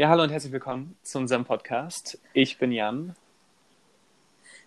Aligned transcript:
Ja, 0.00 0.08
hallo 0.08 0.22
und 0.22 0.30
herzlich 0.30 0.50
willkommen 0.50 0.96
zu 1.02 1.18
unserem 1.18 1.44
Podcast. 1.44 2.18
Ich 2.32 2.56
bin 2.56 2.72
Jan. 2.72 3.14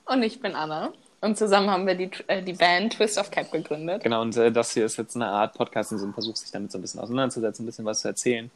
Und 0.05 0.21
ich 0.21 0.39
bin 0.39 0.53
Anna. 0.53 0.93
Und 1.21 1.39
zusammen 1.39 1.71
haben 1.71 1.87
wir 1.87 1.95
die, 1.95 2.11
äh, 2.27 2.43
die 2.43 2.53
Band 2.53 2.93
Twist 2.93 3.17
of 3.17 3.31
Cap 3.31 3.51
gegründet. 3.51 4.03
Genau, 4.03 4.21
und 4.21 4.37
äh, 4.37 4.51
das 4.51 4.75
hier 4.75 4.85
ist 4.85 4.97
jetzt 4.97 5.15
eine 5.15 5.25
Art 5.25 5.55
Podcast 5.55 5.91
und 5.91 5.97
so 5.97 6.05
ein 6.05 6.13
Versuch, 6.13 6.35
sich 6.35 6.51
damit 6.51 6.71
so 6.71 6.77
ein 6.77 6.81
bisschen 6.81 6.99
auseinanderzusetzen, 6.99 7.63
ein 7.63 7.65
bisschen 7.65 7.83
was 7.83 8.01
zu 8.01 8.09
erzählen, 8.09 8.51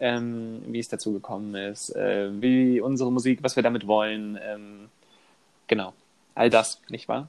ähm, 0.00 0.62
wie 0.68 0.78
es 0.78 0.88
dazu 0.88 1.12
gekommen 1.12 1.54
ist, 1.56 1.94
äh, 1.94 2.30
wie 2.40 2.80
unsere 2.80 3.12
Musik, 3.12 3.40
was 3.42 3.54
wir 3.56 3.62
damit 3.62 3.86
wollen. 3.86 4.38
Ähm, 4.42 4.88
genau, 5.66 5.92
all 6.34 6.48
das, 6.48 6.80
nicht 6.88 7.06
wahr? 7.06 7.28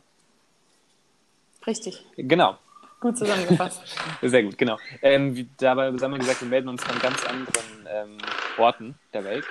Richtig. 1.68 2.06
Genau. 2.16 2.58
Gut 3.02 3.18
zusammengefasst. 3.18 3.82
Sehr 4.22 4.44
gut, 4.44 4.58
genau. 4.58 4.78
Ähm, 5.02 5.36
wie, 5.36 5.50
dabei 5.58 5.88
haben 5.88 6.00
wir 6.00 6.18
gesagt, 6.18 6.40
wir 6.40 6.48
melden 6.48 6.70
uns 6.70 6.82
von 6.82 6.98
ganz 7.00 7.26
anderen 7.26 7.88
ähm, 7.90 8.18
Orten 8.58 8.96
der 9.14 9.24
Welt. 9.24 9.46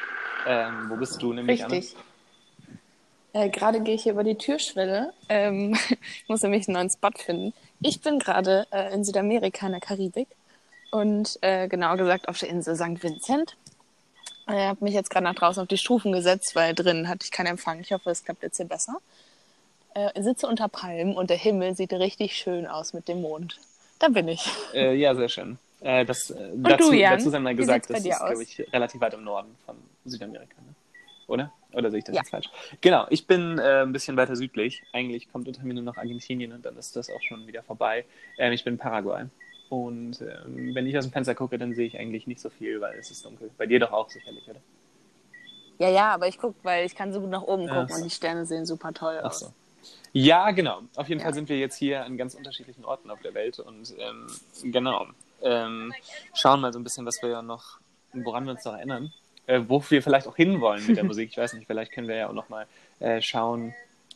Ähm, 0.46 0.90
wo 0.90 0.96
bist 0.96 1.22
du 1.22 1.32
nämlich, 1.32 1.64
Richtig. 1.64 1.96
Äh, 3.34 3.48
gerade 3.48 3.80
gehe 3.80 3.96
ich 3.96 4.04
hier 4.04 4.12
über 4.12 4.24
die 4.24 4.36
Türschwelle. 4.36 5.12
Ähm, 5.28 5.76
ich 5.90 6.24
muss 6.28 6.42
nämlich 6.42 6.68
einen 6.68 6.76
neuen 6.76 6.90
Spot 6.90 7.10
finden. 7.16 7.52
Ich 7.80 8.00
bin 8.00 8.18
gerade 8.18 8.66
äh, 8.70 8.94
in 8.94 9.04
Südamerika, 9.04 9.66
in 9.66 9.72
der 9.72 9.80
Karibik. 9.80 10.28
Und 10.92 11.38
äh, 11.40 11.66
genauer 11.66 11.96
gesagt 11.96 12.28
auf 12.28 12.38
der 12.38 12.48
Insel 12.48 12.76
St. 12.76 13.02
Vincent. 13.02 13.56
Ich 14.46 14.54
habe 14.54 14.84
mich 14.84 14.94
jetzt 14.94 15.10
gerade 15.10 15.24
nach 15.24 15.34
draußen 15.34 15.62
auf 15.62 15.68
die 15.68 15.78
Stufen 15.78 16.12
gesetzt, 16.12 16.54
weil 16.54 16.74
drin 16.74 17.08
hatte 17.08 17.24
ich 17.24 17.32
keinen 17.32 17.46
Empfang. 17.46 17.80
Ich 17.80 17.92
hoffe, 17.92 18.10
es 18.10 18.24
klappt 18.24 18.42
jetzt 18.42 18.58
hier 18.58 18.66
besser. 18.66 18.98
Äh, 19.94 20.22
sitze 20.22 20.46
unter 20.46 20.68
Palmen 20.68 21.16
und 21.16 21.30
der 21.30 21.36
Himmel 21.36 21.74
sieht 21.74 21.92
richtig 21.92 22.36
schön 22.36 22.66
aus 22.66 22.92
mit 22.92 23.08
dem 23.08 23.22
Mond. 23.22 23.58
Da 23.98 24.08
bin 24.08 24.28
ich. 24.28 24.46
Äh, 24.74 24.94
ja, 24.94 25.14
sehr 25.14 25.28
schön. 25.28 25.58
Äh, 25.84 26.06
das, 26.06 26.30
äh, 26.30 26.50
dazu, 26.54 26.90
du, 26.90 26.96
Jan? 26.96 27.18
dazu 27.18 27.28
sei 27.28 27.38
mal 27.40 27.54
gesagt, 27.54 27.90
das 27.90 28.04
ist, 28.04 28.12
aus? 28.12 28.26
glaube 28.28 28.42
ich, 28.42 28.72
relativ 28.72 29.00
weit 29.02 29.12
im 29.14 29.22
Norden 29.24 29.54
von 29.66 29.76
Südamerika. 30.06 30.54
Ne? 30.62 30.74
Oder? 31.26 31.52
Oder 31.74 31.90
sehe 31.90 31.98
ich 31.98 32.04
das 32.04 32.14
Ja. 32.14 32.22
jetzt 32.22 32.30
falsch? 32.30 32.48
Genau, 32.80 33.06
ich 33.10 33.26
bin 33.26 33.58
äh, 33.58 33.82
ein 33.82 33.92
bisschen 33.92 34.16
weiter 34.16 34.34
südlich. 34.34 34.82
Eigentlich 34.92 35.30
kommt 35.30 35.46
unter 35.46 35.62
mir 35.62 35.74
nur 35.74 35.82
noch 35.82 35.98
Argentinien 35.98 36.52
und 36.52 36.64
dann 36.64 36.76
ist 36.78 36.96
das 36.96 37.10
auch 37.10 37.20
schon 37.20 37.46
wieder 37.46 37.62
vorbei. 37.62 38.06
Ähm, 38.38 38.52
ich 38.54 38.64
bin 38.64 38.74
in 38.74 38.78
Paraguay. 38.78 39.26
Und 39.68 40.22
ähm, 40.22 40.74
wenn 40.74 40.86
ich 40.86 40.96
aus 40.96 41.04
dem 41.04 41.12
Fenster 41.12 41.34
gucke, 41.34 41.58
dann 41.58 41.74
sehe 41.74 41.86
ich 41.86 41.98
eigentlich 41.98 42.26
nicht 42.26 42.40
so 42.40 42.48
viel, 42.48 42.80
weil 42.80 42.98
es 42.98 43.10
ist 43.10 43.24
dunkel. 43.24 43.50
Bei 43.58 43.66
dir 43.66 43.78
doch 43.78 43.92
auch 43.92 44.08
sicherlich, 44.08 44.48
oder? 44.48 44.60
Ja, 45.78 45.90
ja, 45.90 46.14
aber 46.14 46.28
ich 46.28 46.38
gucke, 46.38 46.54
weil 46.62 46.86
ich 46.86 46.94
kann 46.94 47.12
so 47.12 47.20
gut 47.20 47.30
nach 47.30 47.42
oben 47.42 47.68
gucken 47.68 47.88
so. 47.88 47.96
und 47.96 48.04
die 48.04 48.10
Sterne 48.10 48.46
sehen 48.46 48.64
super 48.64 48.92
toll 48.94 49.18
aus. 49.18 49.40
so. 49.40 49.52
Ja, 50.12 50.50
genau. 50.52 50.80
Auf 50.96 51.08
jeden 51.08 51.18
Ja. 51.20 51.24
Fall 51.26 51.34
sind 51.34 51.48
wir 51.48 51.58
jetzt 51.58 51.76
hier 51.76 52.04
an 52.04 52.16
ganz 52.16 52.34
unterschiedlichen 52.34 52.84
Orten 52.84 53.10
auf 53.10 53.20
der 53.20 53.34
Welt 53.34 53.58
und 53.58 53.92
ähm, 53.98 54.26
genau. 54.72 55.08
Ähm, 55.44 55.92
schauen 56.34 56.60
mal 56.60 56.72
so 56.72 56.78
ein 56.78 56.84
bisschen, 56.84 57.04
was 57.06 57.20
wir 57.22 57.28
ja 57.30 57.42
noch, 57.42 57.78
woran 58.12 58.44
wir 58.44 58.52
uns 58.52 58.64
noch 58.64 58.74
erinnern, 58.74 59.12
äh, 59.46 59.60
wo 59.68 59.82
wir 59.88 60.02
vielleicht 60.02 60.26
auch 60.26 60.36
hinwollen 60.36 60.86
mit 60.86 60.96
der 60.96 61.04
Musik. 61.12 61.30
Ich 61.30 61.36
weiß 61.36 61.52
nicht, 61.54 61.66
vielleicht 61.66 61.92
können 61.92 62.08
wir 62.08 62.16
ja 62.16 62.28
auch 62.28 62.32
noch 62.32 62.48
mal 62.48 62.66
äh, 63.00 63.20
schauen, 63.20 63.74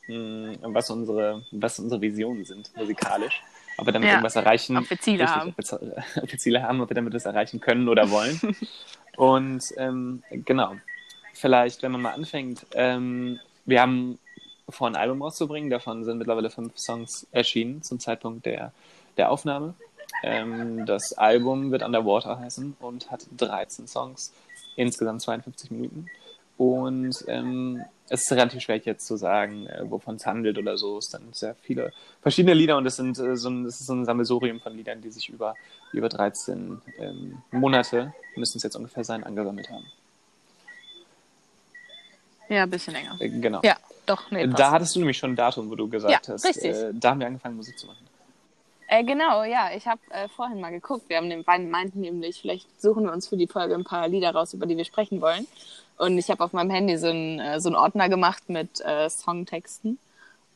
mh, 0.08 0.56
was 0.62 0.90
unsere, 0.90 1.44
was 1.52 1.78
unsere 1.78 2.00
Visionen 2.00 2.44
sind 2.44 2.74
musikalisch. 2.76 3.42
Ob 3.76 3.86
wir 3.86 3.92
damit 3.92 4.08
Ja. 4.08 4.14
irgendwas 4.14 4.34
erreichen. 4.34 4.76
Ob 4.76 4.90
wir 4.90 4.98
Ziele 4.98 5.26
haben. 5.32 5.50
Ob 5.50 5.56
wir, 5.58 5.64
Z- 5.64 5.80
ob 6.22 6.32
wir 6.32 6.38
Ziele 6.38 6.62
haben, 6.62 6.80
ob 6.80 6.90
wir 6.90 6.94
damit 6.96 7.14
das 7.14 7.26
erreichen 7.26 7.60
können 7.60 7.88
oder 7.88 8.10
wollen. 8.10 8.40
und 9.16 9.62
ähm, 9.76 10.22
genau. 10.30 10.74
Vielleicht, 11.34 11.82
wenn 11.82 11.92
man 11.92 12.02
mal 12.02 12.12
anfängt, 12.14 12.66
ähm, 12.72 13.38
wir 13.66 13.80
haben 13.80 14.18
vor, 14.68 14.88
ein 14.88 14.96
Album 14.96 15.22
rauszubringen. 15.22 15.70
Davon 15.70 16.04
sind 16.04 16.18
mittlerweile 16.18 16.50
fünf 16.50 16.76
Songs 16.76 17.26
erschienen 17.30 17.82
zum 17.82 18.00
Zeitpunkt 18.00 18.44
der, 18.46 18.72
der 19.16 19.30
Aufnahme. 19.30 19.74
Ähm, 20.22 20.86
das 20.86 21.12
Album 21.16 21.70
wird 21.70 21.82
Underwater 21.82 22.38
heißen 22.38 22.76
und 22.80 23.10
hat 23.10 23.26
13 23.36 23.86
Songs, 23.86 24.32
insgesamt 24.76 25.22
52 25.22 25.70
Minuten. 25.70 26.06
Und 26.56 27.24
ähm, 27.28 27.84
es 28.08 28.22
ist 28.22 28.32
relativ 28.32 28.62
schwer 28.62 28.78
jetzt 28.78 29.06
zu 29.06 29.16
sagen, 29.16 29.66
äh, 29.66 29.88
wovon 29.88 30.16
es 30.16 30.26
handelt 30.26 30.58
oder 30.58 30.76
so. 30.76 30.98
Es 30.98 31.06
sind 31.10 31.36
sehr 31.36 31.54
viele 31.54 31.92
verschiedene 32.20 32.54
Lieder 32.54 32.76
und 32.76 32.86
es, 32.86 32.96
sind, 32.96 33.18
äh, 33.18 33.36
so 33.36 33.48
ein, 33.48 33.64
es 33.66 33.80
ist 33.80 33.86
so 33.86 33.94
ein 33.94 34.04
Sammelsurium 34.04 34.60
von 34.60 34.76
Liedern, 34.76 35.00
die 35.00 35.10
sich 35.10 35.28
über, 35.28 35.54
über 35.92 36.08
13 36.08 36.82
ähm, 36.98 37.42
Monate, 37.52 38.12
müssen 38.34 38.56
es 38.56 38.64
jetzt 38.64 38.74
ungefähr 38.76 39.04
sein, 39.04 39.22
angesammelt 39.22 39.70
haben. 39.70 39.86
Ja, 42.48 42.62
ein 42.62 42.70
bisschen 42.70 42.94
länger. 42.94 43.16
Äh, 43.20 43.28
genau. 43.28 43.60
Ja, 43.62 43.76
doch, 44.06 44.30
nee. 44.30 44.46
Da 44.48 44.70
hattest 44.70 44.96
du 44.96 45.00
nämlich 45.00 45.18
schon 45.18 45.32
ein 45.32 45.36
Datum, 45.36 45.70
wo 45.70 45.76
du 45.76 45.88
gesagt 45.88 46.26
Ja, 46.26 46.34
hast, 46.34 46.44
richtig. 46.44 46.74
äh, 46.74 46.90
da 46.92 47.10
haben 47.10 47.20
wir 47.20 47.26
angefangen, 47.26 47.56
Musik 47.56 47.78
zu 47.78 47.86
machen. 47.86 48.07
Äh, 48.90 49.04
genau, 49.04 49.44
ja, 49.44 49.70
ich 49.76 49.86
habe 49.86 50.00
äh, 50.10 50.28
vorhin 50.28 50.60
mal 50.60 50.70
geguckt. 50.70 51.10
Wir 51.10 51.18
haben 51.18 51.28
den 51.28 51.44
beiden 51.44 51.70
meinten 51.70 52.00
nämlich, 52.00 52.40
vielleicht 52.40 52.80
suchen 52.80 53.04
wir 53.04 53.12
uns 53.12 53.28
für 53.28 53.36
die 53.36 53.46
Folge 53.46 53.74
ein 53.74 53.84
paar 53.84 54.08
Lieder 54.08 54.30
raus, 54.30 54.54
über 54.54 54.64
die 54.64 54.78
wir 54.78 54.86
sprechen 54.86 55.20
wollen. 55.20 55.46
Und 55.98 56.16
ich 56.16 56.30
habe 56.30 56.42
auf 56.42 56.54
meinem 56.54 56.70
Handy 56.70 56.96
so 56.96 57.08
einen, 57.08 57.38
äh, 57.38 57.60
so 57.60 57.68
einen 57.68 57.76
Ordner 57.76 58.08
gemacht 58.08 58.48
mit 58.48 58.80
äh, 58.80 59.10
Songtexten. 59.10 59.98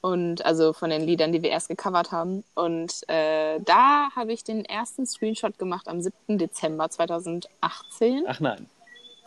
Und 0.01 0.45
also 0.47 0.73
von 0.73 0.89
den 0.91 1.03
Liedern, 1.03 1.31
die 1.31 1.43
wir 1.43 1.51
erst 1.51 1.69
gecovert 1.69 2.11
haben. 2.11 2.43
Und 2.55 3.09
äh, 3.09 3.61
da 3.61 4.09
habe 4.17 4.33
ich 4.33 4.43
den 4.43 4.65
ersten 4.65 5.07
Screenshot 5.07 5.59
gemacht 5.59 5.87
am 5.87 6.01
7. 6.01 6.39
Dezember 6.39 6.89
2018. 6.89 8.25
Ach 8.27 8.41
nein. 8.41 8.67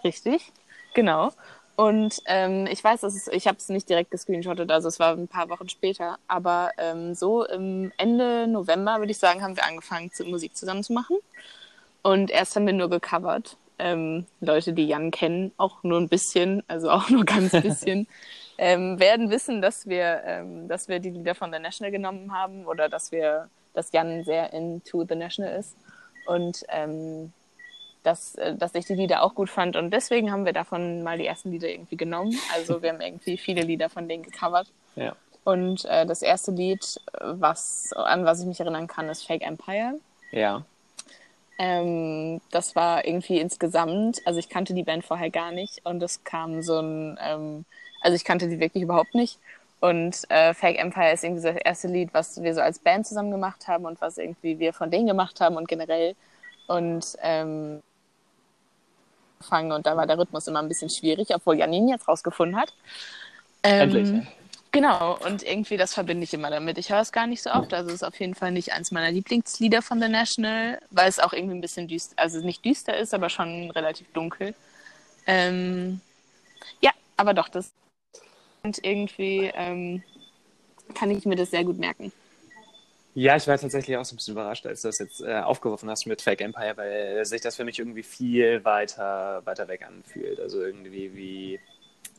Richtig, 0.03 0.51
genau. 0.95 1.31
Und 1.75 2.21
ähm, 2.25 2.67
ich 2.67 2.81
weiß, 2.81 3.01
dass 3.01 3.15
es, 3.15 3.27
ich 3.27 3.47
habe 3.47 3.57
es 3.57 3.67
nicht 3.67 3.89
direkt 3.89 4.11
gescreenshottet, 4.11 4.71
also 4.71 4.87
es 4.87 4.99
war 4.99 5.11
ein 5.11 5.27
paar 5.27 5.49
Wochen 5.49 5.67
später, 5.67 6.17
aber 6.27 6.71
ähm, 6.77 7.13
so 7.13 7.45
im 7.45 7.91
Ende 7.97 8.47
November, 8.47 8.99
würde 8.99 9.11
ich 9.11 9.17
sagen, 9.17 9.41
haben 9.41 9.57
wir 9.57 9.65
angefangen, 9.65 10.11
zu 10.11 10.23
Musik 10.23 10.55
zusammen 10.55 10.83
zu 10.83 10.93
machen. 10.93 11.17
Und 12.01 12.31
erst 12.31 12.55
haben 12.55 12.65
wir 12.65 12.73
nur 12.73 12.89
gecovert. 12.89 13.57
Ähm, 13.77 14.25
Leute, 14.39 14.71
die 14.71 14.87
Jan 14.87 15.11
kennen, 15.11 15.51
auch 15.57 15.83
nur 15.83 15.99
ein 15.99 16.07
bisschen, 16.07 16.63
also 16.67 16.89
auch 16.91 17.09
nur 17.09 17.25
ganz 17.25 17.51
bisschen, 17.61 18.07
ähm, 18.57 18.99
werden 18.99 19.29
wissen, 19.29 19.61
dass 19.61 19.85
wir, 19.85 20.21
ähm, 20.25 20.69
dass 20.69 20.87
wir 20.87 20.99
die 20.99 21.09
Lieder 21.09 21.35
von 21.35 21.51
The 21.51 21.59
National 21.59 21.91
genommen 21.91 22.31
haben 22.33 22.65
oder 22.65 22.87
dass 22.87 23.11
wir, 23.11 23.49
dass 23.73 23.91
Jan 23.91 24.23
sehr 24.23 24.53
into 24.53 25.05
The 25.05 25.15
National 25.15 25.59
ist. 25.59 25.75
Und 26.25 26.63
ähm, 26.69 27.33
dass, 28.05 28.35
äh, 28.35 28.55
dass 28.55 28.75
ich 28.75 28.85
die 28.85 28.93
Lieder 28.93 29.23
auch 29.23 29.35
gut 29.35 29.49
fand. 29.49 29.75
Und 29.75 29.91
deswegen 29.91 30.31
haben 30.31 30.45
wir 30.45 30.53
davon 30.53 31.03
mal 31.03 31.17
die 31.17 31.25
ersten 31.25 31.51
Lieder 31.51 31.69
irgendwie 31.69 31.97
genommen. 31.97 32.37
Also 32.53 32.81
wir 32.81 32.89
haben 32.89 33.01
irgendwie 33.01 33.37
viele 33.37 33.61
Lieder 33.61 33.89
von 33.89 34.07
denen 34.07 34.23
gecovert. 34.23 34.67
Ja. 34.95 35.15
Und 35.43 35.85
äh, 35.85 36.05
das 36.05 36.21
erste 36.21 36.51
Lied, 36.51 36.99
was, 37.21 37.91
an 37.93 38.25
was 38.25 38.41
ich 38.41 38.47
mich 38.47 38.59
erinnern 38.59 38.87
kann, 38.87 39.09
ist 39.09 39.25
Fake 39.25 39.45
Empire. 39.45 39.99
Ja. 40.31 40.63
Ähm, 41.57 42.41
das 42.51 42.75
war 42.75 43.05
irgendwie 43.05 43.39
insgesamt, 43.39 44.21
also 44.25 44.39
ich 44.39 44.49
kannte 44.49 44.73
die 44.73 44.83
Band 44.83 45.05
vorher 45.05 45.29
gar 45.29 45.51
nicht 45.51 45.85
und 45.85 46.03
es 46.03 46.23
kam 46.23 46.61
so 46.61 46.79
ein, 46.79 47.17
ähm, 47.21 47.65
also 48.01 48.15
ich 48.15 48.25
kannte 48.25 48.49
die 48.49 48.59
wirklich 48.59 48.83
überhaupt 48.83 49.15
nicht. 49.15 49.39
Und 49.79 50.29
äh, 50.29 50.53
Fake 50.53 50.79
Empire 50.79 51.13
ist 51.13 51.23
irgendwie 51.23 51.43
das 51.43 51.55
erste 51.57 51.87
Lied, 51.87 52.09
was 52.13 52.41
wir 52.41 52.53
so 52.53 52.61
als 52.61 52.79
Band 52.79 53.05
zusammen 53.05 53.31
gemacht 53.31 53.67
haben 53.67 53.85
und 53.85 54.01
was 54.01 54.17
irgendwie 54.17 54.57
wir 54.57 54.73
von 54.73 54.89
denen 54.89 55.07
gemacht 55.07 55.39
haben 55.41 55.57
und 55.57 55.67
generell. 55.67 56.15
Und 56.67 57.05
ähm, 57.21 57.83
fangen 59.45 59.71
und 59.71 59.85
da 59.85 59.95
war 59.95 60.07
der 60.07 60.17
Rhythmus 60.17 60.47
immer 60.47 60.59
ein 60.59 60.67
bisschen 60.67 60.89
schwierig, 60.89 61.33
obwohl 61.33 61.57
Janine 61.57 61.91
jetzt 61.91 62.07
rausgefunden 62.07 62.59
hat. 62.59 62.73
Ähm, 63.63 63.95
Endlich. 63.95 64.27
Genau, 64.71 65.17
und 65.25 65.41
irgendwie 65.41 65.77
das 65.77 65.93
verbinde 65.93 66.25
ich 66.25 66.33
immer 66.33 66.49
damit. 66.49 66.77
Ich 66.77 66.89
höre 66.89 66.99
es 66.99 67.13
gar 67.13 67.27
nicht 67.27 67.41
so 67.41 67.49
oft, 67.49 67.73
also 67.73 67.89
es 67.89 67.95
ist 67.95 68.03
auf 68.03 68.19
jeden 68.19 68.35
Fall 68.35 68.51
nicht 68.51 68.73
eins 68.73 68.91
meiner 68.91 69.09
Lieblingslieder 69.09 69.81
von 69.81 70.01
The 70.01 70.09
National, 70.09 70.79
weil 70.91 71.07
es 71.07 71.19
auch 71.19 71.31
irgendwie 71.31 71.55
ein 71.55 71.61
bisschen 71.61 71.87
düster, 71.87 72.13
also 72.17 72.39
nicht 72.41 72.65
düster 72.65 72.97
ist, 72.97 73.13
aber 73.13 73.29
schon 73.29 73.71
relativ 73.71 74.11
dunkel. 74.11 74.53
Ähm, 75.27 76.01
ja, 76.81 76.91
aber 77.15 77.33
doch, 77.33 77.47
das 77.47 77.71
und 78.63 78.83
irgendwie 78.83 79.51
ähm, 79.53 80.03
kann 80.93 81.09
ich 81.11 81.25
mir 81.25 81.35
das 81.35 81.51
sehr 81.51 81.63
gut 81.63 81.77
merken. 81.77 82.11
Ja, 83.17 83.37
ich 83.37 83.47
war 83.47 83.57
tatsächlich 83.57 83.95
auch 83.95 84.03
so 84.03 84.13
ein 84.13 84.17
bisschen 84.17 84.33
überrascht, 84.33 84.65
als 84.65 84.81
du 84.81 84.89
das 84.89 84.99
jetzt 84.99 85.21
äh, 85.21 85.35
aufgeworfen 85.39 85.89
hast 85.89 86.05
mit 86.05 86.21
Fake 86.21 86.41
Empire, 86.41 86.75
weil 86.75 87.25
sich 87.25 87.39
das 87.41 87.55
für 87.55 87.63
mich 87.63 87.79
irgendwie 87.79 88.03
viel 88.03 88.63
weiter, 88.65 89.41
weiter 89.45 89.67
weg 89.69 89.83
anfühlt. 89.87 90.39
Also 90.39 90.61
irgendwie 90.61 91.15
wie 91.15 91.59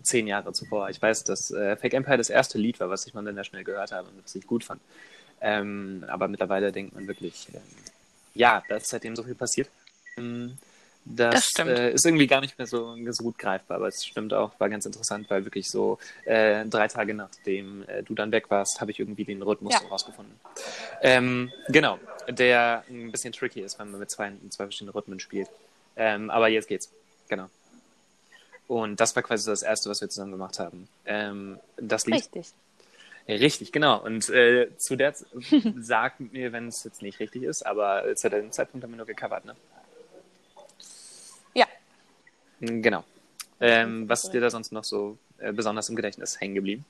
zehn 0.02 0.26
Jahre 0.26 0.52
zuvor. 0.54 0.88
Ich 0.90 1.00
weiß, 1.02 1.24
dass 1.24 1.50
äh, 1.50 1.76
Fake 1.76 1.92
Empire 1.94 2.16
das 2.16 2.30
erste 2.30 2.58
Lied 2.58 2.80
war, 2.80 2.88
was 2.90 3.06
ich 3.06 3.12
mal 3.14 3.24
dann 3.24 3.44
schnell 3.44 3.64
gehört 3.64 3.92
habe 3.92 4.08
und 4.08 4.24
was 4.24 4.34
ich 4.34 4.46
gut 4.46 4.64
fand. 4.64 4.80
Ähm, 5.42 6.04
aber 6.08 6.28
mittlerweile 6.28 6.72
denkt 6.72 6.94
man 6.94 7.06
wirklich, 7.08 7.48
ähm, 7.54 7.60
ja, 8.34 8.62
da 8.68 8.76
ist 8.76 8.88
seitdem 8.88 9.16
so 9.16 9.22
viel 9.24 9.34
passiert. 9.34 9.68
Ähm, 10.18 10.58
das 11.08 11.34
Das 11.34 11.44
stimmt. 11.46 11.70
Äh, 11.70 11.92
ist 11.92 12.04
irgendwie 12.04 12.26
gar 12.26 12.40
nicht 12.40 12.58
mehr 12.58 12.66
so, 12.66 12.96
so 13.12 13.22
gut 13.24 13.38
greifbar, 13.38 13.76
aber 13.76 13.88
es 13.88 14.04
stimmt 14.04 14.34
auch, 14.34 14.52
war 14.58 14.68
ganz 14.68 14.84
interessant, 14.86 15.30
weil 15.30 15.44
wirklich 15.44 15.70
so 15.70 15.98
äh, 16.24 16.64
drei 16.66 16.88
Tage 16.88 17.14
nachdem 17.14 17.84
äh, 17.88 18.02
du 18.02 18.14
dann 18.14 18.32
weg 18.32 18.50
warst, 18.50 18.80
habe 18.80 18.90
ich 18.90 18.98
irgendwie 18.98 19.24
den 19.24 19.40
Rhythmus 19.42 19.74
Ja. 19.74 19.80
rausgefunden. 19.88 20.34
Ähm, 21.00 21.52
genau, 21.68 21.98
der 22.28 22.84
ein 22.90 23.12
bisschen 23.12 23.32
tricky 23.32 23.60
ist, 23.60 23.78
wenn 23.78 23.90
man 23.90 24.00
mit 24.00 24.10
zwei, 24.10 24.32
zwei 24.50 24.64
verschiedenen 24.64 24.92
Rhythmen 24.92 25.20
spielt. 25.20 25.48
Ähm, 25.96 26.28
aber 26.30 26.48
jetzt 26.48 26.68
geht's. 26.68 26.90
Genau. 27.28 27.48
Und 28.68 28.98
das 28.98 29.14
war 29.14 29.22
quasi 29.22 29.48
das 29.48 29.62
erste, 29.62 29.88
was 29.88 30.00
wir 30.00 30.08
zusammen 30.08 30.32
gemacht 30.32 30.58
haben. 30.58 30.88
Ähm, 31.06 31.58
das 31.76 32.06
Lied. 32.06 32.16
Richtig. 32.16 32.52
Richtig, 33.28 33.72
genau. 33.72 33.98
Und 34.04 34.28
äh, 34.28 34.68
zu 34.76 34.96
der 34.96 35.14
sagt 35.80 36.20
mir, 36.32 36.52
wenn 36.52 36.68
es 36.68 36.84
jetzt 36.84 37.02
nicht 37.02 37.18
richtig 37.20 37.42
ist, 37.44 37.64
aber 37.64 38.14
zu 38.16 38.28
dem 38.30 38.52
Zeitpunkt 38.52 38.84
haben 38.84 38.92
wir 38.92 38.96
nur 38.98 39.06
gecovert, 39.06 39.44
ne? 39.44 39.54
Genau. 42.60 43.04
Ähm, 43.60 44.08
was 44.08 44.24
ist 44.24 44.32
dir 44.32 44.40
da 44.40 44.50
sonst 44.50 44.72
noch 44.72 44.84
so 44.84 45.16
äh, 45.38 45.52
besonders 45.52 45.88
im 45.88 45.96
Gedächtnis 45.96 46.40
hängen 46.40 46.54
geblieben? 46.54 46.84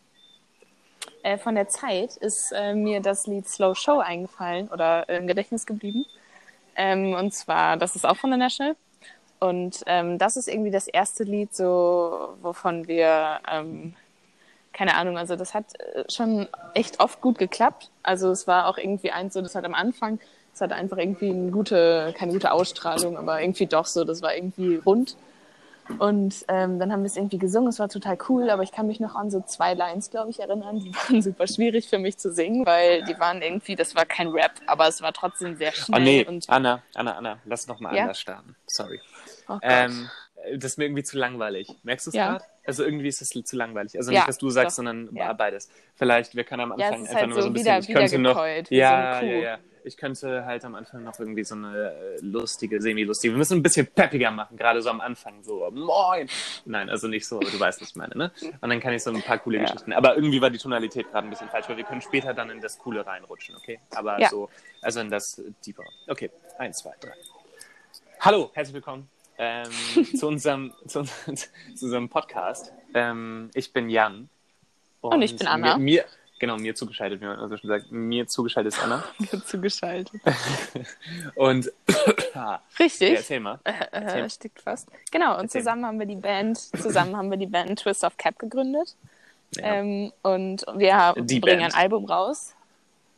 Äh, 1.23 1.39
von 1.39 1.55
der 1.55 1.69
Zeit 1.69 2.17
ist 2.17 2.53
äh, 2.53 2.75
mir 2.75 3.01
das 3.01 3.27
Lied 3.27 3.49
Slow 3.49 3.75
Show 3.75 3.99
eingefallen 3.99 4.69
oder 4.69 5.09
im 5.09 5.27
Gedächtnis 5.27 5.67
geblieben. 5.67 6.07
Ähm, 6.77 7.15
und 7.15 7.33
zwar, 7.33 7.77
das 7.77 7.97
ist 7.97 8.05
auch 8.05 8.17
von 8.17 8.31
The 8.31 8.39
National. 8.39 8.77
Und 9.39 9.83
ähm, 9.87 10.19
das 10.19 10.37
ist 10.37 10.49
irgendwie 10.49 10.71
das 10.71 10.89
erste 10.89 11.25
Lied, 11.25 11.55
so 11.55 12.37
wovon 12.43 12.89
wir, 12.89 13.41
ähm, 13.51 13.95
keine 14.73 14.95
Ahnung, 14.95 15.19
also 15.19 15.37
das 15.37 15.53
hat 15.53 15.65
äh, 15.79 16.05
schon 16.11 16.49
echt 16.75 17.01
oft 17.01 17.21
gut 17.21 17.39
geklappt. 17.39 17.91
Also 18.03 18.31
es 18.31 18.47
war 18.47 18.67
auch 18.67 18.79
irgendwie 18.79 19.11
eins 19.11 19.35
so, 19.35 19.43
das 19.43 19.55
hat 19.55 19.65
am 19.65 19.75
Anfang, 19.75 20.19
es 20.55 20.61
hat 20.61 20.73
einfach 20.73 20.97
irgendwie 20.97 21.31
eine 21.31 21.51
gute, 21.51 22.15
keine 22.17 22.33
gute 22.33 22.51
Ausstrahlung, 22.53 23.17
aber 23.19 23.43
irgendwie 23.43 23.67
doch 23.67 23.87
so, 23.87 24.05
das 24.05 24.23
war 24.23 24.35
irgendwie 24.35 24.77
rund. 24.77 25.17
Und 25.99 26.45
ähm, 26.49 26.79
dann 26.79 26.93
haben 26.93 27.03
wir 27.03 27.07
es 27.07 27.17
irgendwie 27.17 27.39
gesungen, 27.39 27.69
es 27.69 27.79
war 27.79 27.89
total 27.89 28.19
cool, 28.29 28.51
aber 28.51 28.63
ich 28.63 28.73
kann 28.73 28.87
mich 28.87 29.01
noch 29.01 29.15
an 29.15 29.31
so 29.31 29.41
zwei 29.41 29.75
Lines, 29.75 30.11
glaube 30.11 30.31
ich, 30.31 30.41
erinnern, 30.41 30.79
die 30.81 30.93
waren 30.95 31.23
super 31.23 31.47
schwierig 31.47 31.89
für 31.89 31.99
mich 31.99 32.19
zu 32.19 32.33
singen, 32.33 32.67
weil 32.67 33.03
die 33.05 33.19
waren 33.19 33.41
irgendwie, 33.43 33.77
das 33.77 33.95
war 33.95 34.05
kein 34.05 34.29
Rap, 34.29 34.53
aber 34.67 34.89
es 34.89 35.01
war 35.03 35.13
trotzdem 35.13 35.57
sehr 35.57 35.73
schnell. 35.73 36.01
Oh 36.01 36.05
nee, 36.05 36.27
Anna, 36.49 36.83
Anna, 36.95 37.13
Anna, 37.17 37.39
lass 37.45 37.67
noch 37.67 37.81
mal 37.81 37.95
Ja? 37.95 38.03
anders 38.03 38.21
starten. 38.21 38.57
Sorry. 38.67 39.01
oh. 39.49 39.59
Ähm, 39.63 40.09
das 40.55 40.73
ist 40.73 40.79
mir 40.79 40.85
irgendwie 40.85 41.03
zu 41.03 41.19
langweilig. 41.19 41.69
Merkst 41.83 42.07
du 42.07 42.11
es 42.11 42.15
Ja. 42.15 42.33
gerade? 42.33 42.45
Also 42.67 42.85
irgendwie 42.85 43.09
ist 43.09 43.21
das 43.21 43.31
zu 43.31 43.57
langweilig. 43.57 43.97
Also 43.97 44.13
Ja, 44.13 44.21
nicht, 44.21 44.29
was 44.29 44.39
du 44.39 44.51
sagst, 44.51 44.73
doch. 44.79 44.85
sondern 44.85 45.09
Ja. 45.15 45.33
beides. 45.33 45.69
Vielleicht, 45.95 46.35
wir 46.37 46.45
können 46.45 46.71
am 46.73 46.79
Ja, 46.79 46.87
Anfang 46.89 47.03
es 47.05 47.09
ist 47.11 47.17
einfach 47.17 47.21
halt 47.21 47.29
nur 47.31 47.37
so 47.37 47.43
so 47.43 47.49
ein 47.49 47.55
wieder- 47.55 47.77
bisschen. 47.77 47.95
ich 47.95 47.97
könnte 48.01 48.19
noch, 48.19 48.37
ja, 48.71 49.21
so 49.21 49.27
ja, 49.27 49.37
ja. 49.39 49.59
Ich 49.87 49.97
könnte 49.97 50.45
halt 50.45 50.65
am 50.65 50.75
Anfang 50.75 51.05
noch 51.05 51.17
irgendwie 51.21 51.45
so 51.45 51.55
eine 51.55 51.93
äh, 51.93 52.19
lustige, 52.21 52.83
semi-lustige. 52.83 53.33
Wir 53.33 53.39
müssen 53.39 53.59
ein 53.59 53.63
bisschen 53.63 53.87
peppiger 53.87 54.33
machen, 54.33 54.57
gerade 54.57 54.83
so 54.83 54.91
am 54.91 55.01
Anfang. 55.01 55.45
So, 55.45 55.71
moin. 55.71 56.29
Nein, 56.65 56.91
also 56.91 57.07
nicht 57.07 57.25
so, 57.25 57.37
aber 57.37 57.49
du 57.53 57.61
weißt, 57.61 57.81
was 57.81 57.91
ich 57.91 57.95
meine, 57.95 58.17
ne? 58.17 58.33
Und 58.61 58.69
dann 58.69 58.81
kann 58.81 58.93
ich 58.95 59.05
so 59.05 59.11
ein 59.13 59.23
paar 59.23 59.39
coole 59.39 59.59
Ja. 59.59 59.63
Geschichten. 59.65 59.93
Aber 59.93 60.17
irgendwie 60.17 60.41
war 60.43 60.51
die 60.51 60.59
Tonalität 60.59 61.09
gerade 61.13 61.29
ein 61.29 61.31
bisschen 61.31 61.49
falsch, 61.51 61.69
weil 61.69 61.77
wir 61.77 61.85
können 61.85 62.03
später 62.03 62.35
dann 62.35 62.51
in 62.51 62.61
das 62.61 62.79
Coole 62.81 63.07
reinrutschen, 63.07 63.55
okay? 63.55 63.79
Aber 63.95 64.21
Ja. 64.21 64.29
so, 64.29 64.51
also 64.83 64.99
in 64.99 65.09
das 65.09 65.41
Deeper. 65.65 65.85
Okay, 66.09 66.33
eins, 66.59 66.79
zwei, 66.79 66.95
drei. 67.01 67.13
Hallo, 68.19 68.51
herzlich 68.55 68.75
willkommen 68.75 69.09
ähm, 69.39 69.71
zu, 70.17 70.27
unserem, 70.27 70.73
zu, 70.89 71.05
zu 71.05 71.85
unserem 71.85 72.09
Podcast. 72.09 72.73
Ähm, 72.93 73.51
ich 73.55 73.73
bin 73.73 73.89
Jan. 73.89 74.29
Und 75.01 75.23
ich 75.23 75.37
bin 75.37 75.47
Anna. 75.47 75.77
Mir, 75.79 75.85
mir, 75.85 76.05
genau, 76.39 76.57
mir 76.57 76.75
zugeschaltet, 76.75 77.21
wie 77.21 77.25
man 77.27 77.39
also 77.39 77.57
schon 77.57 77.69
sagt. 77.69 77.91
Mir 77.91 78.27
zugeschaltet 78.27 78.75
ist 78.75 78.83
Anna. 78.83 79.05
zugeschaltet. 79.47 80.21
Und 81.35 81.73
ah, 82.35 82.61
Richtig. 82.79 83.11
ja, 83.11 83.17
erzähl 83.17 83.41
mal. 83.41 83.59
Äh, 83.65 83.73
Erzähl. 83.93 84.25
äh, 84.25 84.31
stickt 84.31 84.61
fast. 84.61 84.89
Genau, 85.11 85.35
und 85.35 85.45
Erzähl. 85.45 85.61
zusammen 85.63 85.87
haben 85.87 85.99
wir 85.99 86.07
die 86.07 86.17
Band, 86.17 86.59
zusammen 86.59 87.17
haben 87.17 87.31
wir 87.31 87.39
die 87.39 87.47
Band 87.47 87.79
Twist 87.81 88.05
of 88.05 88.17
Cap 88.17 88.39
gegründet. 88.39 88.97
Ja. 89.57 89.75
Ähm, 89.77 90.13
und 90.23 90.65
wir 90.75 91.15
Die 91.19 91.41
bringen 91.41 91.61
Band. 91.61 91.75
ein 91.75 91.81
Album 91.81 92.05
raus. 92.07 92.55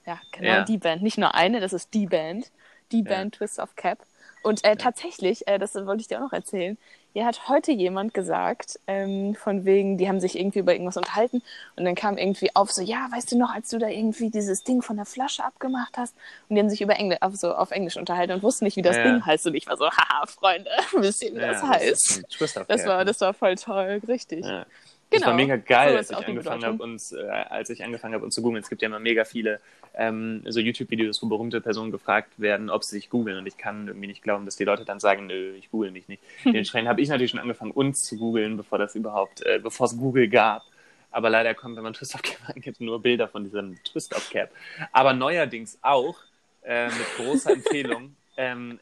Ja, 0.06 0.20
genau, 0.32 0.48
Ja. 0.48 0.64
die 0.64 0.78
Band. 0.78 1.02
Nicht 1.02 1.18
nur 1.18 1.34
eine, 1.34 1.60
das 1.60 1.72
ist 1.72 1.92
die 1.94 2.06
Band. 2.06 2.50
Die 2.92 3.02
Band 3.02 3.34
Twist 3.36 3.58
of 3.58 3.74
Cap. 3.76 3.98
Und 4.42 4.64
äh, 4.64 4.76
tatsächlich, 4.76 5.46
äh, 5.48 5.58
das 5.58 5.74
wollte 5.74 6.00
ich 6.00 6.08
dir 6.08 6.18
auch 6.18 6.22
noch 6.22 6.32
erzählen, 6.32 6.78
hier 7.18 7.26
hat 7.26 7.48
heute 7.48 7.72
jemand 7.72 8.14
gesagt, 8.14 8.78
ähm, 8.86 9.34
von 9.34 9.64
wegen, 9.64 9.98
die 9.98 10.08
haben 10.08 10.20
sich 10.20 10.38
irgendwie 10.38 10.60
über 10.60 10.72
irgendwas 10.72 10.96
unterhalten 10.96 11.42
und 11.74 11.84
dann 11.84 11.96
kam 11.96 12.16
irgendwie 12.16 12.54
auf 12.54 12.70
so, 12.70 12.80
ja, 12.80 13.08
weißt 13.10 13.32
du 13.32 13.38
noch, 13.38 13.52
als 13.52 13.70
du 13.70 13.78
da 13.78 13.88
irgendwie 13.88 14.30
dieses 14.30 14.62
Ding 14.62 14.82
von 14.82 14.94
der 14.96 15.04
Flasche 15.04 15.44
abgemacht 15.44 15.98
hast 15.98 16.14
und 16.48 16.54
die 16.54 16.60
haben 16.62 16.70
sich 16.70 16.80
über 16.80 16.94
Englisch, 16.94 17.18
auf, 17.20 17.34
so, 17.34 17.52
auf 17.54 17.72
Englisch 17.72 17.96
unterhalten 17.96 18.32
und 18.34 18.42
wussten 18.44 18.66
nicht, 18.66 18.76
wie 18.76 18.82
das 18.82 18.96
Ja. 18.96 19.02
Ding 19.02 19.26
heißt 19.26 19.48
und 19.48 19.54
ich 19.56 19.66
war 19.66 19.76
so, 19.76 19.86
haha, 19.90 20.26
Freunde, 20.26 20.70
wisst 20.96 21.22
ihr, 21.24 21.34
wie 21.34 21.40
das 21.40 21.60
Ja, 21.60 21.68
heißt? 21.70 22.24
Twist 22.30 22.56
of 22.56 22.68
Das 22.68 22.82
Cap, 22.82 22.88
war, 22.88 23.04
das 23.04 23.20
war 23.20 23.34
voll 23.34 23.56
toll, 23.56 24.00
richtig. 24.06 24.44
Ja. 24.44 24.64
Das 25.10 25.20
Genau. 25.20 25.30
war 25.30 25.36
mega 25.36 25.56
geil, 25.56 25.96
als 25.96 26.10
ich 26.10 26.16
angefangen 26.16 26.64
habe, 26.64 26.82
uns, 26.82 27.12
äh, 27.12 27.26
als 27.28 27.70
ich 27.70 27.82
angefangen 27.82 28.14
habe, 28.14 28.24
uns 28.24 28.34
zu 28.34 28.42
googeln. 28.42 28.62
Es 28.62 28.68
gibt 28.68 28.82
ja 28.82 28.86
immer 28.88 28.98
mega 28.98 29.24
viele 29.24 29.60
ähm, 29.94 30.42
so 30.46 30.60
YouTube-Videos, 30.60 31.22
wo 31.22 31.26
berühmte 31.26 31.60
Personen 31.60 31.90
gefragt 31.90 32.38
werden, 32.38 32.68
ob 32.68 32.84
sie 32.84 32.96
sich 32.96 33.08
googeln. 33.08 33.38
Und 33.38 33.46
ich 33.46 33.56
kann 33.56 33.88
irgendwie 33.88 34.06
nicht 34.06 34.22
glauben, 34.22 34.44
dass 34.44 34.56
die 34.56 34.64
Leute 34.64 34.84
dann 34.84 35.00
sagen, 35.00 35.26
nö, 35.26 35.54
ich 35.56 35.70
google 35.70 35.90
mich 35.92 36.08
nicht. 36.08 36.22
Dementsprechend 36.44 36.88
habe 36.88 37.00
ich 37.00 37.08
natürlich 37.08 37.30
schon 37.30 37.40
angefangen, 37.40 37.70
uns 37.70 38.04
zu 38.04 38.16
googeln, 38.16 38.56
bevor 38.56 38.78
das 38.78 38.94
überhaupt, 38.94 39.44
äh, 39.46 39.58
bevor 39.62 39.86
es 39.86 39.96
Google 39.96 40.28
gab. 40.28 40.62
Aber 41.10 41.30
leider 41.30 41.54
kommt, 41.54 41.76
wenn 41.76 41.82
man 41.84 41.94
Twist 41.94 42.14
of 42.14 42.22
Cap 42.22 42.38
angibt, 42.54 42.80
nur 42.80 43.00
Bilder 43.00 43.28
von 43.28 43.44
diesem 43.44 43.82
Twist 43.84 44.14
of 44.14 44.28
Cap. 44.30 44.50
Aber 44.92 45.14
neuerdings 45.14 45.78
auch, 45.80 46.16
äh, 46.62 46.86
mit 46.88 47.06
großer 47.16 47.52
Empfehlung, 47.52 48.14
ähm, 48.36 48.78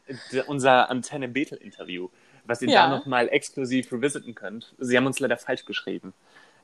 unser 0.47 0.89
Antenne 0.89 1.29
Betel 1.29 1.57
Interview, 1.57 2.09
was 2.47 2.61
ihr 2.61 2.69
Ja. 2.69 2.87
da 2.89 2.97
nochmal 2.97 3.27
exklusiv 3.29 3.91
revisiten 3.91 4.33
könnt. 4.35 4.73
Sie 4.79 4.95
haben 4.97 5.05
uns 5.05 5.19
leider 5.19 5.37
falsch 5.37 5.65
geschrieben. 5.65 6.13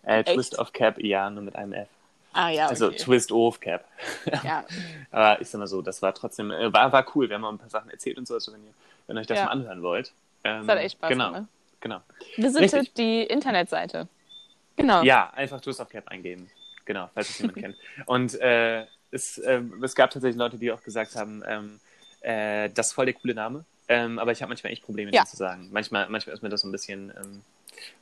Äh? 0.04 0.24
Twist 0.24 0.58
of 0.60 0.74
Cap, 0.74 0.98
ja, 1.02 1.30
nur 1.30 1.44
mit 1.44 1.56
einem 1.56 1.74
F. 1.74 1.88
Ah 2.34 2.50
ja, 2.50 2.64
okay. 2.66 2.70
Also 2.72 2.92
Twist 2.92 3.32
of 3.32 3.60
Cap. 3.60 3.86
ja. 4.44 4.66
Aber 5.12 5.40
ich 5.42 5.50
sag 5.50 5.60
mal 5.60 5.68
so, 5.68 5.82
das 5.82 6.02
war 6.02 6.14
trotzdem, 6.14 6.52
äh, 6.52 6.74
war, 6.74 6.92
war 6.92 7.06
cool. 7.16 7.30
Wir 7.30 7.36
haben 7.36 7.46
auch 7.46 7.52
ein 7.52 7.58
paar 7.60 7.70
Sachen 7.70 7.90
erzählt 7.92 8.18
und 8.18 8.28
so, 8.28 8.34
also 8.34 8.52
wenn 8.54 8.64
ihr, 8.64 8.74
wenn 9.08 9.18
euch 9.18 9.28
das 9.28 9.38
Ja. 9.38 9.46
mal 9.46 9.52
anhören 9.52 9.82
wollt. 9.84 10.12
Ähm, 10.44 10.66
Das 10.68 10.76
hat 10.76 10.84
echt 10.84 10.98
Spaß 10.98 11.10
genau, 11.10 11.32
gemacht. 11.32 11.48
Genau. 11.80 12.02
Visitet 12.38 12.74
Richtig. 12.74 12.94
die 12.96 13.24
Internetseite. 13.24 14.08
Genau. 14.76 15.04
Ja, 15.04 15.30
einfach 15.36 15.62
Twist 15.62 15.80
of 15.80 15.90
Cap 15.90 16.08
eingeben. 16.08 16.50
Genau, 16.86 17.10
falls 17.14 17.30
es 17.30 17.40
jemand 17.40 17.58
kennt. 17.60 17.76
Und 18.08 18.34
äh, 18.42 18.86
es, 19.12 19.38
äh, 19.38 19.62
es 19.82 19.94
gab 19.96 20.10
tatsächlich 20.10 20.38
Leute, 20.38 20.58
die 20.58 20.72
auch 20.72 20.82
gesagt 20.82 21.16
haben, 21.16 21.44
ähm, 21.48 21.80
äh, 22.22 22.70
das 22.72 22.88
ist 22.88 22.94
voll 22.94 23.06
der 23.06 23.14
coole 23.14 23.36
Name. 23.36 23.64
Ähm, 23.88 24.18
aber 24.20 24.32
ich 24.32 24.42
habe 24.42 24.50
manchmal 24.50 24.72
echt 24.74 24.84
Probleme, 24.84 25.12
Ja. 25.14 25.24
den 25.24 25.28
zu 25.28 25.36
sagen. 25.36 25.70
Manchmal, 25.72 26.08
manchmal 26.10 26.36
ist 26.36 26.42
mir 26.42 26.50
das 26.50 26.62
so 26.62 26.68
ein 26.68 26.72
bisschen 26.72 27.12
ähm, 27.18 27.42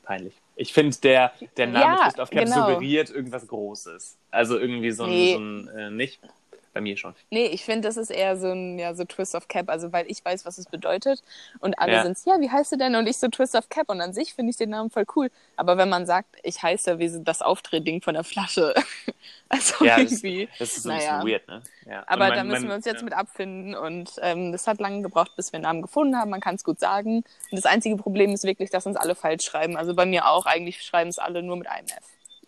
peinlich. 0.03 0.33
Ich 0.55 0.73
finde, 0.73 0.95
der, 0.97 1.33
der 1.57 1.67
Name 1.67 1.95
Ja, 1.97 2.03
Twist 2.03 2.19
of 2.19 2.29
Cap 2.29 2.45
genau. 2.45 2.67
suggeriert 2.67 3.09
irgendwas 3.09 3.47
Großes. 3.47 4.17
Also 4.29 4.59
irgendwie 4.59 4.91
so 4.91 5.03
ein, 5.05 5.09
Nee. 5.09 5.33
so 5.33 5.39
ein 5.39 5.67
äh, 5.69 5.89
nicht. 5.91 6.19
Bei 6.73 6.79
mir 6.79 6.95
schon. 6.95 7.13
Nee, 7.29 7.47
ich 7.47 7.65
finde, 7.65 7.87
das 7.87 7.97
ist 7.97 8.09
eher 8.11 8.37
so 8.37 8.47
ein 8.51 8.79
ja, 8.79 8.93
so 8.93 9.03
Twist 9.03 9.35
of 9.35 9.49
Cap, 9.49 9.69
also 9.69 9.91
weil 9.91 10.09
ich 10.09 10.23
weiß, 10.23 10.45
was 10.45 10.57
es 10.57 10.65
bedeutet. 10.67 11.21
Und 11.59 11.77
alle 11.79 11.91
Ja. 11.93 12.03
sind's, 12.03 12.23
ja, 12.23 12.39
wie 12.39 12.49
heißt 12.49 12.71
du 12.71 12.77
denn? 12.77 12.95
Und 12.95 13.07
ich 13.07 13.17
so 13.17 13.27
Twist 13.27 13.55
of 13.55 13.67
Cap. 13.67 13.89
Und 13.89 13.99
an 13.99 14.13
sich 14.13 14.33
finde 14.33 14.51
ich 14.51 14.57
den 14.57 14.69
Namen 14.69 14.89
voll 14.89 15.05
cool. 15.17 15.29
Aber 15.57 15.77
wenn 15.77 15.89
man 15.89 16.05
sagt, 16.05 16.37
ich 16.43 16.63
heiße 16.63 16.97
wie 16.99 17.11
das 17.23 17.41
Aufdrehding 17.41 18.01
von 18.01 18.13
der 18.13 18.23
Flasche. 18.23 18.73
also 19.49 19.83
Ja, 19.83 19.97
das, 20.01 20.11
irgendwie. 20.13 20.47
das 20.59 20.77
ist 20.77 20.83
so 20.83 20.89
ein 20.91 20.97
naja. 20.97 21.17
bisschen 21.23 21.29
weird, 21.33 21.47
ne? 21.49 21.61
Ja. 21.85 22.03
Aber 22.07 22.13
Und 22.23 22.29
mein- 22.29 22.37
da 22.37 22.43
müssen 22.45 22.61
mein- 22.61 22.69
wir 22.69 22.75
uns 22.75 22.85
jetzt 22.85 22.99
ja. 22.99 23.03
mit 23.03 23.13
abfinden. 23.13 23.75
Und 23.75 24.11
ähm, 24.21 24.53
das 24.53 24.65
hat 24.65 24.79
lange 24.79 25.01
gebraucht, 25.01 25.35
bis 25.35 25.51
wir 25.51 25.57
einen 25.57 25.63
Namen 25.63 25.81
gefunden 25.81 26.15
haben. 26.17 26.29
Man 26.29 26.39
kann 26.39 26.55
es 26.55 26.63
gut 26.63 26.79
sagen. 26.79 27.17
Und 27.17 27.25
das 27.51 27.65
einzige 27.65 27.97
Problem 27.97 28.31
ist 28.33 28.45
wirklich, 28.45 28.69
dass 28.69 28.85
uns 28.85 28.95
alle 28.95 29.15
falsch 29.15 29.43
schreiben. 29.43 29.75
Also 29.75 29.93
bei 29.93 30.05
mir 30.05 30.27
auch. 30.29 30.45
Eigentlich 30.45 30.81
schreiben 30.81 31.09
es 31.09 31.19
alle 31.19 31.43
nur 31.43 31.57
mit 31.57 31.67
einem 31.69 31.87
F. 31.87 31.97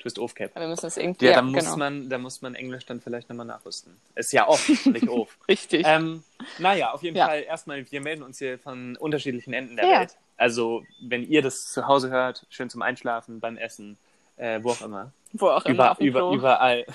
Twist 0.03 0.19
of 0.19 0.35
Cap. 0.35 0.51
Aber 0.53 0.65
wir 0.65 0.69
müssen 0.69 0.85
es 0.85 0.97
irgendwie. 0.97 1.25
Ja, 1.25 1.31
Ja, 1.31 1.37
da, 1.37 1.41
muss 1.43 1.63
genau. 1.63 1.77
man, 1.77 2.09
da 2.09 2.17
muss 2.17 2.41
man 2.41 2.55
Englisch 2.55 2.85
dann 2.85 2.99
vielleicht 3.01 3.29
nochmal 3.29 3.45
nachrüsten. 3.45 3.95
Ist 4.15 4.33
ja 4.33 4.47
off, 4.47 4.67
nicht 4.85 5.07
off. 5.07 5.37
Richtig. 5.47 5.85
ähm, 5.87 6.23
naja, 6.59 6.91
auf 6.91 7.01
jeden 7.03 7.15
Ja. 7.17 7.27
Fall 7.27 7.43
erstmal, 7.43 7.89
wir 7.89 8.01
melden 8.01 8.21
uns 8.23 8.37
hier 8.37 8.59
von 8.59 8.97
unterschiedlichen 8.97 9.53
Enden 9.53 9.77
der 9.77 9.85
Ja. 9.87 9.99
Welt. 10.01 10.17
Also, 10.37 10.83
wenn 11.01 11.23
ihr 11.23 11.41
das 11.41 11.71
zu 11.71 11.87
Hause 11.87 12.09
hört, 12.09 12.45
schön 12.49 12.69
zum 12.69 12.81
Einschlafen, 12.81 13.39
beim 13.39 13.55
Essen, 13.57 13.97
äh, 14.35 14.59
wo 14.61 14.71
auch 14.71 14.81
immer. 14.81 15.11
Wo 15.31 15.47
auch 15.49 15.65
immer. 15.65 15.95
Über, 15.99 16.31
überall. 16.31 16.85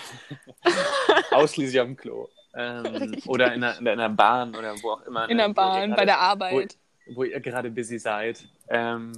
Ausschließlich 1.31 1.81
auf 1.81 1.87
dem 1.87 1.97
Klo. 1.97 2.29
Ähm, 2.55 3.17
oder 3.27 3.55
in 3.55 3.63
einer, 3.63 3.79
in 3.79 3.89
einer 3.89 4.09
Bahn 4.09 4.55
oder 4.55 4.75
wo 4.83 4.93
auch 4.93 5.03
immer. 5.03 5.29
In 5.29 5.39
der 5.39 5.49
ne, 5.49 5.57
wo 5.57 5.61
ihr 5.61 5.65
Bahn, 5.65 5.81
gerade- 5.91 5.97
bei 5.97 6.05
der 6.05 6.19
Arbeit. 6.19 6.77
Wo, 7.07 7.17
wo 7.17 7.25
ihr 7.25 7.41
gerade 7.41 7.71
busy 7.71 7.99
seid. 7.99 8.45
Ähm, 8.69 9.13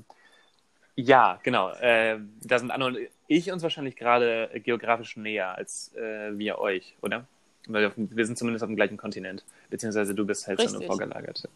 ja, 1.00 1.38
genau. 1.42 1.70
Äh, 1.70 2.18
da 2.42 2.58
sind 2.58 2.70
Anna 2.70 2.86
und 2.86 2.98
ich 3.28 3.50
uns 3.52 3.62
wahrscheinlich 3.62 3.96
gerade 3.96 4.50
geografisch 4.64 5.16
näher 5.16 5.56
als 5.56 5.94
äh, 5.96 6.36
wir 6.38 6.58
euch, 6.58 6.94
oder? 7.02 7.26
Weil 7.66 7.92
wir, 7.96 8.26
sind 8.26 8.38
zumindest 8.38 8.62
auf 8.64 8.68
dem 8.68 8.76
gleichen 8.76 8.96
Kontinent. 8.96 9.44
Beziehungsweise 9.68 10.14
du 10.14 10.24
bist 10.26 10.46
halt 10.46 10.58
so 10.60 10.64
eine 10.66 10.72
Richtig. 10.74 10.86
vorgelagerte 10.88 11.48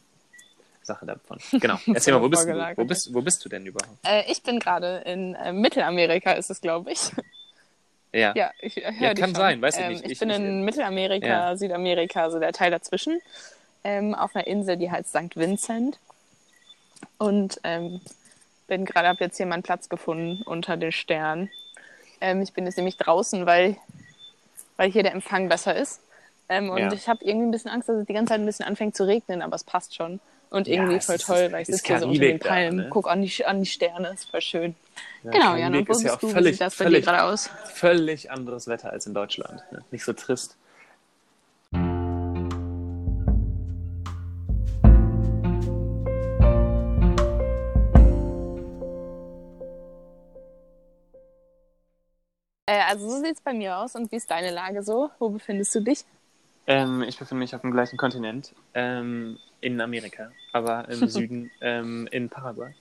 Sache 0.82 1.06
davon. 1.06 1.38
Genau. 1.52 1.78
Erzähl 1.94 2.14
mal, 2.14 2.22
wo 2.22 2.28
bist, 2.28 2.46
du? 2.46 2.72
wo, 2.76 2.84
bist, 2.84 3.14
wo 3.14 3.22
bist 3.22 3.44
du 3.44 3.48
denn 3.48 3.66
überhaupt? 3.66 3.98
Äh, 4.06 4.30
ich 4.30 4.42
bin 4.42 4.60
gerade 4.60 4.98
in 5.06 5.34
äh, 5.34 5.52
Mittelamerika, 5.52 6.32
ist 6.32 6.50
es, 6.50 6.60
glaube 6.60 6.92
ich. 6.92 7.10
Ja. 8.12 8.32
ja, 8.36 8.52
ich 8.60 8.76
äh, 8.76 8.92
Ja, 9.00 9.12
kann 9.14 9.30
schon. 9.30 9.34
sein, 9.34 9.60
weiß 9.62 9.76
ich 9.76 9.82
ähm, 9.82 9.92
nicht. 9.92 10.04
Ich, 10.04 10.12
Ich- 10.12 10.18
bin 10.20 10.30
ich- 10.30 10.36
in 10.36 10.62
Mittelamerika, 10.64 11.26
Ja. 11.26 11.56
Südamerika, 11.56 12.30
so 12.30 12.38
der 12.38 12.52
Teil 12.52 12.70
dazwischen, 12.70 13.18
ähm, 13.82 14.14
auf 14.14 14.36
einer 14.36 14.46
Insel, 14.46 14.76
die 14.76 14.90
heißt 14.90 15.08
St. 15.10 15.34
Vincent. 15.36 15.98
Und 17.18 17.58
ähm, 17.64 18.00
bin 18.66 18.84
gerade, 18.84 19.08
habe 19.08 19.22
jetzt 19.24 19.36
hier 19.36 19.46
meinen 19.46 19.62
Platz 19.62 19.88
gefunden 19.88 20.42
unter 20.42 20.76
den 20.76 20.92
Sternen. 20.92 21.50
Ähm, 22.20 22.42
ich 22.42 22.52
bin 22.52 22.64
jetzt 22.66 22.76
nämlich 22.76 22.96
draußen, 22.96 23.46
weil, 23.46 23.76
weil 24.76 24.90
hier 24.90 25.02
der 25.02 25.12
Empfang 25.12 25.48
besser 25.48 25.74
ist. 25.76 26.00
Ähm, 26.48 26.70
und 26.70 26.78
Ja. 26.78 26.92
ich 26.92 27.08
habe 27.08 27.24
irgendwie 27.24 27.46
ein 27.48 27.50
bisschen 27.50 27.70
Angst, 27.70 27.88
dass 27.88 27.96
es 27.96 28.06
die 28.06 28.12
ganze 28.12 28.30
Zeit 28.32 28.40
ein 28.40 28.46
bisschen 28.46 28.66
anfängt 28.66 28.96
zu 28.96 29.04
regnen, 29.06 29.42
aber 29.42 29.56
es 29.56 29.64
passt 29.64 29.94
schon. 29.94 30.20
Und 30.50 30.68
Ja, 30.68 30.74
irgendwie 30.74 30.96
es 30.96 31.06
voll 31.06 31.18
toll, 31.18 31.52
weil 31.52 31.62
ich 31.62 31.68
sitze 31.68 31.86
hier 31.86 31.98
so 32.00 32.06
unter 32.08 32.20
den 32.20 32.38
Karibik 32.38 32.42
da, 32.42 32.48
Palmen, 32.50 32.76
ne? 32.76 32.86
guck 32.90 33.08
an 33.10 33.22
die, 33.22 33.44
an 33.44 33.60
die 33.60 33.66
Sterne, 33.66 34.08
ist 34.08 34.30
voll 34.30 34.40
schön. 34.40 34.76
Ja, 35.24 35.30
genau, 35.32 35.56
Jan, 35.56 35.74
und 35.74 35.88
wo 35.88 35.92
ist 35.92 36.02
ja 36.02 36.10
bist 36.10 36.16
auch 36.16 36.20
du? 36.20 36.28
Wie 36.28 36.32
völlig, 36.32 36.52
sieht 36.56 36.60
das 36.60 36.76
bei 36.76 36.84
dir 36.84 36.90
völlig, 36.90 37.04
gerade 37.06 37.22
aus? 37.24 37.50
völlig 37.72 38.30
anderes 38.30 38.68
Wetter 38.68 38.90
als 38.90 39.06
in 39.06 39.14
Deutschland. 39.14 39.62
Ne? 39.72 39.84
Nicht 39.90 40.04
so 40.04 40.12
trist. 40.12 40.56
Äh, 52.74 52.80
also 52.88 53.08
so 53.08 53.20
sieht 53.22 53.36
es 53.36 53.40
bei 53.40 53.52
mir 53.52 53.76
aus. 53.76 53.94
Und 53.94 54.10
wie 54.10 54.16
ist 54.16 54.30
deine 54.30 54.50
Lage 54.50 54.82
so? 54.82 55.10
Wo 55.18 55.28
befindest 55.28 55.74
du 55.74 55.80
dich? 55.80 56.04
Ähm, 56.66 57.02
ich 57.02 57.18
befinde 57.18 57.40
mich 57.40 57.54
auf 57.54 57.60
dem 57.60 57.72
gleichen 57.72 57.96
Kontinent, 57.96 58.54
ähm, 58.72 59.38
in 59.60 59.80
Amerika, 59.80 60.32
aber 60.52 60.88
im 60.88 61.08
Süden, 61.08 61.50
ähm, 61.60 62.08
in 62.10 62.28
Paraguay. 62.28 62.74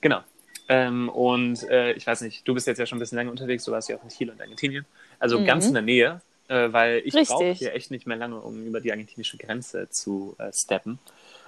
Genau. 0.00 0.20
Ähm, 0.68 1.08
und 1.08 1.68
äh, 1.68 1.92
ich 1.92 2.06
weiß 2.06 2.20
nicht, 2.20 2.46
du 2.46 2.54
bist 2.54 2.66
jetzt 2.66 2.78
ja 2.78 2.86
schon 2.86 2.98
ein 2.98 3.00
bisschen 3.00 3.16
länger 3.18 3.30
unterwegs, 3.30 3.64
du 3.64 3.72
warst 3.72 3.88
ja 3.88 3.96
auch 3.96 4.02
in 4.04 4.10
Chile 4.10 4.32
und 4.32 4.40
Argentinien. 4.40 4.86
Also 5.18 5.38
Mhm. 5.38 5.44
ganz 5.44 5.66
in 5.66 5.74
der 5.74 5.82
Nähe, 5.82 6.20
äh, 6.48 6.72
weil 6.72 7.02
ich 7.04 7.14
brauche 7.14 7.52
hier 7.52 7.74
echt 7.74 7.90
nicht 7.90 8.06
mehr 8.06 8.16
lange, 8.16 8.38
um 8.38 8.64
über 8.64 8.80
die 8.80 8.92
argentinische 8.92 9.38
Grenze 9.38 9.88
zu 9.90 10.36
äh, 10.38 10.52
steppen. 10.52 10.98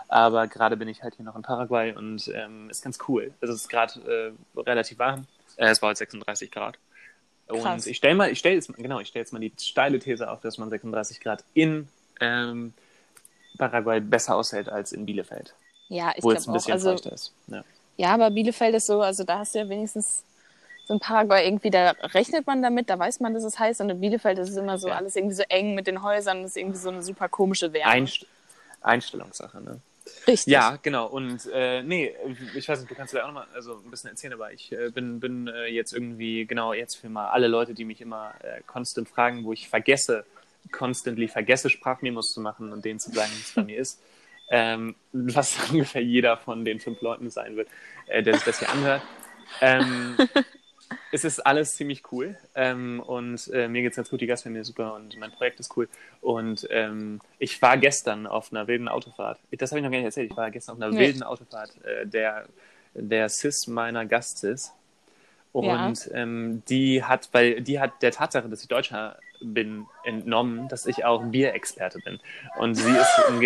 Aber 0.09 0.49
gerade 0.49 0.77
bin 0.77 0.89
ich 0.89 1.03
halt 1.03 1.15
hier 1.15 1.25
noch 1.25 1.37
in 1.37 1.43
Paraguay 1.43 1.95
und 1.95 2.29
ähm, 2.35 2.71
ist 2.71 2.83
ganz 2.83 2.99
cool. 3.09 3.33
Also 3.41 3.55
es 3.55 3.63
ist 3.63 3.69
gerade 3.69 4.35
äh, 4.57 4.61
relativ 4.61 4.99
warm. 4.99 5.27
Äh, 5.57 5.69
es 5.69 5.81
war 5.81 5.91
heute 5.91 5.99
36 5.99 6.51
Grad. 6.51 6.79
Krass. 7.49 7.85
Und 7.85 7.91
ich 7.91 7.97
stelle 7.97 8.15
mal, 8.15 8.31
ich 8.31 8.39
stelle 8.39 8.55
jetzt, 8.55 8.69
mal- 8.71 8.77
genau, 8.83 9.01
ich 9.01 9.09
stelle 9.09 9.23
jetzt 9.23 9.33
mal 9.33 9.39
die 9.39 9.53
steile 9.61 9.99
These 9.99 10.31
auf, 10.31 10.41
dass 10.41 10.57
man 10.59 10.71
36 10.71 11.21
Grad 11.21 11.45
in 11.55 11.89
ähm, 12.21 12.73
Paraguay 13.59 14.01
besser 14.01 14.37
aushält 14.37 14.69
als 14.69 14.93
in 14.93 15.05
Bielefeld, 15.07 15.55
Ja, 15.89 16.13
ich 16.17 16.23
wo 16.25 16.33
es 16.33 16.39
ein 16.39 16.43
glaube 16.45 16.51
auch. 16.53 16.55
bisschen 16.55 16.73
Also, 16.73 16.91
feuchter 16.93 17.13
ist. 17.13 17.33
Ja. 17.49 17.65
ja, 17.97 18.15
aber 18.15 18.31
Bielefeld 18.31 18.75
ist 18.75 18.87
so, 18.87 19.01
also 19.03 19.25
da 19.25 19.41
hast 19.41 19.55
du 19.55 19.59
ja 19.61 19.69
wenigstens 19.69 20.23
so 20.87 20.95
ein 20.95 21.01
Paraguay 21.01 21.47
irgendwie, 21.47 21.71
da 21.71 21.91
rechnet 22.15 22.47
man 22.47 22.63
damit, 22.63 22.91
da 22.91 22.99
weiß 22.99 23.21
man, 23.21 23.33
dass 23.35 23.45
es 23.45 23.59
heiß 23.59 23.81
und 23.81 23.91
in 23.91 24.01
Bielefeld 24.01 24.39
ist 24.39 24.51
es 24.51 24.57
immer 24.57 24.79
so 24.79 24.89
Ja. 24.89 24.97
alles 24.97 25.17
irgendwie 25.17 25.35
so 25.35 25.43
eng 25.49 25.75
mit 25.75 25.87
den 25.87 26.03
Häusern, 26.03 26.43
das 26.43 26.53
ist 26.53 26.57
irgendwie 26.57 26.79
so 26.79 26.89
eine 26.91 27.03
super 27.03 27.29
komische 27.29 27.73
Wärme. 27.73 27.91
Einst 27.93 28.27
Einstellungssache, 28.81 29.61
ne? 29.63 29.81
Richtig. 30.27 30.53
Ja, 30.53 30.79
genau. 30.83 31.07
Und 31.07 31.49
äh, 31.53 31.83
nee, 31.83 32.15
ich 32.55 32.69
weiß 32.69 32.81
nicht, 32.81 32.91
du 32.91 32.95
kannst 32.95 33.13
vielleicht 33.13 33.25
auch 33.27 33.33
noch 33.33 33.47
mal 33.47 33.47
also 33.55 33.81
ein 33.83 33.91
bisschen 33.91 34.11
erzählen, 34.11 34.35
aber 34.35 34.53
ich 34.53 34.71
äh, 34.73 34.91
bin, 34.91 35.19
bin 35.19 35.49
äh, 35.49 35.67
jetzt 35.67 35.93
irgendwie, 35.93 36.45
genau 36.47 36.73
jetzt 36.75 36.97
für 36.97 37.09
mal 37.09 37.29
alle 37.29 37.49
Leute, 37.49 37.73
die 37.73 37.85
mich 37.85 38.01
immer 38.01 38.35
äh, 38.43 38.61
konstant 38.67 39.09
fragen, 39.09 39.45
wo 39.45 39.53
ich 39.53 39.69
vergesse, 39.69 40.27
constantly 40.73 41.29
vergesse, 41.29 41.71
Sprachmemos 41.71 42.33
zu 42.33 42.41
machen 42.41 42.73
und 42.73 42.85
denen 42.85 43.01
zu 43.01 43.11
sagen, 43.13 43.31
wie 43.35 43.41
es 43.41 43.53
bei 43.55 43.65
mir 43.65 43.79
ist. 43.79 44.03
Ähm, 44.51 44.95
was 45.13 45.57
ungefähr 45.71 46.03
jeder 46.03 46.37
von 46.37 46.65
den 46.65 46.81
fünf 46.81 47.01
Leuten 47.01 47.31
sein 47.31 47.57
wird, 47.57 47.69
äh, 48.07 48.23
der 48.23 48.35
sich 48.35 48.45
das 48.45 48.59
hier 48.59 48.69
anhört. 48.71 49.03
Ähm, 49.61 50.17
es 51.13 51.25
ist 51.25 51.41
alles 51.41 51.77
ziemlich 51.77 52.03
cool 52.13 52.37
ähm, 52.55 53.01
und 53.01 53.49
äh, 53.53 53.69
mir 53.69 53.83
geht's 53.83 53.97
ganz 53.97 54.11
gut, 54.11 54.21
die 54.21 54.27
Gastfamilie 54.27 54.63
ist 54.63 54.69
super 54.69 54.95
und 54.95 55.17
mein 55.19 55.31
Projekt 55.33 55.61
ist 55.61 55.77
cool. 55.77 55.89
Und 56.21 56.67
ähm, 56.71 57.21
ich 57.39 57.61
war 57.63 57.77
gestern 57.79 58.27
auf 58.27 58.53
einer 58.53 58.67
wilden 58.67 58.89
Autofahrt. 58.89 59.39
Das 59.53 59.71
habe 59.71 59.79
ich 59.81 59.85
noch 59.85 59.91
gar 59.91 59.99
nicht 59.99 60.07
erzählt. 60.07 60.31
Ich 60.31 60.37
war 60.37 60.51
gestern 60.51 60.77
auf 60.77 60.83
einer 60.83 60.93
Nee. 60.93 60.99
wilden 60.99 61.23
Autofahrt 61.23 61.71
äh, 61.85 62.07
der, 62.07 62.47
der 62.95 63.29
Sis 63.29 63.67
meiner 63.67 64.07
Gastis. 64.07 64.73
Und 65.53 66.11
ähm, 66.13 66.63
die 66.69 67.05
hat, 67.05 67.29
weil 67.33 67.61
die 67.63 67.79
hat 67.79 68.03
der 68.03 68.11
Tatsache, 68.11 68.49
dass 68.49 68.63
ich 68.63 68.69
Deutscher 68.69 69.19
bin, 69.41 69.87
entnommen, 70.03 70.69
dass 70.69 70.85
ich 70.87 71.05
auch 71.05 71.23
Bierexperte 71.23 72.01
bin. 72.01 72.19
Und 72.59 72.75
sie 72.75 72.91
ist 72.91 73.23
ein, 73.29 73.41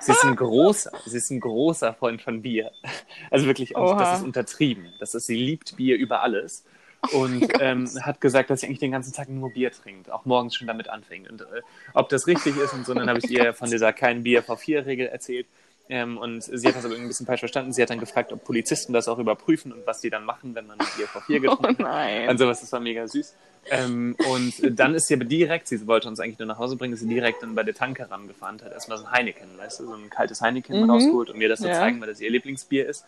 sie 0.00 0.12
ist 0.12 0.24
ein 0.24 0.34
großer, 0.34 0.90
sie 1.06 1.16
ist 1.18 1.30
ein 1.30 1.38
großer 1.40 1.94
Freund 1.94 2.20
von 2.22 2.42
Bier. 2.42 2.72
Also 3.30 3.46
wirklich, 3.46 3.72
das 3.74 4.12
ist 4.12 4.22
untertrieben. 4.24 4.92
Das 4.98 5.14
ist, 5.14 5.26
sie 5.26 5.36
liebt 5.36 5.76
Bier 5.76 5.96
über 5.96 6.22
alles. 6.22 6.64
Und 7.12 7.46
ähm, 7.58 7.88
hat 8.00 8.20
gesagt, 8.20 8.50
dass 8.50 8.60
sie 8.60 8.66
eigentlich 8.66 8.78
den 8.78 8.92
ganzen 8.92 9.12
Tag 9.12 9.28
nur 9.28 9.50
Bier 9.50 9.70
trinkt, 9.72 10.10
auch 10.10 10.24
morgens 10.24 10.54
schon 10.56 10.66
damit 10.66 10.88
anfängt. 10.88 11.30
Und 11.30 11.42
äh, 11.42 11.62
ob 11.94 12.08
das 12.08 12.26
richtig 12.26 12.56
ist 12.56 12.72
und 12.72 12.86
so, 12.86 12.94
dann 12.94 13.08
habe 13.08 13.18
ich 13.18 13.28
ihr 13.30 13.52
von 13.54 13.70
dieser 13.70 13.92
kein 13.92 14.22
Bier 14.22 14.42
vor 14.42 14.56
vier 14.56 14.86
Regel 14.86 15.08
erzählt. 15.08 15.46
Ähm, 15.88 16.16
und 16.16 16.42
sie 16.42 16.68
hat 16.68 16.76
das 16.76 16.84
aber 16.84 16.94
irgendwie 16.94 17.06
ein 17.06 17.08
bisschen 17.08 17.26
falsch 17.26 17.40
verstanden. 17.40 17.72
Sie 17.72 17.82
hat 17.82 17.90
dann 17.90 18.00
gefragt, 18.00 18.32
ob 18.32 18.44
Polizisten 18.44 18.92
das 18.92 19.08
auch 19.08 19.18
überprüfen 19.18 19.72
und 19.72 19.84
was 19.84 20.00
die 20.00 20.10
dann 20.10 20.24
machen, 20.24 20.54
wenn 20.54 20.66
man 20.66 20.78
ein 20.80 20.90
Bier 20.96 21.08
vor 21.08 21.22
vier 21.22 21.40
Oh 21.46 21.56
getrunken 21.56 21.82
hat. 21.84 21.90
nein. 21.90 22.28
Und 22.30 22.38
sowas, 22.38 22.60
das 22.60 22.72
war 22.72 22.80
mega 22.80 23.06
süß. 23.06 23.34
Ähm, 23.68 24.16
und 24.22 24.54
dann 24.78 24.94
ist 24.94 25.06
sie 25.08 25.14
aber 25.14 25.24
direkt, 25.24 25.68
sie 25.68 25.86
wollte 25.86 26.08
uns 26.08 26.20
eigentlich 26.20 26.38
nur 26.38 26.46
nach 26.48 26.58
Hause 26.58 26.76
bringen, 26.76 26.94
ist 26.94 27.00
sie 27.00 27.08
direkt 27.08 27.42
dann 27.42 27.54
bei 27.54 27.62
der 27.62 27.74
Tanke 27.74 28.10
rangefahren, 28.10 28.60
hat 28.62 28.72
erstmal 28.72 28.98
so 28.98 29.04
ein 29.04 29.10
Heineken, 29.12 29.56
weißt 29.58 29.80
du, 29.80 29.86
so 29.86 29.94
ein 29.94 30.10
kaltes 30.10 30.40
Heineken 30.40 30.82
Mhm. 30.82 30.90
rausgeholt 30.90 31.30
und 31.30 31.38
mir 31.38 31.48
das 31.48 31.60
zu 31.60 31.68
Ja. 31.68 31.74
zeigen, 31.74 32.00
weil 32.00 32.08
das 32.08 32.20
ihr 32.20 32.30
Lieblingsbier 32.30 32.86
ist. 32.88 33.04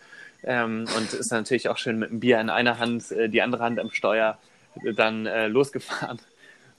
Ähm, 0.47 0.87
und 0.97 1.13
ist 1.13 1.33
natürlich 1.33 1.69
auch 1.69 1.79
schön 1.79 1.99
mit 1.99 2.11
dem 2.11 2.21
Bier 2.21 2.41
in 2.41 2.51
einer 2.51 2.79
Hand, 2.79 3.11
äh, 3.13 3.29
die 3.29 3.43
andere 3.43 3.63
Hand 3.63 3.81
am 3.81 3.91
Steuer, 3.91 4.39
dann 4.95 5.27
äh, 5.27 5.47
losgefahren. 5.49 6.21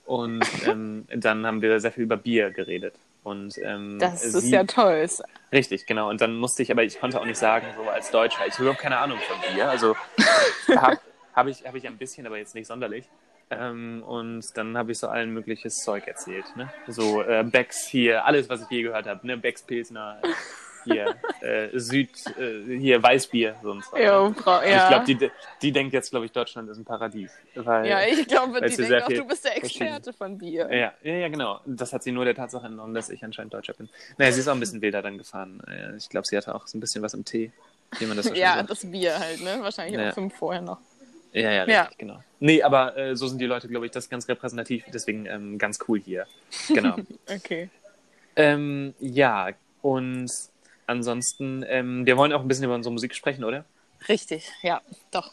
Und 0.04 0.44
ähm, 0.66 1.06
dann 1.14 1.44
haben 1.46 1.62
wir 1.62 1.80
sehr 1.80 1.90
viel 1.92 2.04
über 2.04 2.16
Bier 2.16 2.50
geredet. 2.50 2.94
Und 3.24 3.58
ähm, 3.60 3.98
Das 3.98 4.24
ist 4.24 4.40
sie- 4.42 4.50
ja 4.52 4.62
toll. 4.62 5.04
Richtig, 5.52 5.84
genau. 5.86 6.08
Und 6.10 6.20
dann 6.20 6.36
musste 6.36 6.62
ich, 6.62 6.70
aber 6.70 6.84
ich 6.84 7.00
konnte 7.00 7.20
auch 7.20 7.24
nicht 7.24 7.38
sagen, 7.38 7.66
so 7.76 7.88
als 7.90 8.10
Deutscher, 8.12 8.46
ich 8.46 8.52
habe 8.54 8.62
überhaupt 8.62 8.80
keine 8.80 8.98
Ahnung 8.98 9.18
von 9.18 9.54
Bier. 9.54 9.68
Also 9.68 9.96
habe 10.76 10.98
hab 11.34 11.46
ich, 11.48 11.64
hab 11.66 11.74
ich 11.74 11.86
ein 11.88 11.96
bisschen, 11.98 12.24
aber 12.26 12.38
jetzt 12.38 12.54
nicht 12.54 12.68
sonderlich. 12.68 13.08
Ähm, 13.50 14.02
und 14.06 14.44
dann 14.56 14.76
habe 14.78 14.92
ich 14.92 14.98
so 14.98 15.08
allen 15.08 15.32
mögliches 15.32 15.82
Zeug 15.82 16.06
erzählt. 16.06 16.44
Ne? 16.56 16.72
So 16.86 17.22
äh, 17.22 17.42
Becks 17.44 17.86
hier, 17.88 18.24
alles, 18.24 18.48
was 18.48 18.62
ich 18.62 18.70
je 18.70 18.82
gehört 18.82 19.06
habe. 19.06 19.26
Ne? 19.26 19.36
Becks 19.36 19.62
Pilsner, 19.62 20.20
hier 20.86 21.14
äh, 21.42 21.68
Süd, 21.78 22.08
äh, 22.38 22.78
hier 22.78 23.02
Weißbier, 23.02 23.56
so 23.62 23.70
und 23.72 23.84
so. 23.84 23.96
Jo, 23.96 24.32
Frau, 24.32 24.60
Und 24.60 24.68
ja. 24.68 24.82
Ich 24.82 24.88
glaube, 24.88 25.04
die, 25.04 25.30
die 25.60 25.72
denkt 25.72 25.92
jetzt, 25.92 26.10
glaube 26.10 26.24
ich, 26.26 26.32
Deutschland 26.32 26.70
ist 26.70 26.78
ein 26.78 26.84
Paradies. 26.84 27.30
Weil, 27.54 27.86
ja, 27.86 28.00
ich 28.06 28.26
glaube, 28.26 28.60
die 28.62 28.76
denkt 28.76 29.02
auch, 29.02 29.08
du 29.08 29.26
bist 29.26 29.44
der 29.44 29.56
Experte 29.58 30.12
von 30.14 30.38
Bier. 30.38 30.68
ja, 30.72 30.92
ja, 31.02 31.14
ja, 31.18 31.28
genau. 31.28 31.60
Das 31.66 31.92
hat 31.92 32.02
sie 32.02 32.12
nur 32.12 32.24
der 32.24 32.34
Tatsache 32.34 32.66
entnommen, 32.66 32.94
dass 32.94 33.10
ich 33.10 33.22
anscheinend 33.22 33.52
Deutscher 33.52 33.74
bin. 33.74 33.88
Naja, 34.16 34.32
sie 34.32 34.40
ist 34.40 34.48
auch 34.48 34.54
ein 34.54 34.60
bisschen 34.60 34.80
wilder 34.80 35.02
dann 35.02 35.18
gefahren. 35.18 35.60
Äh, 35.68 35.96
Ich 35.96 36.08
glaube, 36.08 36.26
sie 36.26 36.36
hatte 36.36 36.54
auch 36.54 36.66
so 36.66 36.78
ein 36.78 36.80
bisschen 36.80 37.02
was 37.02 37.12
im 37.14 37.24
Tee, 37.24 37.52
wie 37.98 38.06
man 38.06 38.16
das 38.16 38.26
so 38.26 38.32
schön 38.32 38.40
Ja, 38.42 38.56
sagt. 38.56 38.70
das 38.70 38.90
Bier 38.90 39.18
halt, 39.18 39.40
ne? 39.42 39.58
Wahrscheinlich 39.60 40.00
Ja. 40.00 40.10
auch 40.10 40.14
fünf 40.14 40.34
vorher 40.34 40.62
noch. 40.62 40.78
Ja, 41.32 41.50
ja, 41.50 41.62
richtig, 41.64 41.74
Ja. 41.74 41.90
genau. 41.98 42.22
Nee, 42.40 42.62
aber 42.62 42.96
äh, 42.96 43.14
so 43.16 43.26
sind 43.26 43.38
die 43.40 43.46
Leute, 43.46 43.68
glaube 43.68 43.84
ich, 43.84 43.92
das 43.92 44.04
ist 44.04 44.10
ganz 44.10 44.26
repräsentativ, 44.28 44.84
deswegen 44.92 45.26
ähm, 45.26 45.58
ganz 45.58 45.78
cool 45.88 46.00
hier. 46.00 46.26
Genau. 46.68 46.96
Okay. 47.30 47.68
ähm, 48.36 48.94
ja, 49.00 49.50
und 49.82 50.30
ansonsten, 50.86 51.64
ähm, 51.68 52.06
wir 52.06 52.16
wollen 52.16 52.32
auch 52.32 52.40
ein 52.40 52.48
bisschen 52.48 52.64
über 52.64 52.74
unsere 52.74 52.92
Musik 52.92 53.14
sprechen, 53.14 53.44
oder? 53.44 53.64
Richtig, 54.08 54.50
ja, 54.62 54.80
doch. 55.10 55.32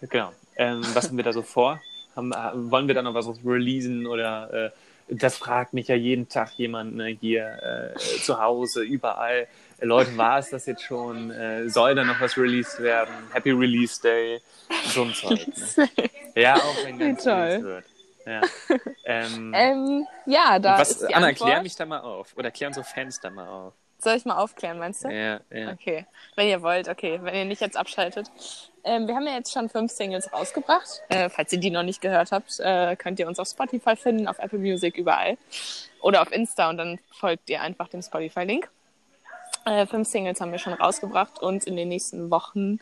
Genau. 0.00 0.32
Ähm, 0.56 0.82
was 0.94 1.08
haben 1.08 1.16
wir 1.16 1.24
da 1.24 1.32
so 1.32 1.42
vor? 1.42 1.80
Haben, 2.16 2.32
äh, 2.32 2.70
wollen 2.70 2.88
wir 2.88 2.94
da 2.94 3.02
noch 3.02 3.14
was 3.14 3.28
releasen 3.44 4.06
oder 4.06 4.52
äh, 4.52 4.70
das 5.10 5.36
fragt 5.38 5.72
mich 5.72 5.88
ja 5.88 5.94
jeden 5.94 6.28
Tag 6.28 6.52
jemand 6.58 6.94
ne, 6.96 7.06
hier 7.06 7.94
äh, 7.94 7.98
zu 8.20 8.38
Hause, 8.40 8.82
überall. 8.82 9.46
Äh, 9.78 9.86
Leute, 9.86 10.16
war 10.16 10.38
es 10.38 10.50
das 10.50 10.66
jetzt 10.66 10.82
schon? 10.82 11.30
Äh, 11.30 11.68
soll 11.70 11.94
da 11.94 12.04
noch 12.04 12.20
was 12.20 12.36
released 12.36 12.80
werden? 12.80 13.14
Happy 13.32 13.52
Release 13.52 14.00
Day? 14.02 14.40
So 14.88 15.02
ein 15.04 15.14
Zeug. 15.14 15.46
Ne? 15.76 15.88
Ja, 16.34 16.54
auch 16.56 16.84
wenn 16.84 16.98
ganz 16.98 17.24
Toll. 17.24 17.32
released 17.32 17.62
wird. 17.64 17.84
Ja. 18.26 18.40
Ähm, 19.10 19.52
Ähm, 19.56 20.06
ja, 20.26 20.58
da 20.58 20.78
was, 20.78 20.90
ist 20.90 21.08
die 21.08 21.14
Anna, 21.14 21.28
Antwort. 21.28 21.48
klär 21.50 21.62
mich 21.62 21.74
da 21.76 21.86
mal 21.86 22.00
auf. 22.00 22.36
Oder 22.36 22.50
klär 22.50 22.68
unsere 22.68 22.84
Fans 22.84 23.18
da 23.20 23.30
mal 23.30 23.48
auf. 23.48 23.72
Soll 24.00 24.14
ich 24.16 24.24
mal 24.24 24.36
aufklären, 24.36 24.78
meinst 24.78 25.04
du? 25.04 25.08
Ja, 25.08 25.40
ja. 25.50 25.72
Okay, 25.72 26.06
wenn 26.36 26.46
ihr 26.48 26.62
wollt, 26.62 26.88
okay, 26.88 27.18
wenn 27.22 27.34
ihr 27.34 27.44
nicht 27.44 27.60
jetzt 27.60 27.76
abschaltet. 27.76 28.30
Ähm, 28.84 29.08
wir 29.08 29.16
haben 29.16 29.26
ja 29.26 29.34
jetzt 29.34 29.52
schon 29.52 29.68
fünf 29.68 29.90
Singles 29.90 30.32
rausgebracht. 30.32 31.02
Äh, 31.08 31.28
falls 31.28 31.52
ihr 31.52 31.58
die 31.58 31.70
noch 31.70 31.82
nicht 31.82 32.00
gehört 32.00 32.30
habt, 32.30 32.60
äh, 32.60 32.94
könnt 32.96 33.18
ihr 33.18 33.26
uns 33.26 33.38
auf 33.40 33.48
Spotify 33.48 33.96
finden, 33.96 34.28
auf 34.28 34.38
Apple 34.38 34.60
Music, 34.60 34.96
überall. 34.96 35.36
Oder 36.00 36.22
auf 36.22 36.30
Insta 36.30 36.70
und 36.70 36.76
dann 36.78 37.00
folgt 37.10 37.50
ihr 37.50 37.60
einfach 37.60 37.88
dem 37.88 38.00
Spotify-Link. 38.02 38.70
Äh, 39.64 39.86
fünf 39.86 40.08
Singles 40.08 40.40
haben 40.40 40.52
wir 40.52 40.58
schon 40.60 40.74
rausgebracht 40.74 41.40
und 41.40 41.64
in 41.64 41.76
den 41.76 41.88
nächsten 41.88 42.30
Wochen 42.30 42.78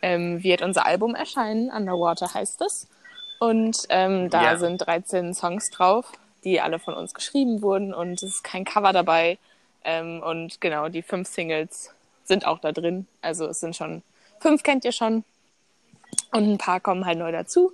ähm, 0.00 0.42
wird 0.44 0.62
unser 0.62 0.86
Album 0.86 1.16
erscheinen. 1.16 1.70
Underwater 1.70 2.32
heißt 2.32 2.62
es. 2.62 2.88
Und 3.40 3.78
ähm, 3.88 4.30
da 4.30 4.42
Ja. 4.52 4.56
sind 4.56 4.78
13 4.78 5.34
Songs 5.34 5.70
drauf, 5.70 6.12
die 6.44 6.60
alle 6.60 6.78
von 6.78 6.94
uns 6.94 7.12
geschrieben 7.14 7.62
wurden 7.62 7.92
und 7.92 8.22
es 8.22 8.36
ist 8.36 8.44
kein 8.44 8.64
Cover 8.64 8.92
dabei. 8.92 9.38
Ähm, 9.84 10.22
und 10.22 10.60
genau, 10.60 10.88
die 10.88 11.02
fünf 11.02 11.28
Singles 11.28 11.94
sind 12.24 12.46
auch 12.46 12.58
da 12.58 12.72
drin. 12.72 13.06
Also 13.20 13.46
es 13.46 13.60
sind 13.60 13.76
schon, 13.76 14.02
fünf 14.40 14.62
kennt 14.62 14.84
ihr 14.84 14.92
schon. 14.92 15.24
Und 16.32 16.50
ein 16.50 16.58
paar 16.58 16.80
kommen 16.80 17.04
halt 17.06 17.18
neu 17.18 17.32
dazu. 17.32 17.72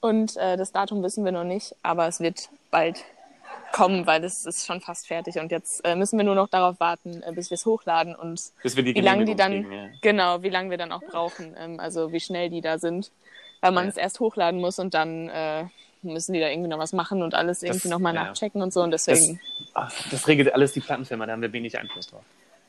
Und 0.00 0.36
äh, 0.36 0.56
das 0.56 0.72
Datum 0.72 1.02
wissen 1.02 1.24
wir 1.24 1.32
noch 1.32 1.44
nicht, 1.44 1.74
aber 1.82 2.06
es 2.06 2.20
wird 2.20 2.48
bald 2.70 3.04
kommen, 3.72 4.06
weil 4.06 4.22
es 4.22 4.46
ist 4.46 4.66
schon 4.66 4.80
fast 4.80 5.06
fertig. 5.06 5.38
Und 5.38 5.50
jetzt 5.50 5.84
äh, 5.84 5.96
müssen 5.96 6.18
wir 6.18 6.24
nur 6.24 6.34
noch 6.34 6.48
darauf 6.48 6.78
warten, 6.78 7.22
äh, 7.22 7.32
bis 7.32 7.50
wir 7.50 7.56
es 7.56 7.66
hochladen 7.66 8.14
und 8.14 8.52
wie 8.62 9.00
lange 9.00 9.24
die 9.24 9.34
dann, 9.34 9.62
kriegen, 9.64 9.98
genau, 10.02 10.42
wie 10.42 10.50
lange 10.50 10.70
wir 10.70 10.78
dann 10.78 10.92
auch 10.92 11.02
brauchen. 11.02 11.54
Ähm, 11.58 11.80
also 11.80 12.12
wie 12.12 12.20
schnell 12.20 12.50
die 12.50 12.60
da 12.60 12.78
sind. 12.78 13.10
Weil 13.60 13.72
man 13.72 13.84
Ja. 13.84 13.90
es 13.90 13.96
erst 13.96 14.20
hochladen 14.20 14.60
muss 14.60 14.78
und 14.78 14.94
dann 14.94 15.28
äh, 15.28 15.64
müssen 16.04 16.32
die 16.32 16.40
da 16.40 16.48
irgendwie 16.48 16.68
noch 16.68 16.78
was 16.78 16.92
machen 16.92 17.22
und 17.22 17.34
alles 17.34 17.62
irgendwie 17.62 17.88
nochmal 17.88 18.14
ja. 18.14 18.24
nachchecken 18.24 18.62
und 18.62 18.72
so. 18.72 18.82
Und 18.82 18.90
Das, 18.90 19.04
deswegen. 19.04 19.40
ach, 19.74 19.92
das 20.10 20.28
regelt 20.28 20.52
alles 20.52 20.72
die 20.72 20.80
Plattenfirma, 20.80 21.26
da 21.26 21.32
haben 21.32 21.42
wir 21.42 21.52
wenig 21.52 21.78
Einfluss 21.78 22.06
drauf. 22.08 22.24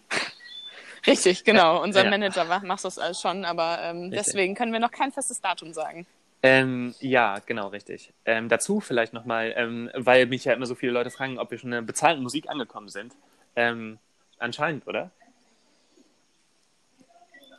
Richtig, 1.08 1.44
genau. 1.44 1.82
Unser 1.84 2.04
Ja. 2.04 2.10
Manager 2.10 2.46
macht 2.62 2.84
das 2.84 2.98
alles 2.98 3.22
schon, 3.22 3.46
aber 3.46 3.80
ähm, 3.84 4.10
deswegen 4.12 4.56
können 4.56 4.74
wir 4.74 4.80
noch 4.80 4.92
kein 4.92 5.12
festes 5.12 5.40
Datum 5.40 5.74
sagen. 5.74 6.08
Ähm, 6.42 6.94
ja, 7.00 7.40
genau, 7.46 7.70
richtig. 7.70 8.14
Ähm, 8.26 8.50
dazu 8.50 8.80
vielleicht 8.80 9.14
nochmal, 9.14 9.54
ähm, 9.56 9.90
weil 9.96 10.28
mich 10.28 10.46
ja 10.46 10.54
immer 10.54 10.66
so 10.68 10.76
viele 10.76 10.92
Leute 10.92 11.10
fragen, 11.10 11.40
ob 11.40 11.50
wir 11.50 11.58
schon 11.58 11.70
in 11.70 11.76
der 11.78 11.82
bezahlten 11.82 12.22
Musik 12.22 12.50
angekommen 12.50 12.90
sind. 12.90 13.14
Ähm, 13.56 13.98
anscheinend, 14.38 14.86
oder? 14.88 15.10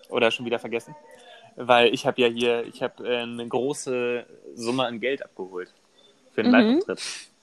Oder 0.08 0.30
schon 0.30 0.46
wieder 0.46 0.58
vergessen? 0.60 0.94
Weil 1.56 1.92
ich 1.94 2.06
habe 2.06 2.20
ja 2.20 2.28
hier, 2.28 2.64
ich 2.66 2.82
habe 2.82 3.08
äh, 3.08 3.22
eine 3.22 3.46
große 3.46 4.26
Summe 4.54 4.84
an 4.84 5.00
Geld 5.00 5.24
abgeholt. 5.24 5.72
Für 6.34 6.42
einen 6.42 6.50
Mhm. 6.50 6.56
Live-Auftritt. 6.56 7.02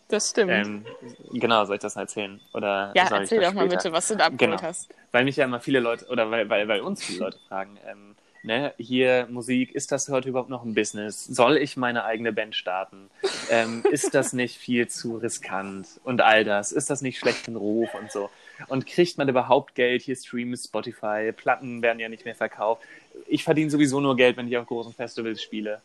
Das 0.09 0.29
stimmt. 0.29 0.51
Ähm, 0.51 0.85
genau, 1.31 1.65
soll 1.65 1.77
ich 1.77 1.81
das 1.81 1.95
erzählen? 1.95 2.39
Oder 2.53 2.91
ja, 2.95 3.07
erzähl 3.09 3.41
doch 3.41 3.53
mal 3.53 3.67
bitte, 3.67 3.91
was 3.91 4.07
du 4.07 4.15
da 4.15 4.25
abgeholt 4.27 4.59
Genau. 4.59 4.61
hast. 4.61 4.89
Weil 5.11 5.23
mich 5.23 5.37
ja 5.37 5.45
immer 5.45 5.59
viele 5.59 5.79
Leute, 5.79 6.05
oder 6.07 6.29
weil, 6.29 6.47
weil, 6.49 6.67
weil 6.67 6.81
uns 6.81 7.03
viele 7.03 7.19
Leute 7.19 7.39
fragen, 7.47 7.79
ähm, 7.89 8.15
ne, 8.43 8.73
hier 8.77 9.27
Musik, 9.31 9.73
ist 9.73 9.91
das 9.91 10.07
heute 10.09 10.29
überhaupt 10.29 10.49
noch 10.49 10.63
ein 10.63 10.75
Business? 10.75 11.25
Soll 11.25 11.57
ich 11.57 11.77
meine 11.77 12.03
eigene 12.03 12.31
Band 12.31 12.55
starten? 12.55 13.09
Ähm, 13.49 13.83
ist 13.89 14.13
das 14.13 14.33
nicht 14.33 14.57
viel 14.57 14.87
zu 14.87 15.17
riskant? 15.17 15.87
Und 16.03 16.21
all 16.21 16.43
das, 16.43 16.71
ist 16.71 16.91
das 16.91 17.01
nicht 17.01 17.17
schlecht 17.17 17.47
in 17.47 17.55
Ruf 17.55 17.89
und 17.95 18.11
so? 18.11 18.29
Und 18.67 18.85
kriegt 18.85 19.17
man 19.17 19.27
überhaupt 19.27 19.73
Geld? 19.73 20.03
Hier 20.03 20.15
Streams, 20.15 20.65
Spotify, 20.65 21.31
Platten 21.35 21.81
werden 21.81 21.99
ja 21.99 22.07
nicht 22.09 22.23
mehr 22.25 22.35
verkauft. 22.35 22.83
Ich 23.27 23.43
verdiene 23.43 23.69
sowieso 23.69 23.99
nur 23.99 24.15
Geld, 24.15 24.37
wenn 24.37 24.47
ich 24.47 24.57
auf 24.57 24.67
großen 24.67 24.93
Festivals 24.93 25.41
spiele. 25.41 25.81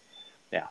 Ja. 0.51 0.71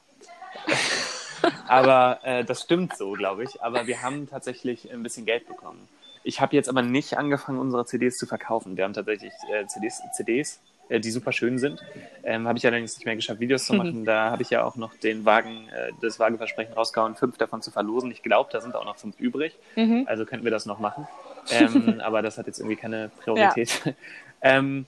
aber 1.67 2.19
äh, 2.23 2.43
das 2.43 2.63
stimmt 2.63 2.95
so, 2.97 3.11
glaube 3.13 3.43
ich. 3.43 3.61
Aber 3.61 3.87
wir 3.87 4.01
haben 4.01 4.29
tatsächlich 4.29 4.91
ein 4.91 5.03
bisschen 5.03 5.25
Geld 5.25 5.47
bekommen. 5.47 5.87
Ich 6.23 6.41
habe 6.41 6.55
jetzt 6.55 6.67
aber 6.67 6.81
nicht 6.81 7.17
angefangen, 7.17 7.59
unsere 7.59 7.85
CDs 7.85 8.17
zu 8.17 8.25
verkaufen. 8.25 8.75
Wir 8.75 8.83
haben 8.83 8.93
tatsächlich 8.93 9.33
äh, 9.51 9.65
CDs, 9.67 10.01
CDs 10.15 10.59
äh, 10.89 10.99
die 10.99 11.11
super 11.11 11.31
schön 11.31 11.57
sind. 11.57 11.83
Ähm, 12.23 12.47
habe 12.47 12.57
ich 12.57 12.65
allerdings 12.65 12.97
nicht 12.97 13.05
mehr 13.05 13.15
geschafft, 13.15 13.39
Videos 13.39 13.65
zu 13.65 13.73
machen. 13.73 14.05
Da 14.07 14.31
habe 14.31 14.41
ich 14.41 14.49
ja 14.49 14.63
auch 14.63 14.75
noch 14.75 14.93
den 14.93 15.25
Wagen, 15.25 15.67
äh, 15.69 15.91
das 16.01 16.19
Wagenversprechen 16.19 16.73
rausgehauen, 16.73 17.15
fünf 17.15 17.37
davon 17.37 17.61
zu 17.61 17.71
verlosen. 17.71 18.11
Ich 18.11 18.23
glaube, 18.23 18.49
da 18.53 18.61
sind 18.61 18.75
auch 18.75 18.85
noch 18.85 18.97
fünf 18.97 19.19
übrig. 19.19 19.55
Mhm. 19.75 20.03
Also 20.07 20.25
könnten 20.25 20.45
wir 20.45 20.51
das 20.51 20.65
noch 20.65 20.79
machen. 20.79 21.07
Ähm, 21.51 22.01
aber 22.03 22.21
das 22.21 22.37
hat 22.37 22.47
jetzt 22.47 22.59
irgendwie 22.59 22.77
keine 22.77 23.09
Priorität. 23.21 23.95
ähm, 24.41 24.85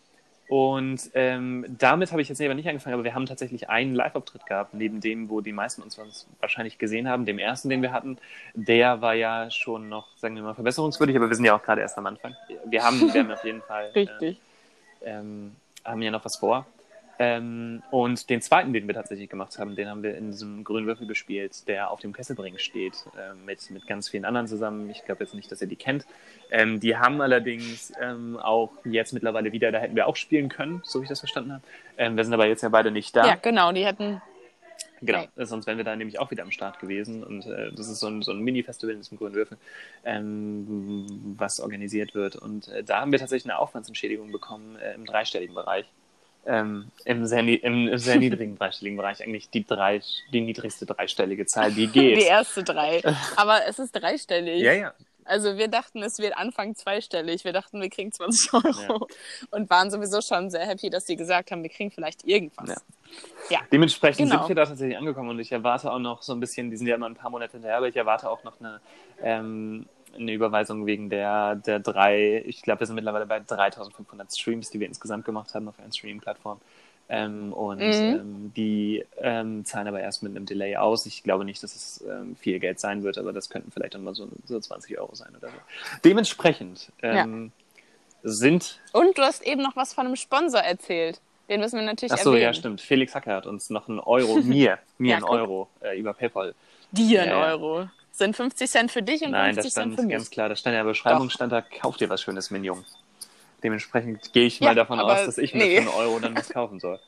und 0.50 1.12
ähm, 1.14 1.64
damit 1.78 2.12
habe 2.12 2.24
ich 2.24 2.30
jetzt 2.30 2.42
aber 2.42 2.56
nicht 2.56 2.68
angefangen, 2.68 2.96
aber 2.96 3.04
wir 3.04 3.14
haben 3.14 3.28
tatsächlich 3.28 3.70
einen 3.70 3.94
Live-Auftritt 3.94 4.48
gehabt, 4.48 4.74
neben 4.74 5.00
dem, 5.00 5.30
wo 5.30 5.42
die 5.42 5.52
meisten 5.52 5.84
uns 5.84 6.00
wahrscheinlich 6.40 6.80
gesehen 6.80 7.08
haben. 7.08 7.28
Dem 7.28 7.38
ersten, 7.38 7.70
den 7.70 7.84
wir 7.84 7.92
hatten, 7.92 8.18
der 8.56 9.00
war 9.00 9.14
ja 9.14 9.52
schon 9.52 9.90
noch, 9.90 10.08
sagen 10.18 10.36
wir 10.36 10.42
mal, 10.42 10.56
verbesserungswürdig, 10.56 11.16
aber 11.16 11.30
wir 11.30 11.36
sind 11.36 11.46
ja 11.46 11.56
auch 11.56 11.62
gerade 11.62 11.82
erst 11.82 12.00
am 12.00 12.08
Anfang. 12.08 12.36
Wir 12.66 12.84
haben, 12.84 13.00
wir 13.14 13.22
haben 13.22 13.32
auf 13.32 13.46
jeden 13.46 13.62
Fall 13.62 13.92
Richtig. 13.96 14.42
ähm, 15.04 15.56
haben 15.86 16.02
ja 16.02 16.10
noch 16.10 16.26
was 16.26 16.38
vor. 16.38 16.66
Ähm, 17.22 17.84
und 17.92 18.30
den 18.30 18.42
zweiten, 18.42 18.72
den 18.72 18.88
wir 18.88 18.96
tatsächlich 18.96 19.30
gemacht 19.30 19.60
haben, 19.60 19.76
den 19.76 19.90
haben 19.90 20.04
wir 20.04 20.16
in 20.16 20.32
diesem 20.32 20.64
grünen 20.64 20.88
Würfel 20.88 21.06
gespielt, 21.06 21.68
der 21.68 21.92
auf 21.92 22.00
dem 22.00 22.14
Kesselbring 22.14 22.58
steht, 22.58 22.94
äh, 23.18 23.36
mit, 23.46 23.70
mit 23.72 23.86
ganz 23.88 24.08
vielen 24.08 24.24
anderen 24.24 24.48
zusammen. 24.48 24.90
Ich 24.90 25.04
glaube 25.04 25.26
jetzt 25.26 25.34
nicht, 25.34 25.52
dass 25.52 25.62
ihr 25.62 25.68
die 25.68 25.76
kennt. 25.76 26.06
Ähm, 26.50 26.80
die 26.80 26.96
haben 26.96 27.20
allerdings 27.20 27.92
ähm, 28.02 28.38
auch 28.38 28.72
jetzt 28.86 29.12
mittlerweile 29.12 29.52
wieder, 29.52 29.70
da 29.74 29.80
hätten 29.80 29.98
wir 29.98 30.08
auch 30.08 30.16
spielen 30.16 30.48
können, 30.48 30.82
so 30.86 31.02
wie 31.02 31.04
ich 31.04 31.10
das 31.10 31.20
verstanden 31.20 31.52
habe. 31.52 31.64
Ähm, 31.98 32.16
wir 32.16 32.24
sind 32.24 32.34
aber 32.34 32.48
jetzt 32.48 32.64
ja 32.64 32.70
beide 32.70 32.90
nicht 32.90 33.14
da. 33.14 33.28
Ja, 33.28 33.36
genau, 33.36 33.74
die 33.74 33.86
hätten. 33.86 34.22
Genau, 35.02 35.26
Nee. 35.36 35.46
sonst 35.46 35.68
wären 35.68 35.78
wir 35.78 35.86
da 35.86 35.96
nämlich 35.96 36.20
auch 36.20 36.32
wieder 36.32 36.44
am 36.44 36.52
Start 36.52 36.80
gewesen. 36.80 37.24
Und 37.24 37.46
äh, 37.46 37.72
das 37.74 37.90
ist 37.90 38.00
so 38.00 38.08
ein, 38.08 38.22
so 38.22 38.32
ein 38.32 38.40
Mini-Festival 38.40 38.94
in 38.94 39.02
diesem 39.02 39.18
Grünen 39.18 39.36
Würfel, 39.36 39.58
ähm, 40.06 41.36
was 41.38 41.60
organisiert 41.60 42.16
wird. 42.16 42.38
Und 42.38 42.70
äh, 42.70 42.84
da 42.84 43.02
haben 43.02 43.12
wir 43.12 43.20
tatsächlich 43.20 43.52
eine 43.52 43.60
Aufwandsentschädigung 43.60 44.32
bekommen 44.32 44.78
äh, 44.78 44.94
im 44.94 45.06
dreistelligen 45.06 45.56
Bereich. 45.56 45.86
Ähm, 46.46 46.90
im, 47.06 47.26
sehr, 47.26 47.40
im, 47.40 47.88
im 47.88 47.98
sehr 47.98 48.16
niedrigen 48.18 48.56
dreistelligen 48.58 48.98
Bereich, 48.98 49.22
eigentlich 49.22 49.50
die, 49.50 49.66
drei, 49.66 50.02
die 50.32 50.42
niedrigste 50.42 50.86
dreistellige 50.86 51.46
Zahl, 51.46 51.72
die 51.72 51.88
geht. 51.88 52.18
Die 52.18 52.24
erste 52.24 52.64
drei. 52.64 53.02
Aber 53.36 53.66
es 53.68 53.78
ist 53.78 53.92
dreistellig. 53.92 54.62
ja, 54.62 54.74
ja. 54.74 54.94
Also 55.26 55.58
wir 55.58 55.68
dachten, 55.68 56.02
es 56.02 56.18
wird 56.18 56.36
Anfang 56.36 56.74
zweistellig. 56.76 57.46
Wir 57.46 57.54
dachten, 57.54 57.80
wir 57.80 57.90
kriegen 57.92 58.12
20 58.12 58.52
Euro. 58.52 59.08
Und 59.52 59.70
waren 59.70 59.92
sowieso 59.92 60.22
schon 60.22 60.50
sehr 60.50 60.66
happy, 60.66 60.90
dass 60.90 61.06
die 61.06 61.16
gesagt 61.16 61.52
haben, 61.52 61.62
wir 61.62 61.70
kriegen 61.70 61.92
vielleicht 61.92 62.26
irgendwas. 62.26 62.84
Ja. 63.50 63.60
Dementsprechend 63.72 64.28
Genau. 64.30 64.40
sind 64.40 64.50
wir 64.50 64.56
da 64.56 64.66
tatsächlich 64.66 64.98
angekommen 64.98 65.30
und 65.30 65.40
ich 65.40 65.52
erwarte 65.52 65.92
auch 65.92 66.00
noch 66.00 66.24
so 66.24 66.34
ein 66.34 66.40
bisschen, 66.40 66.72
die 66.72 66.78
sind 66.78 66.88
ja 66.88 66.96
immer 66.96 67.06
ein 67.06 67.14
paar 67.16 67.30
Monate 67.30 67.54
hinterher, 67.54 67.78
aber 67.78 67.88
ich 67.88 67.96
erwarte 67.96 68.28
auch 68.28 68.44
noch 68.44 68.60
eine, 68.60 68.82
ähm, 69.22 69.86
eine 70.20 70.34
Überweisung 70.34 70.86
wegen 70.86 71.10
der, 71.10 71.56
der 71.56 71.80
drei, 71.80 72.44
ich 72.46 72.62
glaube, 72.62 72.82
wir 72.82 72.88
sind 72.88 72.96
mittlerweile 72.96 73.26
bei 73.26 73.40
3500 73.40 74.32
Streams, 74.36 74.70
die 74.70 74.80
wir 74.80 74.88
insgesamt 74.88 75.26
gemacht 75.26 75.54
haben 75.54 75.68
auf 75.68 75.80
einer 75.80 75.92
Streaming-Plattform. 75.92 76.60
Ähm, 77.12 77.54
und 77.54 77.80
Mhm. 77.80 78.20
ähm, 78.20 78.54
die 78.56 79.04
ähm, 79.18 79.66
zahlen 79.66 79.88
aber 79.88 80.00
erst 80.00 80.22
mit 80.22 80.36
einem 80.36 80.46
Delay 80.46 80.76
aus. 80.76 81.08
Ich 81.08 81.24
glaube 81.24 81.44
nicht, 81.44 81.64
dass 81.64 81.76
es 81.76 82.04
ähm, 82.08 82.36
viel 82.36 82.60
Geld 82.60 82.80
sein 82.80 83.02
wird, 83.04 83.18
aber 83.18 83.34
das 83.34 83.50
könnten 83.50 83.72
vielleicht 83.72 83.96
dann 83.96 84.04
mal 84.04 84.14
so, 84.14 84.28
so 84.46 84.60
20 84.60 85.00
Euro 85.00 85.16
sein 85.16 85.36
oder 85.36 85.50
so. 85.50 85.56
Dementsprechend 86.06 86.92
ähm, 87.02 87.52
sind 88.22 88.80
Und 88.92 89.18
du 89.18 89.22
hast 89.24 89.42
eben 89.46 89.62
noch 89.62 89.76
was 89.76 89.94
von 89.94 90.06
einem 90.06 90.16
Sponsor 90.16 90.60
erzählt. 90.62 91.20
Den 91.50 91.62
müssen 91.62 91.80
wir 91.80 91.86
natürlich 91.86 92.14
Ach 92.14 92.18
so, 92.20 92.32
erwähnen. 92.32 92.44
ja, 92.44 92.54
stimmt. 92.54 92.82
Felix 92.82 93.16
Hacker 93.16 93.36
hat 93.38 93.48
uns 93.48 93.70
noch 93.72 93.90
einen 93.90 94.00
Euro, 94.06 94.36
mir, 94.44 94.78
mir 95.00 95.10
Ja, 95.12 95.16
einen. 95.16 95.24
Euro 95.26 95.68
äh, 95.82 95.98
über 96.00 96.14
PayPal. 96.14 96.54
Dir 96.92 97.24
ein 97.24 97.30
Ja, 97.30 97.40
ja. 97.40 97.54
Euro. 97.54 97.90
Sind 98.20 98.36
50 98.36 98.70
Cent 98.70 98.92
für 98.92 99.02
dich 99.02 99.22
und 99.24 99.32
Nein, 99.32 99.56
da 99.56 99.62
50 99.62 99.74
Cent 99.74 99.96
für 99.96 100.02
mich. 100.02 100.12
ganz 100.12 100.30
klar, 100.30 100.50
da 100.50 100.56
stand 100.58 100.74
in 100.74 100.80
der 100.80 100.84
Beschreibung, 100.84 101.28
Doch. 101.30 101.34
stand 101.34 101.54
da, 101.54 101.62
kauf 101.62 101.96
dir 101.96 102.10
was 102.10 102.22
Schönes, 102.22 102.52
Minion. 102.52 102.84
Dementsprechend 103.64 104.34
gehe 104.34 104.46
ich 104.46 104.60
mal 104.60 104.68
Ja, 104.68 104.74
davon 104.74 105.00
aber 105.00 105.14
aus, 105.14 105.26
dass 105.26 105.38
ich 105.38 105.54
mir 105.54 105.64
nee. 105.64 105.76
für 105.76 105.82
einen 105.84 105.88
Euro 105.88 106.20
dann 106.20 106.36
was 106.36 106.50
kaufen 106.50 106.82
soll. 106.82 107.00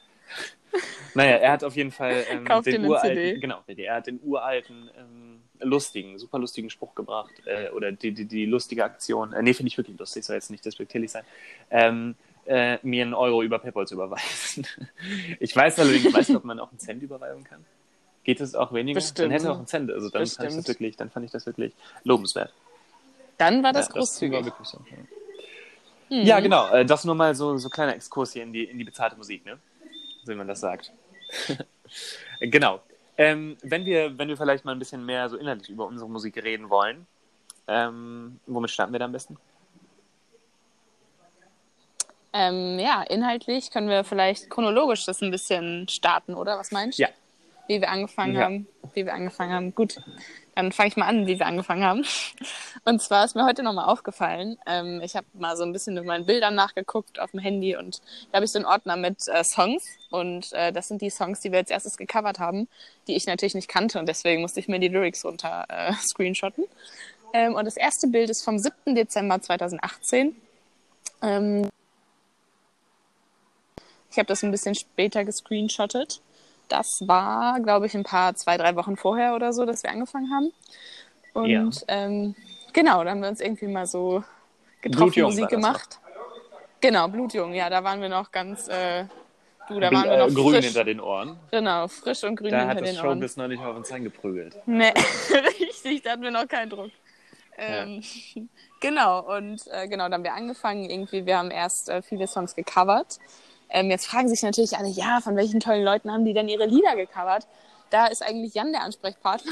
naja, 1.14 1.36
er 1.36 1.52
hat 1.52 1.66
auf 1.66 1.76
jeden 1.76 1.92
Fall 1.92 2.26
ähm, 2.32 2.46
den 2.64 2.86
uralten, 2.86 3.10
CD. 3.10 3.40
genau, 3.42 3.62
er 3.68 3.96
hat 3.96 4.08
den 4.08 4.22
uralten, 4.24 4.90
ähm, 4.98 5.42
lustigen, 5.60 6.18
super 6.18 6.40
lustigen 6.40 6.70
Spruch 6.70 6.96
gebracht, 6.96 7.34
äh, 7.46 7.70
oder 7.72 7.92
die, 7.92 8.14
die, 8.14 8.24
die 8.24 8.46
lustige 8.46 8.86
Aktion, 8.86 9.34
äh, 9.34 9.42
nee, 9.42 9.54
finde 9.54 9.68
ich 9.68 9.78
wirklich 9.78 10.00
lustig, 10.00 10.24
soll 10.24 10.38
jetzt 10.38 10.50
nicht 10.50 10.64
despektierlich 10.64 11.12
sein, 11.12 11.26
ähm, 11.72 12.16
äh, 12.46 12.78
mir 12.84 13.04
einen 13.04 13.14
Euro 13.14 13.44
über 13.44 13.60
PayPal 13.60 13.86
zu 13.86 13.96
überweisen. 13.96 14.66
ich 15.42 15.54
weiß 15.54 15.78
allerdings, 15.80 16.14
weißt 16.14 16.30
du, 16.30 16.38
ob 16.38 16.46
man 16.46 16.58
auch 16.62 16.70
einen 16.70 16.80
Cent 16.80 17.04
überweisen 17.04 17.44
kann? 17.44 17.66
Geht 18.24 18.40
es 18.40 18.54
auch 18.56 18.72
weniger? 18.72 19.00
Bestimmt. 19.00 19.20
Dann 19.20 19.32
hätte 19.32 19.52
auch 19.52 19.58
einen 19.58 19.68
Cent, 19.68 19.92
also 19.92 20.10
dann 20.10 20.28
fand 20.28 20.50
ich 20.50 20.56
das 20.56 20.68
wirklich, 20.68 20.96
dann 20.98 21.10
fand 21.10 21.26
ich 21.26 21.32
das 21.32 21.46
wirklich 21.46 21.74
lobenswert. 22.04 22.54
Dann 23.38 23.64
war 23.64 23.74
das 23.74 23.88
Ja, 23.88 23.94
großzügig. 23.94 24.46
war 24.46 24.54
so. 24.62 24.80
Ja. 24.90 26.18
Mhm. 26.18 26.26
Ja, 26.28 26.40
genau. 26.40 26.70
Äh, 26.72 26.86
das 26.86 27.06
nur 27.06 27.16
mal 27.16 27.34
so 27.34 27.58
so 27.58 27.70
kleiner 27.70 27.96
Exkurs 27.96 28.34
hier 28.34 28.44
in 28.44 28.54
die 28.54 28.66
in 28.66 28.78
die 28.78 28.84
bezahlte 28.84 29.16
Musik, 29.16 29.46
ne? 29.46 29.58
So 30.24 30.34
wie 30.34 30.36
man 30.36 30.48
das 30.48 30.60
sagt. 30.60 30.92
genau. 32.40 32.82
Ähm, 33.18 33.58
wenn 33.64 33.86
wir 33.86 34.18
wenn 34.18 34.28
wir 34.28 34.38
vielleicht 34.38 34.66
mal 34.66 34.74
ein 34.74 34.80
bisschen 34.80 35.06
mehr 35.06 35.30
so 35.30 35.38
inhaltlich 35.38 35.70
über 35.70 35.86
unsere 35.88 36.10
Musik 36.10 36.38
reden 36.44 36.70
wollen, 36.70 37.08
ähm, 37.68 38.40
womit 38.46 38.70
starten 38.70 38.92
wir 38.92 39.00
da 39.00 39.06
am 39.06 39.12
besten? 39.14 39.38
Ähm, 42.34 42.80
ja, 42.80 43.04
inhaltlich 43.04 43.72
können 43.72 43.90
wir 43.90 44.04
vielleicht 44.04 44.50
chronologisch 44.50 45.06
das 45.06 45.22
ein 45.22 45.32
bisschen 45.32 45.88
starten, 45.88 46.34
oder? 46.34 46.58
Was 46.58 46.72
meinst 46.72 47.00
du? 47.00 47.04
Ja. 47.04 47.10
Wie 47.72 47.80
wir 47.80 47.90
angefangen 47.90 48.36
Ja. 48.36 48.42
haben. 48.42 48.68
Wie 48.94 49.06
wir 49.06 49.14
angefangen 49.14 49.54
haben. 49.54 49.74
Gut, 49.76 49.96
dann 50.56 50.74
fange 50.74 50.90
ich 50.90 50.98
mal 50.98 51.06
an, 51.06 51.26
wie 51.26 51.40
wir 51.40 51.46
angefangen 51.46 51.86
haben. 51.86 52.04
Und 52.84 53.02
zwar 53.02 53.24
ist 53.24 53.34
mir 53.34 53.46
heute 53.46 53.64
nochmal 53.64 53.86
aufgefallen, 53.86 54.58
ähm, 54.66 55.00
ich 55.02 55.16
habe 55.16 55.26
mal 55.32 55.56
so 55.56 55.64
ein 55.64 55.72
bisschen 55.72 55.96
in 55.96 56.06
meinen 56.06 56.26
Bildern 56.26 56.54
nachgeguckt 56.54 57.18
auf 57.18 57.32
dem 57.32 57.40
Handy 57.40 57.78
und 57.78 58.02
da 58.32 58.36
habe 58.38 58.46
ich 58.46 58.52
so 58.52 58.60
einen 58.60 58.66
Ordner 58.66 58.98
mit 58.98 59.26
äh, 59.30 59.46
Songs 59.46 59.86
und 60.10 60.52
äh, 60.52 60.74
das 60.74 60.90
sind 60.90 61.02
die 61.02 61.10
Songs, 61.10 61.40
die 61.40 61.54
wir 61.54 61.60
als 61.60 61.70
erstes 61.70 61.96
gecovert 61.96 62.40
haben, 62.40 62.68
die 63.08 63.16
ich 63.16 63.26
natürlich 63.26 63.56
nicht 63.56 63.70
kannte 63.70 64.00
und 64.00 64.10
deswegen 64.10 64.42
musste 64.42 64.60
ich 64.60 64.68
mir 64.68 64.80
die 64.80 64.90
Lyrics 64.90 65.24
runter 65.24 65.66
äh, 65.70 65.94
screenshotten. 66.02 66.66
Ähm, 67.34 67.56
und 67.56 67.64
das 67.64 67.78
erste 67.78 68.08
Bild 68.10 68.30
ist 68.30 68.44
vom 68.44 68.60
7. 68.60 68.96
Dezember 68.96 69.42
2018. 69.42 70.36
Ähm, 71.22 71.70
ich 74.12 74.18
habe 74.18 74.28
das 74.28 74.44
ein 74.44 74.52
bisschen 74.52 74.76
später 74.76 75.24
gescreenshottet. 75.24 76.22
Das 76.72 77.08
war, 77.08 77.60
glaube 77.60 77.86
ich, 77.86 77.96
ein 77.96 78.04
paar, 78.04 78.34
zwei, 78.36 78.58
drei 78.58 78.76
Wochen 78.76 78.96
vorher 78.96 79.36
oder 79.36 79.52
so, 79.52 79.66
dass 79.66 79.84
wir 79.84 79.92
angefangen 79.92 80.32
haben. 80.34 80.54
Und 81.34 81.50
Ja. 81.52 81.70
ähm, 81.88 82.36
genau, 82.74 83.04
da 83.04 83.12
haben 83.12 83.22
wir 83.22 83.30
uns 83.30 83.42
irgendwie 83.42 83.68
mal 83.68 83.86
so 83.86 84.24
getroffen, 84.82 85.06
Blutjung 85.06 85.30
Musik 85.32 85.44
das 85.44 85.52
gemacht. 85.52 86.00
Genau, 86.80 87.08
Blutjung, 87.10 87.54
ja, 87.54 87.70
da 87.70 87.84
waren 87.84 88.02
wir 88.02 88.10
noch 88.10 88.32
ganz, 88.32 88.68
äh, 88.68 89.06
du, 89.68 89.80
da 89.80 89.92
waren 89.92 90.06
wir 90.06 90.12
äh, 90.14 90.28
noch 90.28 90.34
grün 90.34 90.54
frisch. 90.56 90.66
hinter 90.66 90.84
den 90.84 91.00
Ohren. 91.00 91.38
Genau, 91.52 91.88
frisch 91.88 92.24
und 92.24 92.36
grün 92.38 92.52
Da 92.52 92.60
hinter 92.60 92.72
hat 92.76 92.82
das 92.82 92.90
den 92.90 92.98
Ohren. 93.00 93.18
Showbiz 93.18 93.38
neulich 93.38 93.60
auf 93.60 93.76
uns 93.76 93.92
eingeprügelt. 93.92 94.56
Nee, 94.66 94.94
richtig, 95.60 96.02
da 96.04 96.12
hatten 96.12 96.24
wir 96.24 96.32
noch 96.32 96.48
keinen 96.48 96.70
Druck. 96.70 96.92
Ähm, 97.58 98.02
Genau, 98.82 99.38
und 99.38 99.62
äh, 99.68 99.88
genau, 99.88 100.06
dann 100.06 100.14
haben 100.16 100.24
wir 100.24 100.34
angefangen, 100.34 100.90
irgendwie, 100.90 101.28
wir 101.28 101.38
haben 101.38 101.52
erst 101.52 101.88
äh, 101.88 102.02
viele 102.02 102.26
Songs 102.26 102.56
gecovert. 102.56 103.20
Ähm, 103.72 103.90
jetzt 103.90 104.06
fragen 104.08 104.28
sich 104.30 104.42
natürlich 104.44 104.78
alle, 104.78 104.90
ja, 104.90 105.20
von 105.22 105.36
welchen 105.36 105.60
tollen 105.60 105.84
Leuten 105.84 106.12
haben 106.12 106.26
die 106.26 106.34
denn 106.34 106.48
ihre 106.50 106.66
Lieder 106.66 106.96
gecovert? 106.96 107.48
Da 107.90 108.08
ist 108.08 108.22
eigentlich 108.24 108.54
Jan 108.54 108.72
der 108.72 108.84
Ansprechpartner. 108.84 109.52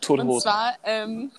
Tote 0.00 0.22
Und 0.22 0.40
zwar, 0.40 0.74
ähm, 0.84 1.30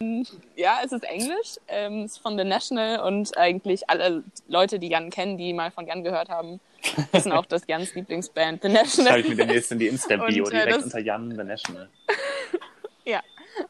ja, 0.56 0.78
es 0.84 0.92
ist 0.92 1.04
Englisch, 1.04 1.56
ähm, 1.68 2.02
es 2.02 2.12
ist 2.12 2.18
von 2.18 2.36
The 2.38 2.44
National 2.44 3.00
und 3.00 3.36
eigentlich 3.36 3.88
alle 3.88 4.24
Leute, 4.48 4.78
die 4.78 4.88
Jan 4.88 5.10
kennen, 5.10 5.38
die 5.38 5.52
mal 5.52 5.70
von 5.70 5.86
Jan 5.86 6.02
gehört 6.02 6.28
haben, 6.28 6.58
wissen 7.12 7.32
auch, 7.32 7.46
dass 7.46 7.62
Jans 7.68 7.94
Lieblingsband 7.94 8.62
The 8.62 8.68
National 8.68 9.12
Schreibe 9.12 9.28
ich 9.28 9.36
mir 9.36 9.46
demnächst 9.46 9.70
in 9.72 9.78
die 9.78 9.86
Insta-Bio 9.88 10.46
äh, 10.46 10.50
direkt 10.50 10.76
das- 10.76 10.84
unter 10.84 10.98
Jan 10.98 11.30
the 11.30 11.44
National. 11.44 11.88
Ja, 13.04 13.20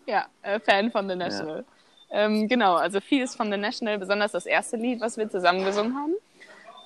ja, 0.06 0.26
äh, 0.42 0.60
Fan 0.60 0.90
von 0.90 1.08
The 1.08 1.16
National. 1.16 1.64
Ähm, 2.12 2.46
genau, 2.46 2.74
also 2.74 3.00
vieles 3.00 3.34
von 3.34 3.50
The 3.50 3.56
National, 3.56 3.98
besonders 3.98 4.32
das 4.32 4.44
erste 4.46 4.76
Lied, 4.76 5.00
was 5.00 5.16
wir 5.16 5.30
zusammen 5.30 5.64
gesungen 5.64 5.96
haben. 5.96 6.14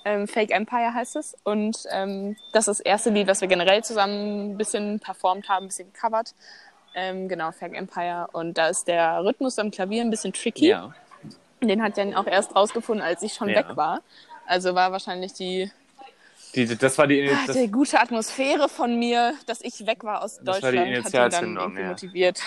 Ähm, 0.05 0.29
Fake 0.29 0.53
Empire 0.53 0.95
heißt 0.95 1.17
es. 1.17 1.37
Und 1.43 1.79
ähm, 1.91 2.37
das 2.53 2.69
ist 2.69 2.79
das 2.79 2.81
erste 2.81 3.11
Lied, 3.11 3.27
was 3.27 3.41
wir 3.41 3.49
generell 3.49 3.83
zusammen 3.83 4.53
ein 4.53 4.57
bisschen 4.57 5.01
performt 5.01 5.49
haben, 5.49 5.65
ein 5.65 5.69
bisschen 5.69 5.93
covered. 5.93 6.33
Ähm, 6.95 7.29
genau, 7.29 7.51
Fake 7.51 7.75
Empire. 7.75 8.29
Und 8.33 8.57
da 8.57 8.69
ist 8.69 8.87
der 8.87 9.25
Rhythmus 9.25 9.59
am 9.59 9.73
Klavier 9.73 10.03
ein 10.03 10.11
bisschen 10.11 10.33
tricky. 10.33 10.69
Ja. 10.69 10.95
Den 11.61 11.83
hat 11.83 11.97
Jan 11.97 12.15
auch 12.15 12.27
erst 12.27 12.55
rausgefunden, 12.55 13.05
als 13.05 13.23
ich 13.23 13.35
schon 13.35 13.49
Ja. 13.49 13.57
weg 13.57 13.77
war. 13.77 14.03
Also 14.47 14.77
war 14.77 14.93
wahrscheinlich 14.93 15.33
die, 15.33 15.71
Die, 16.55 16.67
das 16.77 16.97
war 16.99 17.09
die, 17.09 17.29
das, 17.47 17.57
die 17.57 17.69
gute 17.69 17.99
Atmosphäre 17.99 18.69
von 18.69 18.97
mir, 18.99 19.35
dass 19.47 19.61
ich 19.61 19.87
weg 19.87 20.05
war 20.05 20.23
aus 20.23 20.39
Das 20.41 20.63
war 20.63 20.71
die 20.71 20.79
Deutschland, 20.79 21.15
hat 21.15 21.43
ihn 21.43 21.55
dann 21.55 21.57
irgendwie 21.57 21.83
ja. 21.83 21.89
motiviert. 21.89 22.41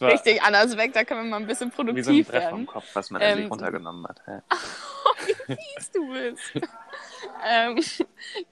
Richtig, 0.00 0.42
Anna 0.42 0.62
ist 0.62 0.76
weg, 0.76 0.92
da 0.92 1.04
können 1.04 1.24
wir 1.24 1.30
mal 1.30 1.36
ein 1.38 1.46
bisschen 1.46 1.70
wie 1.70 1.74
so 1.74 1.82
ein 1.82 1.86
produktiv 1.86 2.28
Brett 2.28 2.50
vom. 2.50 2.66
Kopf, 2.66 2.86
was 2.94 3.10
man 3.10 3.20
Ähm, 3.22 3.28
endlich 3.30 3.50
runtergenommen 3.50 4.06
hat. 4.06 4.20
Ja. 4.26 4.42
fies 5.46 5.90
du 5.90 6.12
bist. 6.12 6.40
ähm, 7.46 7.78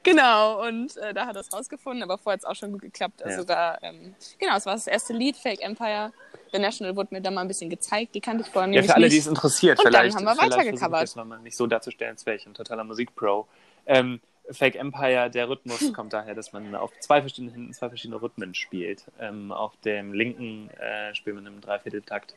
genau, 0.03 0.67
und 0.67 0.97
äh, 0.97 1.15
da 1.15 1.27
hat 1.27 1.37
er 1.37 1.41
es 1.41 1.53
rausgefunden, 1.53 2.03
aber 2.03 2.19
vorher 2.19 2.35
hat 2.35 2.41
es 2.41 2.45
auch 2.45 2.55
schon 2.55 2.73
gut 2.73 2.83
geklappt. 2.83 3.23
Also 3.23 3.41
Ja. 3.41 3.45
da, 3.45 3.79
ähm, 3.83 4.15
genau, 4.39 4.57
es 4.57 4.67
war 4.67 4.75
das 4.75 4.87
erste 4.87 5.13
Lied, 5.13 5.37
Fake 5.37 5.61
Empire. 5.63 6.13
The 6.53 6.59
National 6.59 6.97
wurde 6.97 7.15
mir 7.15 7.21
da 7.21 7.31
mal 7.31 7.43
ein 7.43 7.49
bisschen 7.49 7.71
gezeigt, 7.71 8.15
die 8.15 8.21
kannte 8.21 8.43
ich 8.45 8.51
vorher 8.51 8.69
Ja, 8.69 8.73
nämlich 8.73 8.87
für 8.91 8.95
alle, 8.97 9.07
nicht. 9.07 9.15
die 9.15 9.19
es 9.19 9.27
interessiert, 9.27 9.79
Und 9.79 9.85
dann 9.85 9.93
vielleicht, 9.93 10.17
haben 10.17 10.25
wir 10.25 10.37
weitergecovert. 10.39 11.09
ich 11.09 11.17
nochmal 11.17 11.39
nicht 11.41 11.57
so 11.57 11.67
darzustellen, 11.67 12.13
als 12.13 12.25
wäre 12.27 12.37
ich 12.37 12.47
ein 12.47 12.55
totaler 12.55 12.85
Musikpro. 12.85 13.47
Ähm, 13.87 14.21
Fake 14.51 14.77
Empire, 14.77 15.31
der 15.31 15.49
Rhythmus 15.49 15.93
kommt 15.95 16.13
daher, 16.13 16.35
dass 16.35 16.53
man 16.53 16.75
auf 16.75 16.91
zwei 17.01 17.21
verschiedenen 17.21 17.53
Händen 17.53 17.73
zwei 17.73 17.89
verschiedene 17.89 18.21
Rhythmen 18.21 18.55
spielt. 18.55 19.05
Ähm, 19.21 19.53
auf 19.53 19.73
dem 19.85 20.13
linken 20.13 20.71
äh, 20.71 21.15
spielt 21.15 21.37
man 21.37 21.47
im 21.47 21.61
Dreivierteltakt 21.61 22.35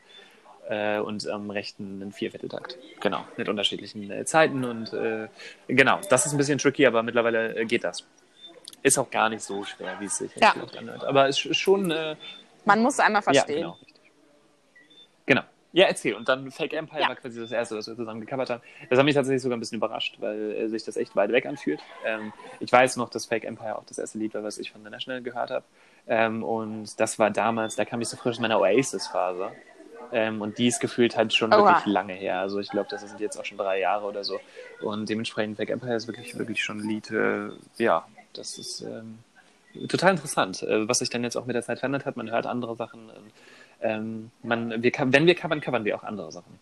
äh, 0.68 0.98
und 0.98 1.26
am 1.28 1.50
rechten 1.50 2.00
einen 2.02 2.12
Viervierteltakt. 2.12 2.78
Genau, 3.00 3.24
mit 3.36 3.48
unterschiedlichen 3.48 4.10
äh, 4.10 4.24
Zeiten 4.24 4.64
und 4.64 4.92
äh, 4.92 5.28
genau, 5.68 6.00
das 6.10 6.26
ist 6.26 6.32
ein 6.32 6.38
bisschen 6.38 6.58
tricky, 6.58 6.86
aber 6.86 7.02
mittlerweile 7.02 7.56
äh, 7.56 7.64
geht 7.64 7.84
das. 7.84 8.04
Ist 8.82 8.98
auch 8.98 9.10
gar 9.10 9.28
nicht 9.28 9.42
so 9.42 9.62
schwer, 9.64 9.96
wie 10.00 10.06
es 10.06 10.18
sich 10.18 10.30
Ja. 10.36 10.54
anhört. 10.76 11.04
Aber 11.04 11.28
es 11.28 11.44
ist 11.44 11.56
schon 11.58 11.90
äh, 11.90 12.16
Man 12.64 12.82
muss 12.82 12.98
einmal 12.98 13.20
ja, 13.20 13.42
verstehen. 13.44 13.66
richtig. 13.66 13.88
Genau. 13.88 13.91
Ja, 15.72 15.86
erzähl. 15.86 16.14
Und 16.14 16.28
dann 16.28 16.50
Fake 16.50 16.74
Empire 16.74 17.00
Ja. 17.02 17.08
war 17.08 17.16
quasi 17.16 17.40
das 17.40 17.50
erste, 17.50 17.76
was 17.76 17.86
wir 17.86 17.96
zusammen 17.96 18.20
gecovert 18.20 18.50
haben. 18.50 18.62
Das 18.90 18.98
hat 18.98 19.04
mich 19.06 19.14
tatsächlich 19.14 19.42
sogar 19.42 19.56
ein 19.56 19.60
bisschen 19.60 19.76
überrascht, 19.78 20.16
weil 20.20 20.52
äh, 20.52 20.68
sich 20.68 20.84
das 20.84 20.96
echt 20.96 21.16
weit 21.16 21.32
weg 21.32 21.46
anfühlt. 21.46 21.80
Ähm, 22.04 22.32
ich 22.60 22.70
weiß 22.70 22.96
noch, 22.96 23.08
dass 23.08 23.24
Fake 23.26 23.44
Empire 23.44 23.76
auch 23.78 23.84
das 23.86 23.98
erste 23.98 24.18
Lied 24.18 24.34
war, 24.34 24.42
was 24.42 24.58
ich 24.58 24.70
von 24.70 24.84
The 24.84 24.90
National 24.90 25.22
gehört 25.22 25.50
habe. 25.50 25.64
Ähm, 26.06 26.42
und 26.42 27.00
das 27.00 27.18
war 27.18 27.30
damals, 27.30 27.76
da 27.76 27.84
kam 27.86 28.00
ich 28.02 28.08
so 28.08 28.16
frisch 28.16 28.36
in 28.36 28.42
meiner 28.42 28.60
Oasis-Phase. 28.60 29.52
Ähm, 30.12 30.42
und 30.42 30.58
die 30.58 30.66
ist 30.66 30.78
gefühlt 30.80 31.16
halt 31.16 31.32
schon 31.32 31.50
Oha. 31.54 31.68
wirklich 31.68 31.86
lange 31.86 32.12
her. 32.12 32.40
Also 32.40 32.58
ich 32.60 32.68
glaube, 32.68 32.88
das 32.90 33.00
sind 33.00 33.18
jetzt 33.18 33.38
auch 33.38 33.44
schon 33.46 33.56
drei 33.56 33.80
Jahre 33.80 34.04
oder 34.06 34.24
so. 34.24 34.40
Und 34.82 35.08
dementsprechend 35.08 35.56
Fake 35.56 35.70
Empire 35.70 35.94
ist 35.94 36.06
wirklich, 36.06 36.36
wirklich 36.36 36.62
schon 36.62 36.80
ein 36.80 36.88
Lied, 36.88 37.10
äh, 37.10 37.48
ja, 37.78 38.06
das 38.34 38.58
ist 38.58 38.82
ähm, 38.82 39.20
total 39.88 40.10
interessant, 40.10 40.62
äh, 40.64 40.86
was 40.86 40.98
sich 40.98 41.08
dann 41.08 41.24
jetzt 41.24 41.36
auch 41.36 41.46
mit 41.46 41.56
der 41.56 41.62
Zeit 41.62 41.78
verändert 41.78 42.04
hat. 42.04 42.16
Man 42.16 42.30
hört 42.30 42.44
andere 42.44 42.76
Sachen. 42.76 43.08
Ähm, 43.08 43.30
ähm, 43.82 44.30
man, 44.42 44.82
wir, 44.82 44.92
wenn 44.96 45.26
wir 45.26 45.34
covern, 45.34 45.60
covern 45.60 45.84
wir 45.84 45.96
auch 45.96 46.04
andere 46.04 46.32
Sachen. 46.32 46.58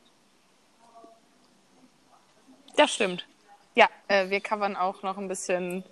Das 2.76 2.92
stimmt. 2.92 3.26
Ja, 3.74 3.88
äh, 4.09 4.30
wir 4.30 4.40
covern 4.40 4.76
auch 4.76 5.02
noch 5.02 5.18
ein 5.18 5.28
bisschen 5.28 5.85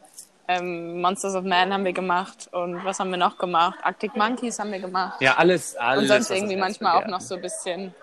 ähm, 0.49 1.01
Monsters 1.01 1.35
of 1.35 1.45
Man 1.45 1.73
haben 1.73 1.85
wir 1.85 1.93
gemacht 1.93 2.49
und 2.53 2.85
was 2.85 2.99
haben 2.99 3.11
wir 3.11 3.19
noch 3.19 3.37
gemacht? 3.39 3.79
Arctic 3.83 4.17
Monkeys 4.17 4.59
haben 4.59 4.73
wir 4.73 4.81
gemacht. 4.81 5.21
Ja, 5.21 5.37
alles, 5.37 5.77
alles. 5.77 6.03
und 6.03 6.09
sonst 6.09 6.31
irgendwie 6.31 6.57
manchmal 6.57 7.03
auch 7.03 7.07
noch 7.07 7.21
so 7.21 7.37
ein 7.37 7.43
bisschen. 7.43 7.95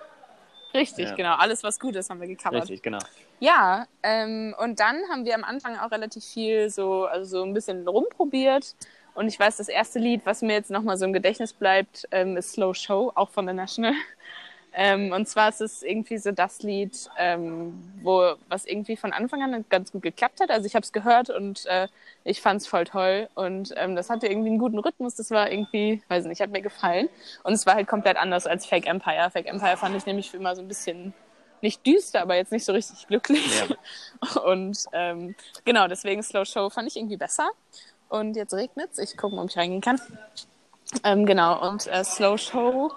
Richtig, 0.74 1.10
Ja. 1.10 1.16
genau. 1.16 1.36
Alles, 1.36 1.64
was 1.64 1.80
gut 1.80 1.96
ist, 1.96 2.10
haben 2.10 2.20
wir 2.20 2.28
gecovert. 2.28 2.64
Richtig, 2.64 2.84
genau. 2.84 3.00
Ja, 3.40 3.88
ähm, 4.04 4.54
und 4.60 4.80
dann 4.80 4.98
haben 5.10 5.26
wir 5.26 5.34
am 5.34 5.44
Anfang 5.44 5.78
auch 5.78 5.90
relativ 5.90 6.24
viel 6.24 6.70
so, 6.70 7.06
also 7.06 7.40
so 7.40 7.44
ein 7.44 7.54
bisschen 7.54 7.88
rumprobiert. 7.88 8.76
Und 9.16 9.28
ich 9.28 9.40
weiß, 9.40 9.58
das 9.58 9.70
erste 9.70 9.98
Lied, 9.98 10.22
was 10.26 10.42
mir 10.42 10.54
jetzt 10.54 10.70
nochmal 10.70 10.98
so 10.98 11.06
im 11.06 11.14
Gedächtnis 11.14 11.54
bleibt, 11.54 12.08
ähm, 12.12 12.38
ist 12.38 12.52
Slow 12.52 12.74
Show, 12.74 13.12
auch 13.16 13.30
von 13.30 13.48
The 13.48 13.54
National. 13.54 13.94
Ähm, 14.78 15.14
und 15.14 15.26
zwar 15.26 15.48
ist 15.48 15.62
es 15.62 15.84
irgendwie 15.84 16.18
so 16.18 16.34
das 16.34 16.62
Lied, 16.62 17.10
ähm, 17.18 17.82
wo 18.04 18.34
was 18.50 18.66
irgendwie 18.66 18.98
von 18.98 19.14
Anfang 19.14 19.42
an 19.42 19.64
ganz 19.70 19.94
gut 19.94 20.02
geklappt 20.02 20.42
hat. 20.42 20.52
Also 20.52 20.66
ich 20.66 20.76
habe 20.76 20.84
es 20.84 20.92
gehört 20.92 21.30
und 21.30 21.66
äh, 21.68 21.88
ich 22.26 22.42
fand 22.42 22.60
es 22.60 22.68
voll 22.68 22.84
toll. 22.84 23.30
Und 23.36 23.74
ähm, 23.78 23.96
das 23.96 24.10
hatte 24.10 24.28
irgendwie 24.28 24.50
einen 24.50 24.60
guten 24.60 24.78
Rhythmus. 24.78 25.16
Das 25.16 25.32
war 25.32 25.50
irgendwie, 25.50 26.02
weiß 26.10 26.26
nicht, 26.26 26.42
hat 26.42 26.50
mir 26.50 26.62
gefallen. 26.62 27.08
Und 27.44 27.54
es 27.54 27.66
war 27.66 27.76
halt 27.76 27.88
komplett 27.88 28.18
anders 28.18 28.48
als 28.48 28.66
Fake 28.66 28.86
Empire. 28.86 29.32
Fake 29.32 29.48
Empire 29.48 29.78
fand 29.78 29.96
ich 29.96 30.06
nämlich 30.06 30.30
für 30.30 30.38
immer 30.38 30.54
so 30.58 30.62
ein 30.62 30.68
bisschen 30.68 31.14
nicht 31.62 31.86
düster, 31.88 32.22
aber 32.22 32.36
jetzt 32.36 32.52
nicht 32.52 32.66
so 32.66 32.74
richtig 32.74 33.08
glücklich. 33.08 33.64
Und 34.46 34.78
ähm, 34.92 35.36
genau, 35.64 35.88
deswegen 35.88 36.22
Slow 36.22 36.44
Show 36.44 36.70
fand 36.70 36.90
ich 36.90 36.98
irgendwie 36.98 37.18
besser. 37.18 37.50
Und 38.10 38.36
jetzt 38.36 38.54
regnet's. 38.54 38.98
Ich 39.00 39.18
gucke 39.18 39.36
mal, 39.36 39.44
ob 39.44 39.50
ich 39.50 39.58
reingehen 39.58 39.82
kann. 39.82 40.00
Ähm, 41.04 41.26
genau, 41.26 41.70
und 41.70 41.88
äh, 41.88 42.04
Slow 42.04 42.38
Show 42.38 42.92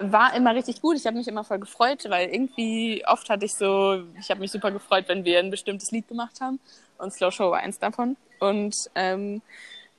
war 0.00 0.34
immer 0.34 0.54
richtig 0.54 0.80
gut. 0.80 0.96
Ich 0.96 1.06
habe 1.06 1.16
mich 1.16 1.28
immer 1.28 1.44
voll 1.44 1.58
gefreut, 1.58 2.04
weil 2.08 2.28
irgendwie 2.28 3.04
oft 3.06 3.28
hatte 3.30 3.44
ich 3.44 3.54
so, 3.54 4.02
ich 4.18 4.30
habe 4.30 4.40
mich 4.40 4.50
super 4.50 4.70
gefreut, 4.70 5.04
wenn 5.08 5.24
wir 5.24 5.38
ein 5.38 5.50
bestimmtes 5.50 5.90
Lied 5.90 6.08
gemacht 6.08 6.40
haben. 6.40 6.60
Und 6.98 7.12
Slow 7.12 7.30
Show 7.30 7.50
war 7.50 7.60
eins 7.60 7.78
davon. 7.78 8.16
Und 8.40 8.90
ähm, 8.94 9.42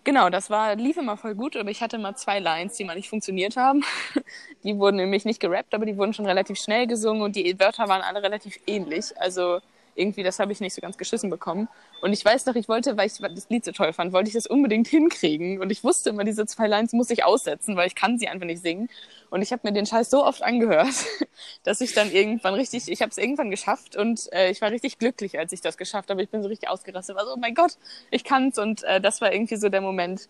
genau, 0.03 0.29
das 0.29 0.49
war, 0.49 0.75
lief 0.75 0.97
immer 0.97 1.17
voll 1.17 1.35
gut, 1.35 1.55
aber 1.55 1.69
ich 1.69 1.81
hatte 1.81 1.97
mal 1.97 2.15
zwei 2.15 2.39
Lines, 2.39 2.75
die 2.75 2.83
mal 2.83 2.95
nicht 2.95 3.09
funktioniert 3.09 3.57
haben. 3.57 3.83
Die 4.63 4.77
wurden 4.77 4.97
nämlich 4.97 5.23
nicht 5.23 5.39
gerappt, 5.39 5.73
aber 5.73 5.85
die 5.85 5.95
wurden 5.95 6.13
schon 6.13 6.25
relativ 6.25 6.59
schnell 6.59 6.85
gesungen 6.85 7.21
und 7.21 7.37
die 7.37 7.57
Wörter 7.61 7.87
waren 7.87 8.01
alle 8.01 8.21
relativ 8.21 8.59
ähnlich. 8.67 9.17
Also 9.17 9.61
irgendwie, 9.99 10.23
das 10.23 10.39
habe 10.39 10.51
ich 10.51 10.59
nicht 10.61 10.73
so 10.73 10.81
ganz 10.81 10.97
geschissen 10.97 11.29
bekommen. 11.29 11.67
Und 12.01 12.13
ich 12.13 12.23
weiß 12.23 12.45
noch, 12.45 12.55
ich 12.55 12.67
wollte, 12.69 12.97
weil 12.97 13.07
ich 13.07 13.13
das 13.17 13.49
Lied 13.49 13.65
so 13.65 13.71
toll 13.71 13.93
fand, 13.93 14.13
wollte 14.13 14.29
ich 14.29 14.33
das 14.33 14.47
unbedingt 14.47 14.87
hinkriegen. 14.87 15.59
Und 15.61 15.71
ich 15.71 15.83
wusste 15.83 16.09
immer, 16.09 16.23
diese 16.23 16.45
zwei 16.45 16.67
Lines 16.67 16.93
muss 16.93 17.09
ich 17.09 17.23
aussetzen, 17.23 17.75
weil 17.75 17.87
ich 17.87 17.95
kann 17.95 18.17
sie 18.17 18.27
einfach 18.27 18.45
nicht 18.45 18.61
singen. 18.61 18.89
Und 19.29 19.41
ich 19.41 19.51
habe 19.51 19.61
mir 19.67 19.73
den 19.73 19.85
Scheiß 19.85 20.09
so 20.09 20.23
oft 20.23 20.41
angehört, 20.41 20.87
dass 21.63 21.81
ich 21.81 21.93
dann 21.93 22.11
irgendwann 22.11 22.53
richtig, 22.55 22.89
ich 22.89 23.01
habe 23.01 23.11
es 23.11 23.17
irgendwann 23.17 23.51
geschafft 23.51 23.95
und 23.95 24.31
äh, 24.33 24.49
ich 24.49 24.61
war 24.61 24.71
richtig 24.71 24.97
glücklich, 24.97 25.37
als 25.37 25.51
ich 25.53 25.61
das 25.61 25.77
geschafft 25.77 26.09
habe. 26.09 26.23
Ich 26.23 26.29
bin 26.29 26.41
so 26.41 26.47
richtig 26.49 26.69
ausgerastet, 26.69 27.15
war 27.15 27.25
so, 27.25 27.33
oh 27.33 27.39
mein 27.39 27.53
Gott, 27.53 27.77
ich 28.11 28.23
kann's. 28.23 28.57
Und 28.57 28.83
äh, 28.83 28.99
das 29.01 29.21
war 29.21 29.31
irgendwie 29.33 29.57
so 29.57 29.69
der 29.69 29.81
Moment, 29.81 30.29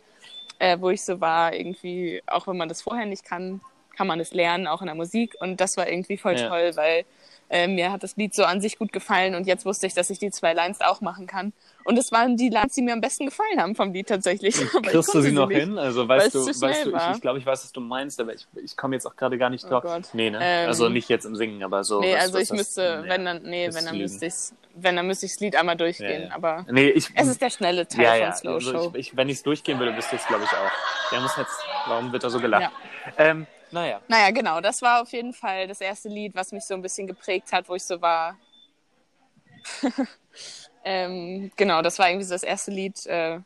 äh, 0.59 0.77
wo 0.79 0.89
ich 0.89 1.03
so 1.03 1.21
war, 1.21 1.53
irgendwie, 1.53 2.21
auch 2.27 2.47
wenn 2.47 2.57
man 2.57 2.67
das 2.69 2.81
vorher 2.81 3.05
nicht 3.05 3.23
kann, 3.23 3.61
kann 3.95 4.07
man 4.07 4.19
es 4.19 4.33
lernen, 4.33 4.67
auch 4.67 4.81
in 4.81 4.87
der 4.87 4.95
Musik. 4.95 5.35
Und 5.39 5.59
das 5.61 5.77
war 5.77 5.89
irgendwie 5.89 6.17
voll 6.17 6.35
Ja. 6.35 6.47
toll, 6.49 6.71
weil 6.75 7.05
äh, 7.49 7.67
mir 7.67 7.91
hat 7.91 8.03
das 8.03 8.15
Lied 8.15 8.33
so 8.35 8.43
an 8.43 8.61
sich 8.61 8.77
gut 8.77 8.91
gefallen 8.93 9.35
und 9.35 9.47
jetzt 9.47 9.65
wusste 9.65 9.87
ich, 9.87 9.93
dass 9.93 10.09
ich 10.09 10.19
die 10.19 10.31
zwei 10.31 10.53
Lines 10.53 10.81
auch 10.81 11.01
machen 11.01 11.27
kann. 11.27 11.53
Und 11.85 11.97
es 11.97 12.11
waren 12.11 12.37
die 12.37 12.49
Lines, 12.49 12.73
die 12.73 12.81
mir 12.83 12.93
am 12.93 13.01
besten 13.01 13.25
gefallen 13.25 13.59
haben 13.59 13.73
vom 13.75 13.91
Lied 13.91 14.07
tatsächlich. 14.07 14.55
Kriegst 14.83 15.13
du 15.13 15.21
sie 15.21 15.31
noch 15.31 15.47
nicht. 15.47 15.57
hin? 15.59 15.77
Also 15.79 16.07
weißt 16.07 16.35
du, 16.35 16.45
weißt 16.45 16.85
du, 16.85 16.95
ich, 16.95 17.15
ich 17.15 17.21
glaube, 17.21 17.39
ich 17.39 17.45
weiß, 17.45 17.63
was 17.63 17.71
du 17.71 17.81
meinst, 17.81 18.19
aber 18.19 18.33
ich, 18.33 18.45
ich 18.63 18.77
komme 18.77 18.95
jetzt 18.95 19.05
auch 19.07 19.15
gerade 19.15 19.37
gar 19.37 19.49
nicht 19.49 19.65
Oh 19.65 19.69
drauf. 19.69 19.83
Gott. 19.83 20.03
Nee, 20.13 20.29
ne? 20.29 20.39
Ähm, 20.41 20.67
also 20.67 20.89
nicht 20.89 21.09
jetzt 21.09 21.25
im 21.25 21.35
Singen, 21.35 21.63
aber 21.63 21.83
so. 21.83 21.99
Nee, 22.01 22.13
was- 22.13 22.21
also 22.21 22.33
was 22.35 22.41
ich 22.43 22.47
das- 22.49 22.57
müsste, 22.57 23.01
nee. 23.03 23.09
wenn 23.09 23.25
dann, 23.25 23.41
nee, 23.43 23.69
wenn 23.73 23.85
dann 23.85 23.97
müsste 23.97 24.25
ich's, 24.27 24.53
wenn 24.75 24.95
dann 24.95 25.07
müsste 25.07 25.25
ich 25.25 25.31
das 25.33 25.39
Lied 25.39 25.55
einmal 25.55 25.75
durchgehen. 25.77 26.21
Ja, 26.23 26.27
ja. 26.27 26.35
Aber 26.35 26.65
Nee, 26.69 26.89
ich, 26.89 27.07
es 27.15 27.27
ist 27.27 27.41
der 27.41 27.49
schnelle 27.49 27.87
Teil 27.87 28.19
ja, 28.19 28.25
von. 28.27 28.35
Slow 28.35 28.53
Also 28.55 28.71
Show. 28.71 28.91
ich, 28.93 29.07
ich, 29.11 29.17
wenn 29.17 29.27
ich 29.29 29.37
es 29.37 29.43
durchgehen 29.43 29.79
würde, 29.79 29.95
wüsste 29.97 30.15
ich 30.17 30.21
es, 30.21 30.27
glaube 30.27 30.43
ich, 30.43 30.51
auch. 30.51 31.11
Der 31.11 31.21
muss 31.21 31.35
jetzt, 31.37 31.57
warum 31.87 32.11
wird 32.11 32.23
er 32.23 32.29
so 32.29 32.39
gelacht? 32.39 32.63
Ja. 32.63 32.71
Ähm, 33.17 33.47
naja. 33.71 34.01
Naja, 34.07 34.31
genau, 34.31 34.61
das 34.61 34.81
war 34.81 35.01
auf 35.01 35.11
jeden 35.11 35.33
Fall 35.33 35.67
das 35.67 35.81
erste 35.81 36.09
Lied, 36.09 36.35
was 36.35 36.51
mich 36.51 36.63
so 36.63 36.73
ein 36.73 36.81
bisschen 36.81 37.07
geprägt 37.07 37.51
hat, 37.51 37.69
wo 37.69 37.75
ich 37.75 37.83
so 37.83 38.01
war. 38.01 38.37
ähm, 40.83 41.51
genau, 41.55 41.81
das 41.81 41.99
war 41.99 42.09
irgendwie 42.09 42.25
so 42.25 42.33
das 42.33 42.43
erste 42.43 42.71
Lied, 42.71 43.05
äh, 43.05 43.39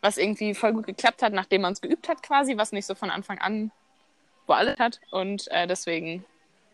was 0.00 0.16
irgendwie 0.16 0.54
voll 0.54 0.72
gut 0.72 0.86
geklappt 0.86 1.22
hat, 1.22 1.32
nachdem 1.32 1.62
man 1.62 1.72
es 1.72 1.80
geübt 1.80 2.08
hat 2.08 2.22
quasi, 2.22 2.56
was 2.56 2.72
nicht 2.72 2.86
so 2.86 2.94
von 2.94 3.10
Anfang 3.10 3.38
an 3.38 3.70
wo 4.46 4.52
alles 4.52 4.78
hat. 4.78 5.00
Und 5.10 5.50
äh, 5.50 5.66
deswegen, 5.66 6.24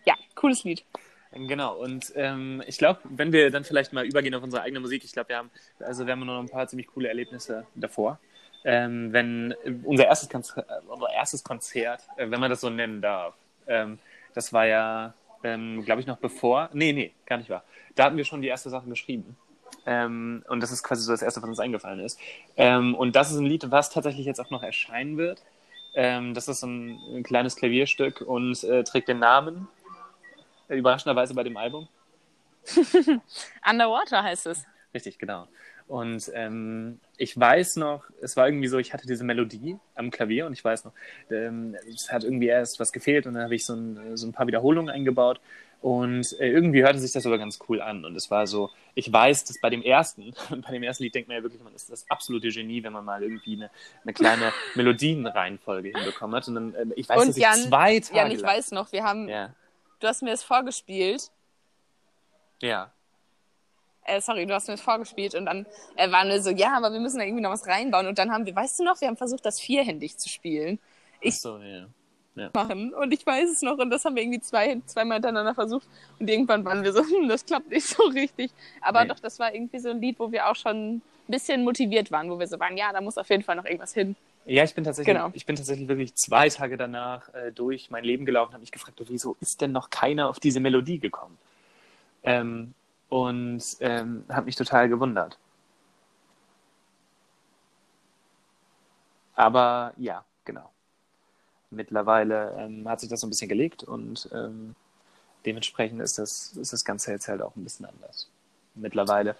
ja, 0.04 0.14
cooles 0.34 0.64
Lied. 0.64 0.84
Genau, 1.32 1.76
und 1.76 2.12
ähm, 2.16 2.62
ich 2.66 2.78
glaube, 2.78 3.00
wenn 3.04 3.32
wir 3.32 3.50
dann 3.50 3.62
vielleicht 3.62 3.92
mal 3.92 4.06
übergehen 4.06 4.34
auf 4.34 4.42
unsere 4.42 4.62
eigene 4.62 4.80
Musik, 4.80 5.04
ich 5.04 5.12
glaube, 5.12 5.28
wir 5.28 5.36
haben, 5.36 5.50
also 5.78 6.06
wir 6.06 6.12
haben 6.12 6.24
noch 6.24 6.40
ein 6.40 6.48
paar 6.48 6.66
ziemlich 6.68 6.86
coole 6.86 7.08
Erlebnisse 7.08 7.66
davor. 7.74 8.18
Ähm, 8.64 9.12
wenn 9.12 9.54
unser 9.84 10.06
erstes, 10.06 10.28
Konzert, 10.28 10.66
unser 10.88 11.10
erstes 11.12 11.44
Konzert, 11.44 12.02
äh, 12.16 12.30
wenn 12.30 12.40
man 12.40 12.50
das 12.50 12.60
so 12.60 12.70
nennen 12.70 13.00
darf, 13.00 13.34
ähm, 13.66 13.98
das 14.34 14.52
war 14.52 14.66
ja, 14.66 15.14
ähm, 15.44 15.84
glaube 15.84 16.00
ich, 16.00 16.06
noch 16.06 16.18
bevor, 16.18 16.68
nee, 16.72 16.92
nee, 16.92 17.12
gar 17.26 17.38
nicht 17.38 17.50
wahr. 17.50 17.64
Da 17.94 18.04
hatten 18.04 18.16
wir 18.16 18.24
schon 18.24 18.42
die 18.42 18.48
erste 18.48 18.70
Sache 18.70 18.88
geschrieben. 18.88 19.36
Ähm, 19.86 20.44
und 20.48 20.60
das 20.60 20.72
ist 20.72 20.82
quasi 20.82 21.02
so 21.02 21.12
das 21.12 21.22
erste, 21.22 21.40
was 21.40 21.48
uns 21.48 21.60
eingefallen 21.60 22.00
ist. 22.00 22.18
Ähm, 22.56 22.94
und 22.94 23.16
das 23.16 23.30
ist 23.30 23.38
ein 23.38 23.46
Lied, 23.46 23.70
was 23.70 23.90
tatsächlich 23.90 24.26
jetzt 24.26 24.40
auch 24.40 24.50
noch 24.50 24.62
erscheinen 24.62 25.16
wird. 25.16 25.42
Ähm, 25.94 26.34
das 26.34 26.48
ist 26.48 26.62
ein, 26.62 26.98
ein 27.14 27.22
kleines 27.22 27.56
Klavierstück 27.56 28.20
und 28.20 28.62
äh, 28.64 28.84
trägt 28.84 29.08
den 29.08 29.18
Namen, 29.18 29.68
äh, 30.68 30.76
überraschenderweise 30.76 31.34
bei 31.34 31.42
dem 31.42 31.56
Album. 31.56 31.88
Underwater 33.68 34.22
heißt 34.22 34.46
es. 34.46 34.64
Richtig, 34.94 35.18
genau. 35.18 35.48
Und 35.86 36.30
ähm, 36.34 37.00
ich 37.18 37.38
weiß 37.38 37.76
noch, 37.76 38.04
es 38.22 38.36
war 38.36 38.48
irgendwie 38.48 38.68
so, 38.68 38.78
ich 38.78 38.92
hatte 38.94 39.06
diese 39.06 39.24
Melodie 39.24 39.78
am 39.94 40.10
Klavier 40.10 40.46
und 40.46 40.52
ich 40.54 40.64
weiß 40.64 40.84
noch, 40.84 40.92
ähm, 41.30 41.76
es 41.94 42.10
hat 42.12 42.24
irgendwie 42.24 42.48
erst 42.48 42.80
was 42.80 42.92
gefehlt 42.92 43.26
und 43.26 43.34
dann 43.34 43.44
habe 43.44 43.54
ich 43.54 43.64
so 43.66 43.74
ein, 43.74 44.16
so 44.16 44.26
ein 44.26 44.32
paar 44.32 44.46
Wiederholungen 44.46 44.90
eingebaut 44.94 45.40
Und 45.80 46.32
äh, 46.40 46.48
irgendwie 46.50 46.82
hörte 46.82 46.98
sich 46.98 47.12
das 47.12 47.26
aber 47.26 47.38
ganz 47.38 47.58
cool 47.68 47.80
an. 47.80 48.04
Und 48.04 48.16
es 48.16 48.30
war 48.30 48.46
so, 48.46 48.70
ich 48.94 49.12
weiß, 49.12 49.44
dass 49.44 49.60
bei 49.60 49.70
dem 49.70 49.82
ersten, 49.82 50.32
bei 50.50 50.72
dem 50.72 50.82
ersten 50.82 51.04
Lied 51.04 51.14
denkt 51.14 51.28
man 51.28 51.36
ja 51.38 51.42
wirklich, 51.42 51.62
man 51.62 51.74
ist 51.74 51.90
das 51.90 52.10
absolute 52.10 52.48
Genie, 52.50 52.82
wenn 52.82 52.92
man 52.92 53.04
mal 53.04 53.22
irgendwie 53.22 53.54
eine, 53.56 53.70
eine 54.04 54.12
kleine 54.14 54.54
Melodienreihenfolge 54.74 55.90
hinbekommen 55.90 56.36
hat. 56.36 56.48
Und 56.48 56.54
dann, 56.56 56.74
äh, 56.74 56.86
ich 56.96 57.08
weiß, 57.08 57.16
Und 57.22 57.28
dass 57.28 57.36
Jan, 57.36 57.58
ich 57.64 57.68
zwei 57.68 58.00
Tage 58.00 58.16
Jan, 58.16 58.30
ich 58.32 58.42
lang, 58.42 58.50
weiß 58.56 58.72
noch, 58.72 58.92
wir 58.92 59.04
haben, 59.04 59.28
Ja, 59.28 59.54
du 60.00 60.08
hast 60.08 60.22
mir 60.22 60.30
das 60.30 60.42
vorgespielt. 60.42 61.30
ja. 62.60 62.92
Äh, 64.08 64.20
sorry, 64.20 64.46
du 64.46 64.54
hast 64.54 64.66
mir 64.68 64.74
das 64.74 64.80
vorgespielt 64.80 65.34
und 65.34 65.46
dann 65.46 65.66
äh, 65.96 66.10
waren 66.10 66.28
wir 66.28 66.40
so, 66.42 66.50
ja, 66.50 66.72
aber 66.76 66.92
wir 66.92 67.00
müssen 67.00 67.18
da 67.18 67.24
irgendwie 67.24 67.42
noch 67.42 67.50
was 67.50 67.66
reinbauen. 67.66 68.06
Und 68.06 68.18
dann 68.18 68.30
haben 68.32 68.46
wir, 68.46 68.56
weißt 68.56 68.80
du 68.80 68.84
noch, 68.84 69.00
wir 69.00 69.08
haben 69.08 69.16
versucht, 69.16 69.44
das 69.44 69.60
vierhändig 69.60 70.16
zu 70.18 70.28
spielen. 70.28 70.78
Ich- 71.20 71.34
Ach 71.36 71.40
so, 71.40 71.58
ja. 71.58 71.86
machen. 72.54 72.94
Und 72.94 73.12
ich 73.12 73.26
weiß 73.26 73.50
es 73.50 73.62
noch. 73.62 73.78
Und 73.78 73.90
das 73.90 74.04
haben 74.04 74.14
wir 74.14 74.22
irgendwie 74.22 74.40
zwei, 74.40 74.80
zweimal 74.86 75.16
hintereinander 75.16 75.54
versucht. 75.54 75.86
Und 76.20 76.30
irgendwann 76.30 76.64
waren 76.64 76.84
wir 76.84 76.92
so, 76.92 77.00
hm, 77.00 77.28
das 77.28 77.44
klappt 77.44 77.68
nicht 77.70 77.86
so 77.86 78.04
richtig. 78.04 78.52
Aber 78.80 79.02
Nee. 79.02 79.08
doch, 79.08 79.18
das 79.18 79.38
war 79.40 79.52
irgendwie 79.52 79.80
so 79.80 79.90
ein 79.90 80.00
Lied, 80.00 80.18
wo 80.20 80.30
wir 80.30 80.48
auch 80.48 80.54
schon 80.56 80.96
ein 80.96 81.02
bisschen 81.26 81.64
motiviert 81.64 82.10
waren, 82.12 82.30
wo 82.30 82.38
wir 82.38 82.46
so 82.46 82.58
waren, 82.60 82.76
ja, 82.76 82.92
da 82.92 83.00
muss 83.00 83.18
auf 83.18 83.28
jeden 83.28 83.42
Fall 83.42 83.56
noch 83.56 83.64
irgendwas 83.64 83.92
hin. 83.92 84.14
Ja, 84.46 84.62
ich 84.64 84.74
bin 84.74 84.84
tatsächlich, 84.84 85.14
Genau. 85.14 85.30
ich 85.34 85.44
bin 85.44 85.56
tatsächlich 85.56 85.88
wirklich 85.88 86.14
zwei 86.14 86.48
Tage 86.48 86.76
danach 86.78 87.28
äh, 87.34 87.50
durch 87.52 87.90
mein 87.90 88.04
Leben 88.04 88.24
gelaufen 88.24 88.50
und 88.50 88.54
habe 88.54 88.62
mich 88.62 88.72
gefragt, 88.72 88.98
wieso 89.08 89.36
ist 89.40 89.60
denn 89.60 89.72
noch 89.72 89.90
keiner 89.90 90.30
auf 90.30 90.38
diese 90.40 90.60
Melodie 90.60 90.98
gekommen? 91.00 91.36
Ähm, 92.22 92.72
und 93.08 93.62
ähm, 93.80 94.24
habe 94.28 94.46
mich 94.46 94.56
total 94.56 94.88
gewundert. 94.88 95.38
Aber 99.34 99.92
ja, 99.96 100.24
genau. 100.44 100.70
Mittlerweile 101.70 102.56
ähm, 102.58 102.88
hat 102.88 103.00
sich 103.00 103.08
das 103.08 103.20
so 103.20 103.26
ein 103.26 103.30
bisschen 103.30 103.48
gelegt 103.48 103.84
und 103.84 104.28
ähm, 104.32 104.74
dementsprechend 105.46 106.00
ist 106.00 106.18
das, 106.18 106.56
ist 106.56 106.72
das 106.72 106.84
Ganze 106.84 107.12
jetzt 107.12 107.28
halt 107.28 107.42
auch 107.42 107.54
ein 107.54 107.62
bisschen 107.62 107.86
anders. 107.86 108.28
Mittlerweile. 108.74 109.36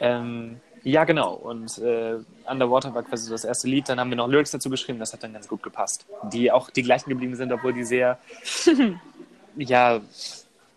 Ähm, 0.00 0.60
ja, 0.84 1.04
genau. 1.04 1.34
Und 1.34 1.78
äh, 1.78 2.18
Underwater 2.48 2.94
war 2.94 3.02
quasi 3.02 3.26
so 3.26 3.32
das 3.32 3.44
erste 3.44 3.68
Lied. 3.68 3.88
Dann 3.88 4.00
haben 4.00 4.10
wir 4.10 4.16
noch 4.16 4.28
Lyrics 4.28 4.50
dazu 4.50 4.68
geschrieben. 4.68 4.98
Das 4.98 5.12
hat 5.12 5.22
dann 5.22 5.32
ganz 5.32 5.48
gut 5.48 5.62
gepasst. 5.62 6.06
Die 6.32 6.50
auch 6.50 6.70
die 6.70 6.82
gleichen 6.82 7.08
geblieben 7.08 7.36
sind, 7.36 7.52
obwohl 7.52 7.72
die 7.72 7.84
sehr, 7.84 8.18
ja, 9.56 10.00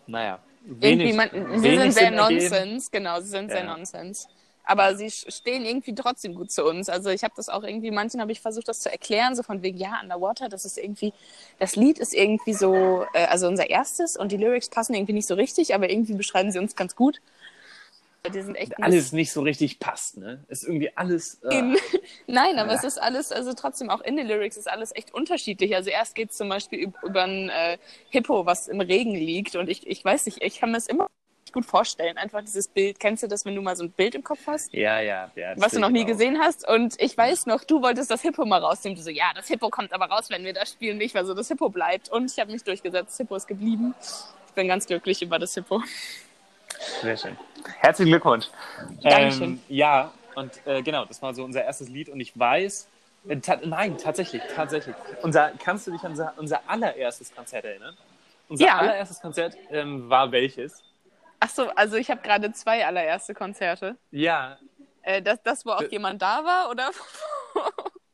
naja, 0.06 0.38
Irgendwie, 0.80 1.12
man, 1.12 1.30
sie 1.60 1.76
sind 1.76 1.92
sehr. 1.92 2.10
Nonsens, 2.10 2.90
genau, 2.90 3.20
sie 3.20 3.28
sind 3.28 3.50
sehr 3.50 3.64
Ja. 3.64 3.76
Nonsens. 3.76 4.28
Aber 4.68 4.96
sie 4.96 5.10
stehen 5.10 5.64
irgendwie 5.64 5.94
trotzdem 5.94 6.34
gut 6.34 6.50
zu 6.50 6.64
uns. 6.64 6.88
Also 6.88 7.10
ich 7.10 7.22
habe 7.22 7.32
das 7.36 7.48
auch 7.48 7.62
irgendwie, 7.62 7.92
manchen 7.92 8.20
habe 8.20 8.32
ich 8.32 8.40
versucht, 8.40 8.66
das 8.66 8.80
zu 8.80 8.90
erklären, 8.90 9.36
so 9.36 9.44
von 9.44 9.62
wegen, 9.62 9.78
ja, 9.78 10.00
Underwater, 10.02 10.48
das 10.48 10.64
ist 10.64 10.76
irgendwie, 10.76 11.12
das 11.60 11.76
Lied 11.76 12.00
ist 12.00 12.12
irgendwie 12.12 12.52
so, 12.52 13.06
äh, 13.14 13.26
also 13.26 13.46
unser 13.46 13.70
erstes 13.70 14.16
und 14.16 14.32
die 14.32 14.36
Lyrics 14.36 14.68
passen 14.68 14.94
irgendwie 14.94 15.12
nicht 15.12 15.28
so 15.28 15.34
richtig, 15.34 15.72
aber 15.72 15.88
irgendwie 15.88 16.14
beschreiben 16.14 16.50
sie 16.50 16.58
uns 16.58 16.74
ganz 16.74 16.96
gut. 16.96 17.20
Die 18.34 18.42
sind 18.42 18.56
echt 18.56 18.72
Alles 18.82 19.12
nicht 19.12 19.30
so 19.30 19.40
richtig 19.42 19.78
passt, 19.78 20.16
ne? 20.16 20.44
Ist 20.48 20.64
irgendwie 20.64 20.90
alles. 20.96 21.40
Äh, 21.48 21.58
in, 21.58 21.76
nein, 22.26 22.58
aber 22.58 22.72
Ja. 22.72 22.78
es 22.78 22.82
ist 22.84 22.98
alles, 23.00 23.30
also 23.30 23.52
trotzdem 23.54 23.88
auch 23.88 24.00
in 24.00 24.16
den 24.16 24.26
Lyrics 24.26 24.56
ist 24.56 24.68
alles 24.68 24.94
echt 24.96 25.14
unterschiedlich. 25.14 25.76
Also 25.76 25.90
erst 25.90 26.16
geht 26.16 26.30
es 26.32 26.36
zum 26.36 26.48
Beispiel 26.48 26.88
üb- 26.88 27.06
über 27.08 27.22
ein 27.22 27.50
äh, 27.50 27.78
Hippo, 28.10 28.44
was 28.44 28.66
im 28.66 28.80
Regen 28.80 29.14
liegt. 29.14 29.54
Und 29.54 29.68
ich, 29.68 29.86
ich 29.86 30.04
weiß 30.04 30.26
nicht, 30.26 30.42
ich 30.42 30.58
kann 30.58 30.70
mir 30.72 30.76
das 30.78 30.88
immer 30.88 31.06
gut 31.52 31.64
vorstellen. 31.64 32.18
Einfach 32.18 32.42
dieses 32.42 32.66
Bild. 32.66 32.98
Kennst 32.98 33.22
du 33.22 33.28
das, 33.28 33.44
wenn 33.44 33.54
du 33.54 33.62
mal 33.62 33.76
so 33.76 33.84
ein 33.84 33.92
Bild 33.92 34.16
im 34.16 34.24
Kopf 34.24 34.40
hast? 34.48 34.72
ja, 34.72 34.98
ja, 35.00 35.30
ja. 35.36 35.52
Was 35.56 35.72
du 35.72 35.78
noch 35.78 35.90
nie 35.90 36.02
auch. 36.02 36.06
gesehen 36.08 36.40
hast. 36.40 36.68
Und 36.68 37.00
ich 37.00 37.16
weiß 37.16 37.46
noch, 37.46 37.62
du 37.62 37.80
wolltest 37.80 38.10
das 38.10 38.22
Hippo 38.22 38.44
mal 38.44 38.58
rausnehmen. 38.60 38.96
Du 38.96 39.02
so, 39.04 39.10
ja, 39.10 39.30
das 39.36 39.46
Hippo 39.46 39.70
kommt 39.70 39.92
aber 39.92 40.06
raus, 40.06 40.30
wenn 40.30 40.44
wir 40.44 40.52
das 40.52 40.72
spielen. 40.72 40.98
Nicht, 40.98 41.14
weil 41.14 41.24
so 41.26 41.32
das 41.32 41.46
Hippo 41.46 41.68
bleibt. 41.68 42.08
Und 42.08 42.28
ich 42.32 42.40
habe 42.40 42.50
mich 42.50 42.64
durchgesetzt. 42.64 43.10
Das 43.10 43.16
Hippo 43.18 43.36
ist 43.36 43.46
geblieben. 43.46 43.94
Ich 44.48 44.52
bin 44.54 44.66
ganz 44.66 44.84
glücklich 44.86 45.22
über 45.22 45.38
das 45.38 45.54
Hippo. 45.54 45.80
Sehr 46.78 47.16
schön. 47.16 47.36
Herzlichen 47.78 48.10
Glückwunsch. 48.10 48.46
Dankeschön. 49.02 49.50
Ähm, 49.50 49.62
ja, 49.68 50.12
und 50.34 50.52
äh, 50.66 50.82
genau, 50.82 51.04
das 51.04 51.20
war 51.22 51.34
so 51.34 51.44
unser 51.44 51.64
erstes 51.64 51.88
Lied 51.88 52.08
und 52.08 52.20
ich 52.20 52.38
weiß, 52.38 52.88
äh, 53.28 53.36
ta 53.38 53.58
nein, 53.64 53.96
tatsächlich, 53.98 54.42
tatsächlich. 54.54 54.94
Unser, 55.22 55.52
kannst 55.58 55.86
du 55.86 55.90
dich 55.92 56.02
an 56.04 56.10
unser, 56.12 56.34
unser 56.36 56.68
allererstes 56.68 57.34
Konzert 57.34 57.64
erinnern? 57.64 57.96
Unser 58.48 58.66
Ja. 58.66 58.78
allererstes 58.78 59.20
Konzert 59.20 59.56
ähm, 59.70 60.08
war 60.08 60.30
welches? 60.32 60.82
Ach 61.40 61.50
so, 61.50 61.68
also 61.70 61.96
ich 61.96 62.10
habe 62.10 62.22
gerade 62.22 62.52
zwei 62.52 62.86
allererste 62.86 63.34
Konzerte. 63.34 63.96
Ja, 64.10 64.58
Äh, 65.02 65.22
das, 65.22 65.40
das, 65.42 65.64
wo 65.64 65.70
auch 65.70 65.82
Äh. 65.82 65.88
jemand 65.90 66.20
da 66.22 66.44
war, 66.44 66.70
oder? 66.70 66.90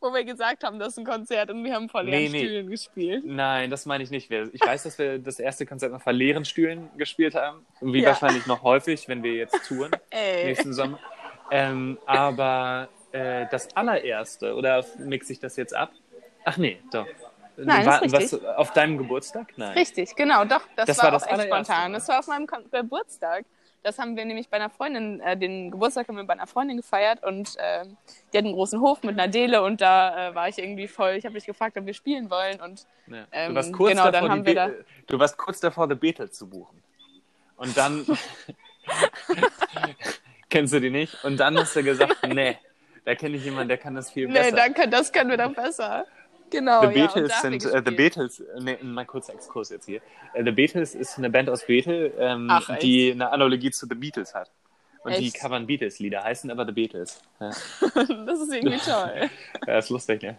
wo 0.00 0.12
wir 0.12 0.24
gesagt 0.24 0.64
haben, 0.64 0.78
das 0.78 0.88
ist 0.88 0.98
ein 0.98 1.04
Konzert 1.04 1.50
und 1.50 1.64
wir 1.64 1.74
haben 1.74 1.88
vor 1.88 2.02
leeren 2.02 2.22
Nee, 2.24 2.28
nee. 2.30 2.44
Stühlen 2.46 2.70
gespielt. 2.70 3.24
nein, 3.26 3.70
das 3.70 3.86
meine 3.86 4.02
ich 4.04 4.10
nicht. 4.10 4.30
Ich 4.30 4.60
weiß, 4.60 4.82
dass 4.84 4.98
wir 4.98 5.18
das 5.18 5.38
erste 5.38 5.66
Konzert 5.66 5.92
noch 5.92 6.02
vor 6.02 6.12
leeren 6.12 6.44
Stühlen 6.44 6.90
gespielt 6.96 7.34
haben. 7.34 7.64
Wie 7.80 8.00
Ja. 8.02 8.08
wahrscheinlich 8.08 8.46
noch 8.46 8.62
häufig, 8.62 9.08
wenn 9.08 9.22
wir 9.22 9.34
jetzt 9.34 9.66
touren. 9.66 9.90
Ey. 10.10 10.46
nächsten 10.46 10.72
Sommer. 10.72 10.98
Ähm, 11.50 11.98
aber 12.06 12.88
äh, 13.12 13.46
das 13.50 13.74
allererste, 13.76 14.54
oder 14.54 14.84
mixe 14.98 15.32
ich 15.32 15.40
das 15.40 15.56
jetzt 15.56 15.74
ab? 15.74 15.90
Ach 16.44 16.56
nee, 16.56 16.80
doch. 16.92 17.06
Nein, 17.56 17.84
war, 17.84 18.02
ist 18.02 18.14
richtig. 18.14 18.42
was, 18.42 18.56
auf 18.56 18.72
deinem 18.72 18.96
Geburtstag? 18.96 19.52
Nein. 19.56 19.72
Richtig, 19.76 20.14
genau, 20.16 20.44
doch. 20.44 20.62
Das, 20.76 20.86
Das 20.86 20.98
war, 20.98 21.04
war 21.04 21.10
das 21.10 21.24
echt 21.24 21.32
allererste, 21.32 21.72
spontan. 21.72 21.92
Das 21.92 22.08
war 22.08 22.18
auf 22.20 22.26
meinem 22.26 22.46
Geburtstag. 22.46 23.44
Das 23.82 23.98
haben 23.98 24.16
wir 24.16 24.24
nämlich 24.26 24.50
bei 24.50 24.58
einer 24.58 24.68
Freundin, 24.68 25.20
äh, 25.20 25.36
den 25.36 25.70
Geburtstag 25.70 26.06
haben 26.08 26.16
wir 26.16 26.24
bei 26.24 26.34
einer 26.34 26.46
Freundin 26.46 26.76
gefeiert 26.76 27.24
und 27.24 27.56
äh, 27.56 27.84
die 28.32 28.38
hat 28.38 28.44
einen 28.44 28.52
großen 28.52 28.80
Hof 28.80 29.02
mit 29.02 29.18
einer 29.18 29.28
Dele 29.28 29.62
und 29.62 29.80
da 29.80 30.28
äh, 30.30 30.34
war 30.34 30.48
ich 30.48 30.58
irgendwie 30.58 30.86
voll, 30.86 31.12
ich 31.12 31.24
habe 31.24 31.32
mich 31.32 31.46
gefragt, 31.46 31.78
ob 31.78 31.86
wir 31.86 31.94
spielen 31.94 32.28
wollen 32.30 32.60
und 32.60 32.86
Ja. 33.06 33.26
Ähm, 33.32 33.50
du, 33.50 33.54
warst 33.54 33.72
kurz 33.72 33.90
genau, 33.92 34.04
dann 34.04 34.12
davor, 34.12 34.28
haben 34.28 34.44
die 34.44 34.54
wir 34.54 34.66
Be- 34.66 34.84
du 35.06 35.18
warst 35.18 35.36
kurz 35.38 35.60
davor, 35.60 35.88
The 35.88 35.94
Beatles 35.94 36.32
zu 36.32 36.48
buchen. 36.48 36.82
Und 37.56 37.76
dann 37.76 38.06
kennst 40.50 40.74
du 40.74 40.80
die 40.80 40.90
nicht? 40.90 41.22
Und 41.24 41.38
dann 41.38 41.56
hast 41.58 41.74
du 41.76 41.82
gesagt, 41.82 42.16
nee, 42.26 42.58
da 43.04 43.14
kenne 43.14 43.36
ich 43.36 43.44
jemanden, 43.44 43.68
der 43.68 43.78
kann 43.78 43.94
das 43.94 44.10
viel 44.10 44.26
nee, 44.28 44.34
besser. 44.34 44.56
danke, 44.56 44.88
das 44.88 45.12
können 45.12 45.30
wir 45.30 45.36
doch 45.38 45.54
besser. 45.54 46.04
Genau, 46.50 46.80
The 46.80 46.86
ja, 46.86 47.06
Beatles 47.06 47.30
wir 47.30 47.40
sind, 47.40 47.64
äh, 47.64 47.82
The. 47.84 47.94
Beatles, 47.94 48.42
nee, 48.58 48.78
mal 48.82 49.06
kurzer 49.06 49.34
Exkurs 49.34 49.70
jetzt 49.70 49.86
hier. 49.86 50.00
Äh, 50.34 50.44
The 50.44 50.50
Beatles 50.50 50.94
ist 50.94 51.18
eine 51.18 51.30
Band 51.30 51.48
aus 51.48 51.66
Bethel, 51.66 52.12
ähm, 52.18 52.48
Ach, 52.50 52.78
die 52.78 53.12
eine 53.12 53.30
Analogie 53.30 53.70
zu 53.70 53.86
The 53.86 53.94
Beatles 53.94 54.34
hat. 54.34 54.50
Und 55.02 55.16
die 55.16 55.28
Echt? 55.28 55.40
covern 55.40 55.66
Beatles-Lieder, 55.66 56.22
heißen 56.22 56.50
aber 56.50 56.66
The 56.66 56.72
Beatles. 56.72 57.22
Ja, 57.40 57.48
Das 57.94 58.40
ist 58.40 58.52
irgendwie 58.52 58.78
toll. 58.78 59.30
ja 59.66 59.78
ist 59.78 59.88
lustig, 59.88 60.22
ne? 60.22 60.36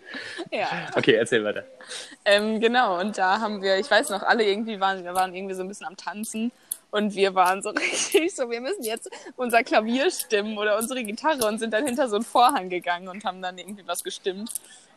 Ja. 0.52 0.68
Okay, 0.96 1.14
erzähl 1.14 1.44
weiter. 1.44 1.64
Ähm, 2.26 2.60
genau, 2.60 3.00
und 3.00 3.18
da 3.18 3.40
haben 3.40 3.64
wir, 3.64 3.80
ich 3.80 3.90
weiß 3.90 4.12
noch, 4.12 4.22
alle 4.22 4.44
irgendwie 4.44 4.80
waren, 4.80 5.04
wir 5.04 5.16
waren 5.16 5.34
irgendwie 5.34 5.56
so 5.56 5.64
ein 5.64 5.68
bisschen 5.68 5.88
am 5.88 5.98
Tanzen 5.98 6.52
und 6.92 7.16
wir 7.16 7.34
waren 7.36 7.62
so 7.62 7.70
richtig 7.72 8.36
so, 8.36 8.50
wir 8.50 8.62
müssen 8.62 8.84
jetzt 8.84 9.10
unser 9.38 9.64
Klavier 9.64 10.12
stimmen 10.12 10.58
oder 10.58 10.78
unsere 10.78 11.04
Gitarre 11.04 11.48
und 11.48 11.60
sind 11.60 11.74
dann 11.74 11.86
hinter 11.86 12.08
so 12.10 12.16
einen 12.18 12.26
Vorhang 12.26 12.70
gegangen 12.70 13.08
und 13.08 13.24
haben 13.26 13.42
dann 13.42 13.58
irgendwie 13.58 13.88
was 13.88 14.04
gestimmt. 14.04 14.52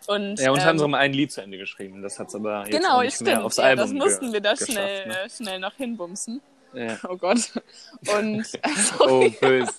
Und, 0.06 0.38
Ja, 0.38 0.50
unter 0.50 0.64
ähm, 0.64 0.68
anderem 0.70 0.94
ein 0.94 1.12
Lied 1.14 1.32
zu 1.32 1.40
Ende 1.40 1.56
geschrieben. 1.56 2.02
Das 2.02 2.18
hat 2.18 2.28
es 2.28 2.34
aber 2.34 2.66
jetzt 2.66 2.76
Genau, 2.76 3.00
nicht 3.00 3.18
mehr 3.22 3.32
stimmt. 3.32 3.46
aufs 3.46 3.56
Ja, 3.56 3.64
Album 3.64 3.84
das 3.84 3.92
mussten 3.94 4.32
wir 4.34 4.40
da 4.40 4.54
schnell, 4.54 5.06
ne? 5.08 5.20
äh, 5.24 5.30
schnell 5.30 5.58
noch 5.58 5.72
hinbumsen. 5.74 6.42
Ja. 6.74 6.98
Oh 7.08 7.16
Gott. 7.16 7.52
Und 8.18 8.44
äh, 8.54 8.68
Oh, 8.98 9.06
sorry, 9.08 9.30
böse. 9.40 9.72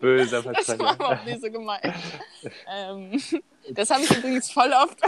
Böser 0.00 0.42
das 0.42 0.78
war 0.78 0.94
überhaupt 0.94 1.26
nicht 1.26 1.40
so 1.42 1.50
gemeint. 1.50 1.82
ähm, 2.72 3.20
das 3.70 3.90
habe 3.90 4.02
ich 4.04 4.10
übrigens 4.16 4.50
voll 4.50 4.72
oft, 4.72 4.98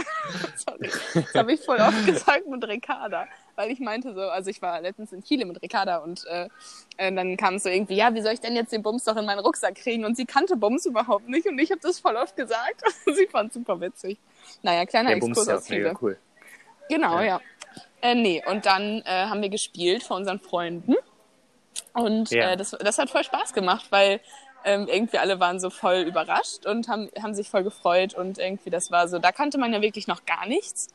sorry, 0.57 0.89
das 1.13 1.33
habe 1.33 1.53
ich 1.53 1.61
voll 1.61 1.77
oft 1.79 2.05
gesagt 2.05 2.45
mit 2.47 2.67
Ricarda, 2.67 3.27
weil 3.55 3.71
ich 3.71 3.79
meinte 3.79 4.13
so, 4.13 4.21
also 4.21 4.49
ich 4.49 4.61
war 4.61 4.81
letztens 4.81 5.11
in 5.13 5.23
Chile 5.23 5.45
mit 5.45 5.61
Ricarda 5.61 5.97
und 5.97 6.25
äh, 6.27 6.49
äh, 6.97 7.13
dann 7.13 7.37
kam 7.37 7.55
es 7.55 7.63
so 7.63 7.69
irgendwie, 7.69 7.95
ja, 7.95 8.13
wie 8.13 8.21
soll 8.21 8.33
ich 8.33 8.39
denn 8.41 8.55
jetzt 8.55 8.71
den 8.71 8.83
Bums 8.83 9.03
doch 9.03 9.15
in 9.15 9.25
meinen 9.25 9.39
Rucksack 9.39 9.75
kriegen? 9.75 10.05
Und 10.05 10.15
sie 10.17 10.25
kannte 10.25 10.55
Bums 10.55 10.85
überhaupt 10.85 11.27
nicht 11.27 11.47
und 11.47 11.57
ich 11.59 11.71
habe 11.71 11.81
das 11.81 11.99
voll 11.99 12.15
oft 12.15 12.35
gesagt 12.35 12.81
sie 13.05 13.27
fand 13.27 13.53
super 13.53 13.79
witzig. 13.81 14.17
Naja, 14.61 14.85
kleiner 14.85 15.09
Der 15.09 15.17
Exkurs 15.17 15.35
Bumster 15.35 15.55
aus 15.55 15.61
ist 15.63 15.69
mega 15.69 15.89
Chile. 15.89 15.97
cool. 16.01 16.17
Genau, 16.89 17.19
Ja. 17.19 17.23
ja. 17.25 17.41
Äh, 18.01 18.15
nee, 18.15 18.43
und 18.45 18.65
dann 18.65 19.01
äh, 19.05 19.25
haben 19.25 19.41
wir 19.41 19.49
gespielt 19.49 20.03
vor 20.03 20.17
unseren 20.17 20.39
Freunden. 20.39 20.95
Und 21.93 22.31
Ja. 22.31 22.51
äh, 22.51 22.57
das, 22.57 22.71
das 22.71 22.97
hat 22.97 23.09
voll 23.09 23.23
Spaß 23.23 23.53
gemacht, 23.53 23.87
weil 23.89 24.19
ähm, 24.63 24.87
irgendwie 24.87 25.17
alle 25.17 25.39
waren 25.39 25.59
so 25.59 25.69
voll 25.69 25.97
überrascht 25.99 26.65
und 26.65 26.87
haben, 26.87 27.09
haben 27.21 27.33
sich 27.33 27.49
voll 27.49 27.63
gefreut. 27.63 28.13
Und 28.13 28.37
irgendwie, 28.37 28.69
das 28.69 28.91
war 28.91 29.07
so, 29.07 29.19
da 29.19 29.31
kannte 29.31 29.57
man 29.57 29.73
ja 29.73 29.81
wirklich 29.81 30.07
noch 30.07 30.25
gar 30.25 30.45
nichts. 30.47 30.89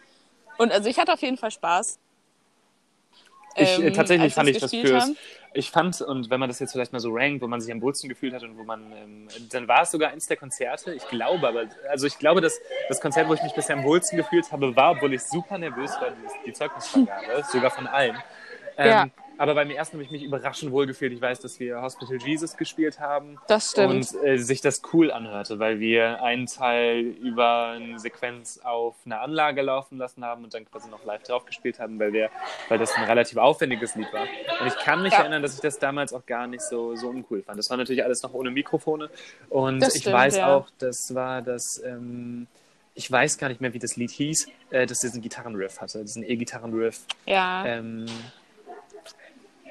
Und 0.58 0.72
also 0.72 0.88
ich 0.88 0.98
hatte 0.98 1.12
auf 1.12 1.22
jeden 1.22 1.36
Fall 1.38 1.50
Spaß. 1.50 1.98
Ich, 3.60 3.78
äh, 3.78 3.86
ähm, 3.86 3.92
tatsächlich 3.92 4.34
fand 4.34 4.48
ich 4.48 4.58
das 4.58 4.70
fürs, 4.70 5.04
haben. 5.04 5.16
ich 5.54 5.70
fand, 5.70 6.00
und 6.00 6.30
wenn 6.30 6.40
man 6.40 6.48
das 6.48 6.58
jetzt 6.58 6.72
vielleicht 6.72 6.92
mal 6.92 7.00
so 7.00 7.10
rankt, 7.12 7.42
wo 7.42 7.46
man 7.46 7.60
sich 7.60 7.72
am 7.72 7.80
wohlsten 7.82 8.08
gefühlt 8.08 8.32
hat 8.34 8.42
und 8.42 8.56
wo 8.56 8.64
man, 8.64 8.92
ähm, 8.92 9.28
dann 9.50 9.68
war 9.68 9.82
es 9.82 9.90
sogar 9.90 10.10
eins 10.10 10.26
der 10.26 10.36
Konzerte, 10.36 10.92
ich 10.94 11.06
glaube, 11.08 11.46
aber, 11.48 11.64
also 11.88 12.06
ich 12.06 12.18
glaube, 12.18 12.40
dass 12.40 12.58
das 12.88 13.00
Konzert, 13.00 13.28
wo 13.28 13.34
ich 13.34 13.42
mich 13.42 13.52
bisher 13.52 13.76
am 13.76 13.84
wohlsten 13.84 14.16
gefühlt 14.16 14.50
habe, 14.52 14.74
war, 14.76 14.92
obwohl 14.92 15.12
ich 15.14 15.22
super 15.22 15.58
nervös 15.58 15.90
war, 16.00 16.10
die, 16.10 16.50
die 16.50 16.52
Zeugnisvergabe, 16.52 17.44
sogar 17.50 17.70
von 17.70 17.86
allen. 17.86 18.16
Ähm, 18.76 18.88
Ja. 18.88 19.08
Aber 19.40 19.54
beim 19.54 19.70
ersten 19.70 19.94
habe 19.96 20.04
ich 20.04 20.10
mich 20.10 20.22
überraschend 20.22 20.70
wohl 20.70 20.86
gefühlt. 20.86 21.12
Ich 21.14 21.20
weiß, 21.20 21.40
dass 21.40 21.58
wir 21.58 21.80
Hospital 21.80 22.18
Jesus 22.18 22.56
gespielt 22.58 23.00
haben. 23.00 23.38
Das 23.48 23.70
stimmt. 23.70 24.12
Und 24.12 24.22
äh, 24.24 24.36
sich 24.36 24.60
das 24.60 24.82
cool 24.92 25.10
anhörte, 25.10 25.58
weil 25.58 25.80
wir 25.80 26.22
einen 26.22 26.44
Teil 26.44 27.00
über 27.00 27.68
eine 27.68 27.98
Sequenz 27.98 28.60
auf 28.62 28.96
einer 29.06 29.22
Anlage 29.22 29.62
laufen 29.62 29.96
lassen 29.96 30.24
haben 30.24 30.44
und 30.44 30.52
dann 30.52 30.64
quasi 30.70 30.90
noch 30.90 31.04
live 31.06 31.22
drauf 31.22 31.46
gespielt 31.46 31.78
haben, 31.78 31.98
weil, 31.98 32.12
wir, 32.12 32.28
weil 32.68 32.76
das 32.78 32.94
ein 32.96 33.04
relativ 33.04 33.38
aufwendiges 33.38 33.94
Lied 33.94 34.12
war. 34.12 34.26
Und 34.60 34.66
ich 34.66 34.76
kann 34.76 35.02
mich 35.02 35.14
Ja. 35.14 35.20
erinnern, 35.20 35.40
dass 35.42 35.54
ich 35.54 35.60
das 35.60 35.78
damals 35.78 36.12
auch 36.12 36.26
gar 36.26 36.46
nicht 36.46 36.62
so, 36.62 36.94
so 36.94 37.08
uncool 37.08 37.42
fand. 37.42 37.58
Das 37.58 37.70
war 37.70 37.78
natürlich 37.78 38.04
alles 38.04 38.22
noch 38.22 38.34
ohne 38.34 38.50
Mikrofone. 38.50 39.08
Und 39.48 39.80
Das 39.80 39.94
ich 39.94 40.02
stimmt, 40.02 40.16
weiß 40.16 40.36
ja. 40.36 40.54
auch, 40.54 40.68
das 40.78 41.14
war 41.14 41.40
das. 41.40 41.80
Ähm, 41.84 42.46
ich 42.94 43.10
weiß 43.10 43.38
gar 43.38 43.48
nicht 43.48 43.62
mehr, 43.62 43.72
wie 43.72 43.78
das 43.78 43.96
Lied 43.96 44.10
hieß, 44.10 44.48
äh, 44.70 44.84
dass 44.86 44.98
diesen 44.98 45.22
Gitarrenriff 45.22 45.80
hatte, 45.80 46.02
diesen 46.02 46.22
E-Gitarrenriff. 46.28 47.00
ja. 47.24 47.64
Ähm, 47.64 48.04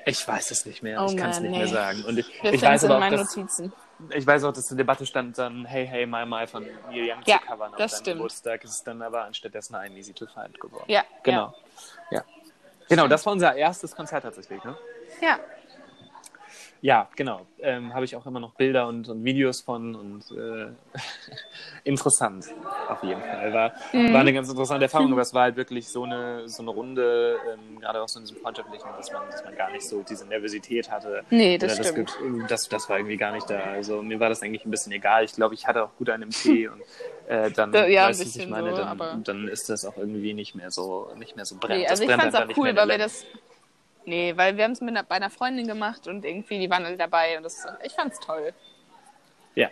ich 0.10 0.28
weiß 0.28 0.52
es 0.52 0.66
nicht 0.66 0.84
mehr. 0.84 1.02
Oh 1.02 1.08
ich 1.10 1.18
kann 1.18 1.30
es 1.30 1.40
nicht 1.40 1.52
nee. 1.52 1.58
mehr 1.58 1.68
sagen. 1.68 2.04
Und 2.06 2.18
ich, 2.20 2.44
ich 2.44 2.62
weiß 2.62 2.86
aber 2.86 2.98
auch, 2.98 3.10
dass, 3.10 3.36
Notizen. 3.36 3.74
ich 4.14 4.26
weiß 4.26 4.44
auch, 4.44 4.54
dass 4.54 4.68
zur 4.68 4.78
Debatte 4.78 5.06
stand 5.06 5.38
dann 5.38 5.66
Hey 5.66 5.88
Hey 5.88 6.06
My 6.06 6.26
My 6.26 6.46
von 6.48 6.66
Neil 6.90 7.12
Young 7.12 7.22
Ja, 7.26 7.40
zu 7.40 7.46
covern 7.48 7.74
auf 7.74 7.90
stimmt. 7.92 8.06
Geburtstag. 8.18 8.64
Es 8.64 8.72
ist 8.72 8.88
dann 8.88 9.02
aber 9.02 9.24
anstattdessen 9.26 9.76
ein 9.76 9.96
Easy 9.96 10.14
to 10.14 10.26
Find 10.26 10.60
geworden. 10.60 10.86
Ja, 10.88 11.04
Genau. 11.24 11.54
Ja. 12.12 12.24
Genau, 12.90 13.08
das 13.08 13.26
war 13.26 13.34
unser 13.34 13.54
erstes 13.56 13.96
Konzert 13.96 14.24
tatsächlich. 14.24 14.64
Ne? 14.64 14.76
Ja. 15.22 15.40
Ja, 16.82 17.10
genau. 17.16 17.46
Ähm, 17.60 17.94
Habe 17.94 18.06
ich 18.06 18.16
auch 18.16 18.26
immer 18.26 18.40
noch 18.40 18.56
Bilder 18.56 18.88
und, 18.88 19.10
und 19.10 19.24
Videos 19.26 19.62
von 19.62 19.96
und 19.96 20.32
äh, 20.32 20.68
interessant 21.84 22.46
auf 22.86 23.04
jeden 23.04 23.22
Fall. 23.24 23.54
War, 23.54 23.74
Mhm. 23.94 24.14
war 24.14 24.22
eine 24.22 24.34
ganz 24.34 24.50
interessante 24.50 24.86
Erfahrung, 24.86 25.12
aber 25.12 25.22
es 25.22 25.34
war 25.34 25.44
halt 25.44 25.58
wirklich 25.58 25.92
so 25.92 26.04
eine, 26.04 26.48
so 26.50 26.64
eine 26.64 26.72
Runde, 26.72 27.42
ähm, 27.54 27.80
gerade 27.80 28.02
auch 28.02 28.08
so 28.08 28.18
in 28.20 28.24
diesem 28.26 28.38
freundschaftlichen, 28.38 28.96
dass 28.96 29.12
man, 29.12 29.30
dass 29.30 29.44
man 29.44 29.56
gar 29.56 29.70
nicht 29.70 29.86
so 29.88 30.02
diese 30.04 30.26
Nervosität 30.26 30.90
hatte. 30.90 31.24
Nee, 31.30 31.58
das 31.58 31.74
Oder 31.74 31.86
stimmt. 31.86 32.18
Das, 32.50 32.68
das 32.70 32.90
war 32.90 32.98
irgendwie 32.98 33.18
gar 33.18 33.32
nicht 33.32 33.50
da. 33.50 33.66
Also 33.66 34.02
mir 34.02 34.20
war 34.20 34.30
das 34.30 34.42
eigentlich 34.42 34.66
ein 34.66 34.72
bisschen 34.72 34.92
egal. 34.92 35.24
Ich 35.26 35.34
glaube, 35.34 35.54
ich 35.56 35.68
hatte 35.68 35.84
auch 35.84 35.96
gut 35.98 36.10
einen 36.10 36.32
Tee 36.32 36.68
und 36.70 36.82
äh, 37.26 37.52
dann, 37.52 37.72
Da- 37.74 37.88
ja, 37.88 38.08
weißt 38.08 38.22
du, 38.26 38.30
was 38.30 38.36
ich 38.38 38.48
meine, 38.48 38.70
so, 38.70 38.82
dann, 38.82 39.24
dann 39.24 39.48
ist 39.48 39.70
das 39.70 39.86
auch 39.86 39.98
irgendwie 39.98 40.34
nicht 40.34 40.56
mehr 40.56 40.72
so, 40.72 41.14
nicht 41.16 41.36
mehr 41.36 41.46
so 41.46 41.58
brennend. 41.60 41.84
Nee, 41.84 41.88
Das 41.92 41.92
also 41.92 42.04
ich 42.04 42.10
brennt 42.10 42.22
fand's 42.22 42.36
einfach 42.36 42.54
auch 42.54 42.58
cool, 42.58 42.76
weil 42.76 42.88
wir 42.90 42.98
das. 42.98 43.26
Nee, 44.10 44.36
weil 44.36 44.58
wir 44.58 44.64
haben 44.64 44.72
es 44.72 44.82
mit, 44.82 44.90
einer- 44.90 45.04
bei 45.04 45.16
einer 45.16 45.30
Freundin 45.30 45.68
gemacht 45.68 46.08
und 46.08 46.26
irgendwie, 46.26 46.60
die 46.60 46.70
waren 46.70 46.84
alle 46.86 46.98
dabei 46.98 47.38
und 47.38 47.44
das, 47.44 47.66
ich 47.84 47.94
fand's 47.94 48.20
toll. 48.20 48.54
Ja. 49.56 49.70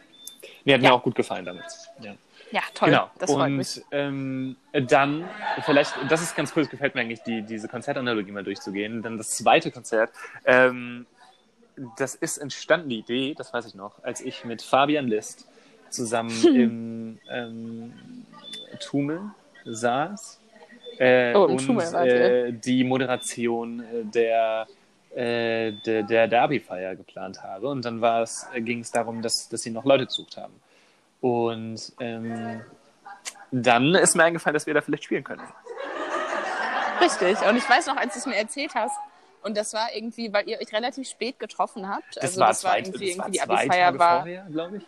Mir 0.63 0.75
hat 0.75 0.81
Ja. 0.83 0.89
mir 0.89 0.93
auch 0.95 1.03
gut 1.03 1.15
gefallen 1.15 1.45
damit. 1.45 1.65
Ja. 2.01 2.13
Ja, 2.51 2.61
toll. 2.73 2.89
Genau. 2.89 3.09
Das 3.19 3.31
freut 3.31 3.47
und 3.47 3.57
mich. 3.57 3.81
Ähm, 3.91 4.55
dann, 4.71 5.27
vielleicht, 5.65 5.93
das 6.07 6.21
ist 6.21 6.35
ganz 6.35 6.53
cool, 6.55 6.63
das 6.63 6.69
gefällt 6.69 6.95
mir 6.95 7.01
eigentlich, 7.01 7.21
die, 7.23 7.41
diese 7.41 7.67
Konzertanalogie 7.67 8.31
mal 8.31 8.43
durchzugehen. 8.43 9.01
Dann 9.01 9.17
das 9.17 9.31
zweite 9.31 9.69
Konzert, 9.71 10.11
ähm, 10.45 11.05
das 11.97 12.15
ist 12.15 12.37
entstanden, 12.37 12.89
die 12.89 12.99
Idee, 12.99 13.33
das 13.37 13.51
weiß 13.53 13.65
ich 13.65 13.75
noch, 13.75 14.01
als 14.03 14.21
ich 14.21 14.45
mit 14.45 14.61
Fabian 14.61 15.07
List 15.07 15.45
zusammen 15.89 16.29
im 16.55 17.19
ähm, 17.29 18.25
Tumel 18.79 19.19
saß 19.65 20.39
äh, 20.99 21.33
Oh, 21.35 21.45
und 21.45 21.69
äh, 21.95 22.51
die 22.51 22.83
Moderation 22.83 23.79
äh, 23.79 24.03
der 24.03 24.67
äh, 25.15 25.71
der, 25.85 26.03
der 26.03 26.27
Derby-Feier 26.27 26.95
geplant 26.95 27.41
habe. 27.41 27.69
Und 27.69 27.83
dann 27.85 28.01
war 28.01 28.27
äh, 28.53 28.61
ging 28.61 28.81
es 28.81 28.91
darum, 28.91 29.21
dass, 29.21 29.49
dass 29.49 29.61
sie 29.61 29.71
noch 29.71 29.85
Leute 29.85 30.05
gesucht 30.05 30.37
haben. 30.37 30.53
Und 31.21 31.91
ähm, 31.99 32.61
dann 33.51 33.95
ist 33.95 34.15
mir 34.15 34.25
eingefallen, 34.25 34.53
dass 34.53 34.67
wir 34.67 34.73
da 34.73 34.81
vielleicht 34.81 35.05
spielen 35.05 35.23
können. 35.23 35.41
Richtig. 37.01 37.37
Und 37.47 37.57
ich 37.57 37.67
weiß 37.67 37.87
noch, 37.87 37.97
als 37.97 38.13
du 38.13 38.19
es 38.19 38.25
mir 38.25 38.35
erzählt 38.35 38.75
hast, 38.75 38.97
und 39.43 39.55
das 39.55 39.73
war 39.73 39.87
irgendwie, 39.93 40.33
weil 40.33 40.47
ihr 40.49 40.59
euch 40.59 40.73
relativ 40.73 41.07
spät 41.07 41.39
getroffen 41.39 41.87
habt. 41.87 42.17
Das 42.17 42.23
also 42.23 42.39
war 42.41 42.47
das 42.49 42.63
war 42.63 42.71
zwei, 42.71 42.79
irgendwie, 42.79 43.09
das 43.09 43.17
war 43.17 43.25
irgendwie 43.27 43.31
die 43.31 43.41
Abi-Feier 43.41 43.99
war. 43.99 44.19
vorher, 44.19 44.47
glaube 44.51 44.77
ich. 44.77 44.83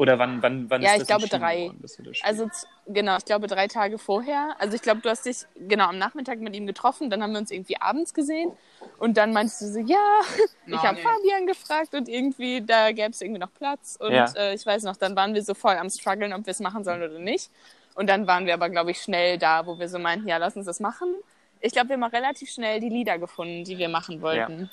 Oder 0.00 0.18
wann, 0.18 0.42
wann, 0.42 0.70
wann 0.70 0.80
Ja, 0.80 0.88
ist 0.88 0.94
ich 0.94 0.98
das 1.00 1.08
glaube 1.08 1.22
entschieden 1.24 1.42
drei. 1.42 1.60
worden? 1.66 2.22
Also 2.22 2.48
genau, 2.86 3.18
ich 3.18 3.24
glaube 3.26 3.46
drei 3.48 3.68
Tage 3.68 3.98
vorher. 3.98 4.56
Also 4.58 4.74
ich 4.74 4.80
glaube, 4.80 5.02
du 5.02 5.10
hast 5.10 5.26
dich 5.26 5.44
genau 5.68 5.88
am 5.88 5.98
Nachmittag 5.98 6.38
mit 6.38 6.56
ihm 6.56 6.66
getroffen, 6.66 7.10
dann 7.10 7.22
haben 7.22 7.32
wir 7.32 7.38
uns 7.38 7.50
irgendwie 7.50 7.78
abends 7.78 8.14
gesehen 8.14 8.50
und 8.98 9.18
dann 9.18 9.34
meinst 9.34 9.60
du 9.60 9.66
so, 9.66 9.78
ja, 9.78 9.98
ich 10.66 10.82
habe 10.82 10.94
nee. 10.94 11.02
Fabian 11.02 11.46
gefragt 11.46 11.94
und 11.94 12.08
irgendwie 12.08 12.62
da 12.62 12.92
gäbe 12.92 13.10
es 13.10 13.20
irgendwie 13.20 13.40
noch 13.40 13.52
Platz 13.52 13.98
und 14.00 14.10
Ja. 14.12 14.32
äh, 14.36 14.54
ich 14.54 14.64
weiß 14.64 14.84
noch, 14.84 14.96
dann 14.96 15.14
waren 15.16 15.34
wir 15.34 15.42
so 15.42 15.52
voll 15.52 15.74
am 15.76 15.90
struggeln, 15.90 16.32
ob 16.32 16.46
wir 16.46 16.52
es 16.52 16.60
machen 16.60 16.82
sollen 16.82 17.02
oder 17.02 17.18
nicht. 17.18 17.50
Und 17.94 18.08
dann 18.08 18.26
waren 18.26 18.46
wir 18.46 18.54
aber, 18.54 18.70
glaube 18.70 18.92
ich, 18.92 19.02
schnell 19.02 19.36
da, 19.36 19.66
wo 19.66 19.78
wir 19.78 19.90
so 19.90 19.98
meinten, 19.98 20.26
ja, 20.26 20.38
lass 20.38 20.56
uns 20.56 20.64
das 20.64 20.80
machen. 20.80 21.14
Ich 21.60 21.72
glaube, 21.72 21.90
wir 21.90 21.96
haben 21.96 22.04
auch 22.04 22.12
relativ 22.12 22.50
schnell 22.50 22.80
die 22.80 22.88
Lieder 22.88 23.18
gefunden, 23.18 23.64
die 23.64 23.76
wir 23.76 23.90
machen 23.90 24.22
wollten. 24.22 24.70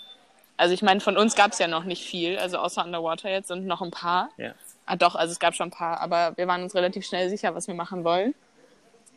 Also 0.56 0.74
ich 0.74 0.82
meine, 0.82 1.02
von 1.02 1.18
uns 1.18 1.36
gab 1.36 1.52
es 1.52 1.60
ja 1.60 1.68
noch 1.68 1.84
nicht 1.84 2.04
viel, 2.04 2.38
also 2.38 2.58
außer 2.60 2.84
Underwater 2.84 3.30
jetzt 3.30 3.52
und 3.52 3.66
noch 3.66 3.82
ein 3.82 3.92
paar. 3.92 4.30
ja. 4.38 4.54
Ah, 4.88 4.96
doch, 4.96 5.16
also 5.16 5.32
es 5.32 5.40
gab 5.40 5.54
schon 5.54 5.68
ein 5.68 5.72
paar, 5.72 6.00
aber 6.02 6.36
wir 6.38 6.48
waren 6.48 6.64
uns 6.64 6.74
relativ 6.74 7.06
schnell 7.06 7.30
sicher, 7.30 7.54
was 7.54 7.68
wir 7.68 7.76
machen 7.76 8.04
wollen. 8.04 8.34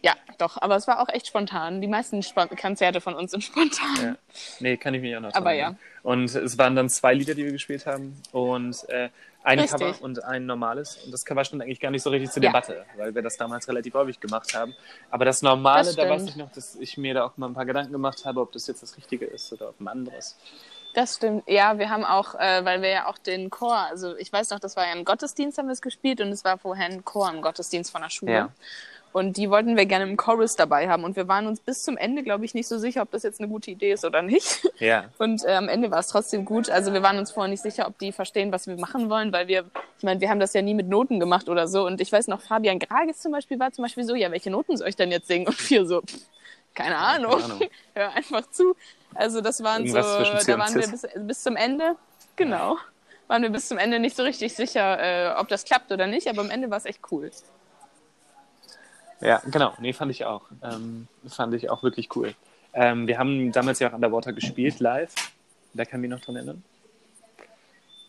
Ja, 0.02 0.14
doch, 0.38 0.60
aber 0.60 0.76
es 0.76 0.86
war 0.86 1.00
auch 1.00 1.08
echt 1.10 1.26
spontan. 1.26 1.80
Die 1.80 1.86
meisten 1.86 2.22
Spon 2.22 2.48
Konzerte 2.48 3.00
von 3.00 3.14
uns 3.14 3.30
sind 3.32 3.44
spontan. 3.44 3.96
Ja. 4.02 4.16
Nee, 4.58 4.76
kann 4.76 4.94
ich 4.94 5.02
mich 5.02 5.14
auch 5.16 5.20
noch 5.20 5.34
Aber 5.34 5.52
erinnern. 5.52 5.78
Und 6.02 6.34
es 6.34 6.58
waren 6.58 6.74
dann 6.74 6.88
zwei 6.88 7.14
Lieder, 7.14 7.34
die 7.34 7.44
wir 7.44 7.52
gespielt 7.52 7.86
haben. 7.86 8.20
Und 8.32 8.88
äh, 8.88 9.10
ein 9.42 9.58
Richtig. 9.58 9.78
Cover 9.78 10.02
und 10.02 10.24
ein 10.24 10.46
normales. 10.46 10.96
Und 11.04 11.12
das 11.12 11.24
Cover 11.24 11.44
stand 11.44 11.62
eigentlich 11.62 11.80
gar 11.80 11.90
nicht 11.90 12.02
so 12.02 12.10
richtig 12.10 12.30
zur 12.30 12.42
Ja. 12.42 12.50
Debatte, 12.50 12.84
weil 12.96 13.14
wir 13.14 13.22
das 13.22 13.36
damals 13.36 13.68
relativ 13.68 13.94
häufig 13.94 14.18
gemacht 14.20 14.54
haben. 14.54 14.74
Aber 15.10 15.24
das 15.26 15.42
Normale, 15.42 15.84
Das 15.84 15.96
da 15.96 16.08
weiß 16.08 16.24
ich 16.24 16.36
noch, 16.36 16.50
dass 16.52 16.76
ich 16.76 16.96
mir 16.96 17.14
da 17.14 17.24
auch 17.24 17.36
mal 17.36 17.48
ein 17.48 17.54
paar 17.54 17.66
Gedanken 17.66 17.92
gemacht 17.92 18.24
habe, 18.24 18.40
ob 18.40 18.52
das 18.52 18.66
jetzt 18.66 18.82
das 18.82 18.96
Richtige 18.96 19.26
ist 19.26 19.52
oder 19.52 19.68
ob 19.68 19.80
ein 19.80 19.88
anderes. 19.88 20.36
Das 20.94 21.16
stimmt. 21.16 21.44
Ja, 21.46 21.78
wir 21.78 21.88
haben 21.90 22.04
auch, 22.04 22.34
äh, 22.34 22.64
weil 22.64 22.82
wir 22.82 22.88
ja 22.88 23.06
auch 23.06 23.18
den 23.18 23.50
Chor, 23.50 23.76
also 23.76 24.16
ich 24.16 24.32
weiß 24.32 24.50
noch, 24.50 24.58
das 24.58 24.76
war 24.76 24.86
ja 24.86 24.92
im 24.92 25.04
Gottesdienst 25.04 25.58
haben 25.58 25.68
wir 25.68 25.72
es 25.72 25.82
gespielt 25.82 26.20
und 26.20 26.28
es 26.28 26.44
war 26.44 26.58
vorher 26.58 26.86
ein 26.86 27.04
Chor 27.04 27.30
im 27.30 27.42
Gottesdienst 27.42 27.92
von 27.92 28.02
der 28.02 28.10
Schule. 28.10 28.32
Ja. 28.32 28.48
Und 29.12 29.36
die 29.36 29.50
wollten 29.50 29.76
wir 29.76 29.86
gerne 29.86 30.04
im 30.04 30.16
Chorus 30.16 30.54
dabei 30.54 30.88
haben. 30.88 31.02
Und 31.02 31.16
wir 31.16 31.26
waren 31.26 31.48
uns 31.48 31.60
bis 31.60 31.82
zum 31.82 31.96
Ende, 31.96 32.22
glaube 32.22 32.44
ich, 32.44 32.54
nicht 32.54 32.68
so 32.68 32.78
sicher, 32.78 33.02
ob 33.02 33.10
das 33.10 33.24
jetzt 33.24 33.40
eine 33.40 33.48
gute 33.48 33.70
Idee 33.70 33.92
ist 33.92 34.04
oder 34.04 34.22
nicht. 34.22 34.66
Ja. 34.80 35.04
Und 35.18 35.44
äh, 35.44 35.52
am 35.52 35.68
Ende 35.68 35.90
war 35.90 35.98
es 35.98 36.06
trotzdem 36.06 36.46
gut. 36.46 36.70
Also 36.70 36.94
wir 36.94 37.02
waren 37.02 37.18
uns 37.18 37.32
vorher 37.32 37.50
nicht 37.50 37.62
sicher, 37.62 37.86
ob 37.86 37.98
die 37.98 38.12
verstehen, 38.12 38.50
was 38.50 38.66
wir 38.66 38.78
machen 38.78 39.10
wollen, 39.10 39.30
weil 39.30 39.46
wir, 39.46 39.66
ich 39.98 40.04
meine, 40.04 40.22
wir 40.22 40.30
haben 40.30 40.40
das 40.40 40.54
ja 40.54 40.62
nie 40.62 40.72
mit 40.72 40.88
Noten 40.88 41.20
gemacht 41.20 41.50
oder 41.50 41.68
so. 41.68 41.84
Und 41.84 42.00
ich 42.00 42.10
weiß 42.10 42.28
noch, 42.28 42.40
Fabian 42.40 42.78
Gragis 42.78 43.18
zum 43.18 43.32
Beispiel 43.32 43.60
war 43.60 43.72
zum 43.72 43.82
Beispiel 43.82 44.04
so, 44.04 44.14
ja, 44.14 44.30
welche 44.30 44.50
Noten 44.50 44.78
soll 44.78 44.88
ich 44.88 44.96
denn 44.96 45.10
jetzt 45.10 45.26
singen? 45.26 45.46
Und 45.48 45.70
wir 45.70 45.84
so, 45.84 46.00
pff, 46.00 46.18
keine 46.74 46.96
Ahnung, 46.96 47.32
keine 47.32 47.44
Ahnung. 47.44 47.60
hör 47.94 48.12
einfach 48.14 48.50
zu. 48.50 48.74
Also 49.14 49.40
das 49.40 49.62
waren 49.62 49.84
Irgendwas 49.84 50.42
so, 50.42 50.52
da 50.52 50.58
waren 50.58 50.74
wir 50.74 50.88
bis, 50.88 51.06
bis 51.14 51.42
zum 51.42 51.56
Ende, 51.56 51.96
genau, 52.36 52.78
waren 53.26 53.42
wir 53.42 53.50
bis 53.50 53.68
zum 53.68 53.78
Ende 53.78 53.98
nicht 53.98 54.16
so 54.16 54.22
richtig 54.22 54.54
sicher, 54.54 54.98
äh, 55.00 55.40
ob 55.40 55.48
das 55.48 55.64
klappt 55.64 55.92
oder 55.92 56.06
nicht. 56.06 56.28
Aber 56.28 56.40
am 56.40 56.50
Ende 56.50 56.70
war 56.70 56.78
es 56.78 56.84
echt 56.84 57.00
cool. 57.10 57.30
Ja, 59.20 59.42
genau. 59.50 59.74
Nee, 59.78 59.92
fand 59.92 60.10
ich 60.10 60.24
auch. 60.24 60.42
Ähm, 60.62 61.06
fand 61.28 61.54
ich 61.54 61.70
auch 61.70 61.82
wirklich 61.82 62.14
cool. 62.16 62.34
Ähm, 62.72 63.06
wir 63.06 63.18
haben 63.18 63.52
damals 63.52 63.78
ja 63.78 63.88
auch 63.88 63.92
Underwater 63.92 64.32
gespielt, 64.32 64.80
live. 64.80 65.12
Da 65.74 65.84
kann 65.84 66.00
ich 66.00 66.08
mich 66.08 66.18
noch 66.18 66.24
dran 66.24 66.36
erinnern. 66.36 66.64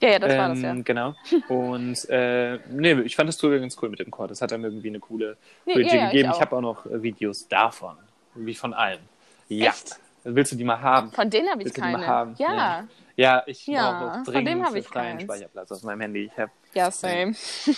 Ja, 0.01 0.09
ja, 0.09 0.19
das 0.19 0.35
war 0.35 0.49
ähm, 0.49 0.61
das, 0.61 0.63
ja. 0.63 0.81
Genau. 0.83 1.15
Und 1.47 2.09
äh, 2.09 2.57
nee, 2.69 2.93
ich 3.01 3.15
fand 3.15 3.29
das 3.29 3.37
Tour 3.37 3.57
ganz 3.59 3.77
cool 3.81 3.89
mit 3.89 3.99
dem 3.99 4.09
Chor. 4.09 4.27
Das 4.27 4.41
hat 4.41 4.51
einem 4.51 4.65
irgendwie 4.65 4.89
eine 4.89 4.99
coole, 4.99 5.37
Nee, 5.65 5.73
coole 5.73 5.85
ja, 5.85 5.93
ich 5.93 6.11
gegeben. 6.11 6.29
Ich, 6.29 6.35
auch. 6.35 6.41
habe 6.41 6.55
auch 6.55 6.61
noch 6.61 6.85
äh, 6.87 7.03
Videos 7.03 7.47
davon. 7.47 7.97
Wie 8.33 8.55
von 8.55 8.73
allem. 8.73 9.01
Ja. 9.49 9.69
Echt? 9.69 9.99
Willst 10.23 10.51
du 10.51 10.55
die 10.55 10.63
mal 10.63 10.79
haben? 10.81 11.11
Von 11.11 11.29
denen 11.29 11.49
habe 11.49 11.63
ich 11.63 11.73
keine. 11.73 12.05
haben? 12.05 12.35
Ja, 12.37 12.87
Ja, 13.15 13.43
ich 13.47 13.65
Ja, 13.67 13.91
brauche 13.91 14.13
von 14.25 14.33
dringend 14.33 14.47
dem 14.47 14.65
hab 14.65 14.75
ich 14.75 14.87
freien 14.87 15.17
keins. 15.17 15.23
Speicherplatz 15.23 15.71
auf 15.71 15.83
meinem 15.83 16.01
Handy. 16.01 16.25
Ich 16.31 16.37
habe 16.39 16.51
ja, 16.73 16.89
same. 16.91 17.33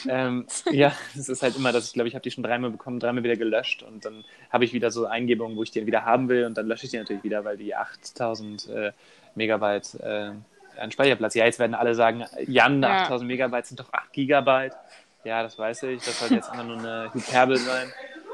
ähm, 0.08 0.46
ja, 0.72 0.92
es 1.18 1.30
ist 1.30 1.42
halt 1.42 1.56
immer, 1.56 1.72
dass 1.72 1.88
ich 1.88 1.94
glaube, 1.94 2.08
ich 2.08 2.16
habe 2.16 2.22
die 2.22 2.32
schon 2.32 2.44
dreimal 2.44 2.70
bekommen, 2.70 3.00
dreimal 3.00 3.24
wieder 3.24 3.36
gelöscht 3.38 3.82
und 3.84 4.06
dann 4.06 4.24
habe 4.52 4.66
ich 4.66 4.74
wieder 4.74 4.92
so 4.92 5.06
Eingebungen, 5.06 5.56
wo 5.58 5.64
ich 5.64 5.72
die 5.72 5.86
wieder 5.86 6.06
haben 6.06 6.30
will 6.30 6.46
und 6.46 6.58
dann 6.58 6.68
lösche 6.68 6.86
ich 6.86 6.92
die 6.92 6.98
natürlich 6.98 7.24
wieder, 7.24 7.44
weil 7.46 7.58
die 7.58 7.74
8000 7.76 8.68
äh, 8.70 8.92
Megabyte 9.36 9.96
äh, 10.02 10.32
an 10.80 10.92
Speicherplatz. 10.92 11.34
Ja, 11.36 11.46
jetzt 11.46 11.60
werden 11.60 11.74
alle 11.76 11.96
sagen, 11.96 12.26
Jan, 12.46 12.84
Ja. 12.84 13.04
8000 13.04 13.28
Megabyte 13.28 13.66
sind 13.66 13.80
doch 13.80 13.92
8 13.92 14.14
Gigabyte. 14.14 14.76
Ja, 15.24 15.42
das 15.42 15.58
weiß 15.58 15.84
ich. 15.84 16.04
Das 16.04 16.20
soll 16.20 16.32
jetzt 16.34 16.50
einfach 16.52 16.66
nur 16.66 16.78
eine 16.78 17.10
Hyperbel 17.14 17.58
sein. 17.58 17.92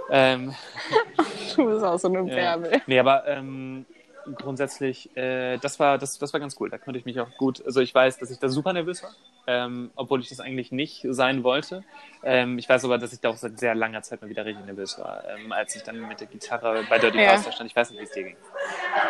Ähm, 0.10 0.54
Du 1.56 1.66
bist 1.66 1.84
auch 1.84 1.98
so 1.98 2.08
eine 2.08 2.20
ja. 2.30 2.36
Bärbel. 2.58 2.82
Nee, 2.88 3.00
aber 3.00 3.28
ähm, 3.28 3.86
grundsätzlich, 4.36 5.16
äh, 5.18 5.58
das 5.58 5.80
war 5.80 5.98
das, 5.98 6.18
das 6.18 6.34
war 6.34 6.40
ganz 6.40 6.56
cool. 6.60 6.70
Da 6.70 6.78
konnte 6.78 7.00
ich 7.00 7.06
mich 7.06 7.20
auch 7.20 7.30
gut, 7.38 7.64
also 7.66 7.80
ich 7.82 7.94
weiß, 7.94 8.18
dass 8.20 8.32
ich 8.32 8.40
da 8.40 8.50
super 8.50 8.74
nervös 8.74 9.04
war, 9.04 9.12
ähm, 9.48 9.92
obwohl 9.96 10.20
ich 10.22 10.30
das 10.30 10.40
eigentlich 10.40 10.72
nicht 10.72 11.06
sein 11.10 11.44
wollte. 11.44 11.84
Ähm, 12.24 12.58
ich 12.58 12.68
weiß 12.68 12.86
aber, 12.86 12.98
dass 12.98 13.14
ich 13.14 13.20
da 13.22 13.30
auch 13.30 13.38
seit 13.38 13.60
sehr 13.60 13.76
langer 13.76 14.02
Zeit 14.02 14.22
mal 14.22 14.30
wieder 14.30 14.46
richtig 14.46 14.66
nervös 14.66 15.00
war, 15.00 15.24
ähm, 15.30 15.52
als 15.52 15.76
ich 15.76 15.84
dann 15.84 16.08
mit 16.08 16.20
der 16.20 16.28
Gitarre 16.28 16.84
bei 16.90 17.00
Dirty 17.00 17.18
Ja. 17.22 17.36
Da 17.38 17.52
stand. 17.52 17.70
Ich 17.70 17.76
weiß 17.76 17.92
nicht, 17.92 18.00
wie 18.00 18.04
es 18.06 18.12
dir 18.12 18.24
ging. 18.24 18.38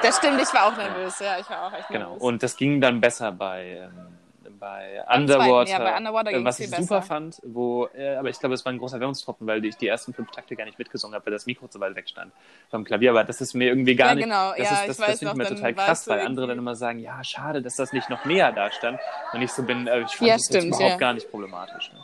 Das 0.01 0.17
stimmt, 0.17 0.39
ich 0.41 0.53
war 0.53 0.65
auch 0.67 0.77
nervös. 0.77 1.19
Ja, 1.19 1.39
ich 1.39 1.49
war 1.49 1.67
auch 1.67 1.73
echt 1.73 1.87
Genau. 1.89 2.09
nervös. 2.11 2.21
Und 2.21 2.43
das 2.43 2.55
ging 2.57 2.79
dann 2.81 3.01
besser 3.01 3.31
bei, 3.31 3.89
ähm, 3.91 4.18
bei 4.59 5.03
Underwater, 5.13 5.69
ja, 5.71 5.79
bei 5.79 5.97
Underwater 5.97 6.31
äh, 6.31 6.43
was 6.43 6.59
ich 6.59 6.69
besser. 6.69 6.83
super 6.83 7.01
fand, 7.01 7.39
wo, 7.43 7.87
äh, 7.95 8.15
aber 8.15 8.29
ich 8.29 8.39
glaube, 8.39 8.55
es 8.55 8.65
war 8.65 8.71
ein 8.71 8.77
großer 8.77 8.99
Wermutstropfen, 8.99 9.47
weil 9.47 9.63
ich 9.65 9.77
die 9.77 9.87
ersten 9.87 10.13
fünf 10.13 10.31
Takte 10.31 10.55
gar 10.55 10.65
nicht 10.65 10.77
mitgesungen 10.77 11.15
habe, 11.15 11.25
weil 11.25 11.33
das 11.33 11.45
Mikro 11.45 11.67
zu 11.67 11.79
weit 11.79 11.95
weg 11.95 12.07
stand 12.09 12.31
vom 12.69 12.83
Klavier. 12.83 13.11
Aber 13.11 13.23
das 13.23 13.41
ist 13.41 13.53
mir 13.53 13.69
irgendwie 13.69 13.95
gar 13.95 14.09
Ja, 14.09 14.15
nicht. 14.15 14.23
genau, 14.25 14.49
das 14.51 14.59
ja, 14.59 14.71
ist, 14.83 14.89
das, 14.89 14.97
das 14.97 15.19
finde 15.19 15.33
ich 15.33 15.37
mir 15.37 15.55
total 15.55 15.73
krass, 15.73 16.07
weil 16.07 16.19
andere 16.21 16.47
dann 16.47 16.57
immer 16.57 16.75
sagen, 16.75 16.99
ja, 16.99 17.23
schade, 17.23 17.61
dass 17.61 17.75
das 17.75 17.93
nicht 17.93 18.09
noch 18.09 18.25
näher 18.25 18.51
da 18.51 18.71
stand. 18.71 18.99
Und 19.33 19.41
ich 19.41 19.51
so 19.51 19.63
bin, 19.63 19.87
äh, 19.87 20.01
ich 20.01 20.15
fand 20.15 20.21
Ja, 20.21 20.35
das 20.35 20.45
stimmt, 20.45 20.65
überhaupt 20.65 20.99
gar 20.99 21.13
nicht 21.13 21.29
problematisch. 21.31 21.91
Ne? 21.91 21.99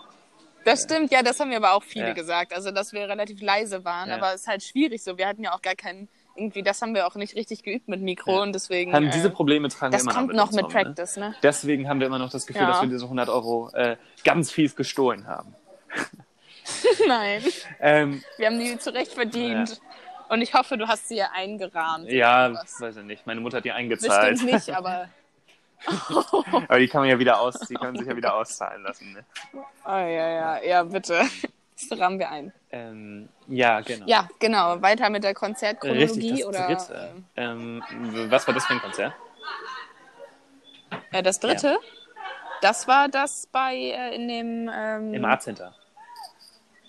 Das 0.63 0.83
stimmt, 0.83 1.11
ja, 1.11 1.21
das 1.21 1.39
haben 1.39 1.51
wir 1.51 1.57
aber 1.57 1.73
auch 1.73 1.83
viele 1.83 2.13
gesagt. 2.15 2.51
Also, 2.53 2.71
dass 2.71 2.91
wir 2.91 3.07
relativ 3.07 3.39
leise 3.41 3.85
waren, 3.85 4.09
aber 4.11 4.33
es 4.33 4.41
ist 4.41 4.47
halt 4.47 4.63
schwierig 4.63 5.03
so. 5.03 5.17
Wir 5.17 5.27
hatten 5.27 5.43
ja 5.43 5.53
auch 5.53 5.61
gar 5.61 5.75
keinen, 5.75 6.09
irgendwie, 6.35 6.63
das 6.63 6.81
haben 6.81 6.93
wir 6.93 7.07
auch 7.07 7.15
nicht 7.15 7.35
richtig 7.35 7.63
geübt 7.63 7.87
mit 7.87 8.01
Mikro 8.01 8.35
Ja. 8.37 8.41
und 8.43 8.53
deswegen. 8.53 8.93
Haben 8.93 9.07
äh, 9.07 9.11
diese 9.11 9.29
Probleme 9.29 9.69
tragen 9.69 9.93
wir 9.93 9.97
das 9.97 10.03
immer 10.03 10.13
kommt 10.13 10.27
noch 10.29 10.35
noch 10.35 10.47
uns 10.47 10.55
mit 10.55 10.65
ne? 10.65 10.71
Practice, 10.71 11.17
ne? 11.17 11.35
Deswegen 11.43 11.87
haben 11.89 11.99
wir 11.99 12.07
immer 12.07 12.19
noch 12.19 12.29
das 12.29 12.45
Gefühl, 12.45 12.63
Ja. 12.63 12.67
dass 12.71 12.81
wir 12.81 12.89
diese 12.89 13.05
100 13.05 13.29
Euro 13.29 13.69
äh, 13.73 13.97
ganz 14.23 14.51
fies 14.51 14.75
gestohlen 14.75 15.27
haben. 15.27 15.55
Nein, 17.07 17.43
Ähm, 17.79 18.23
wir 18.37 18.47
haben 18.47 18.59
die 18.59 18.77
zurecht 18.77 19.13
verdient. 19.13 19.79
Und 20.27 20.41
ich 20.41 20.55
hoffe, 20.55 20.75
du 20.77 20.87
hast 20.87 21.07
sie 21.07 21.17
ja 21.17 21.29
eingerahmt. 21.35 22.09
ja, 22.11 22.51
weiß 22.79 22.97
ich 22.97 23.03
nicht. 23.03 23.27
Meine 23.27 23.41
Mutter 23.41 23.57
hat 23.57 23.65
die 23.65 23.71
eingezahlt. 23.71 24.31
Bestimmt 24.31 24.53
nicht, 24.53 24.69
aber. 24.75 25.09
Aber 26.67 26.79
die 26.79 26.87
kann 26.87 27.01
man 27.01 27.09
ja 27.09 27.19
wieder 27.19 27.39
aus, 27.39 27.59
die 27.59 27.75
können 27.75 27.95
sich 27.97 28.07
ja 28.07 28.15
wieder 28.15 28.33
auszahlen 28.33 28.81
lassen. 28.81 29.13
Ne? 29.13 29.23
Oh, 29.85 29.89
ja, 29.89 30.07
ja, 30.07 30.63
ja, 30.63 30.83
bitte. 30.83 31.21
Das 31.89 31.99
rahmen 31.99 32.19
wir 32.19 32.31
ein. 32.31 32.53
Ähm, 32.71 33.29
ja, 33.47 33.81
genau. 33.81 34.05
Ja, 34.07 34.29
genau. 34.39 34.81
Weiter 34.81 35.09
mit 35.09 35.23
der 35.23 35.33
Konzertchronologie 35.33 36.03
Richtig, 36.31 36.39
das 36.39 36.45
oder 36.45 36.67
dritte. 36.67 37.23
Ähm, 37.35 37.83
was 38.29 38.47
war 38.47 38.53
das 38.53 38.65
für 38.65 38.73
ein 38.73 38.79
Konzert? 38.79 39.13
äh, 41.11 41.21
das 41.21 41.39
dritte. 41.39 41.77
Das 42.61 42.87
war 42.87 43.09
das 43.09 43.47
bei 43.47 43.75
äh, 43.75 44.15
in 44.15 44.27
dem 44.27 44.71
ähm, 44.73 45.13
Im 45.13 45.25
Art 45.25 45.43
Center. 45.43 45.75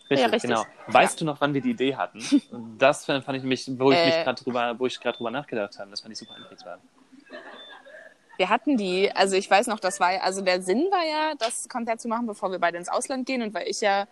Richtig, 0.09 0.32
richtig. 0.32 0.51
genau. 0.51 0.64
Weißt 0.87 1.20
du 1.20 1.24
noch, 1.24 1.41
wann 1.41 1.53
wir 1.53 1.61
die 1.61 1.70
Idee 1.70 1.97
hatten? 1.97 2.20
Das 2.78 3.05
fand 3.05 3.34
ich 3.34 3.43
mich, 3.43 3.68
wo 3.78 3.91
ich 3.91 4.05
mich 4.05 4.14
Äh. 4.14 4.22
gerade 4.22 4.43
drüber, 4.43 4.78
wo 4.78 4.87
ich 4.87 5.01
gerade 5.01 5.16
drüber 5.18 5.32
nachgedacht 5.32 5.78
habe. 5.80 5.91
Das 5.91 6.01
fand 6.01 6.12
ich 6.12 6.18
super 6.18 6.34
einprägsam. 6.37 6.78
Wir 8.37 8.49
hatten 8.51 8.76
die, 8.76 9.11
also 9.12 9.34
ich 9.34 9.51
weiß 9.51 9.66
noch, 9.66 9.80
das 9.80 9.99
war 9.99 10.12
ja, 10.12 10.20
also 10.20 10.43
der 10.43 10.61
Sinn 10.62 10.87
war 10.91 11.05
ja, 11.05 11.34
das 11.39 11.68
Konzert 11.68 12.01
zu 12.01 12.07
machen, 12.09 12.26
bevor 12.26 12.53
wir 12.53 12.59
beide 12.59 12.76
ins 12.76 12.89
Ausland 12.89 13.26
gehen 13.26 13.43
und 13.43 13.55
weil 13.55 13.66
ich 13.66 13.80
ja 13.80 14.07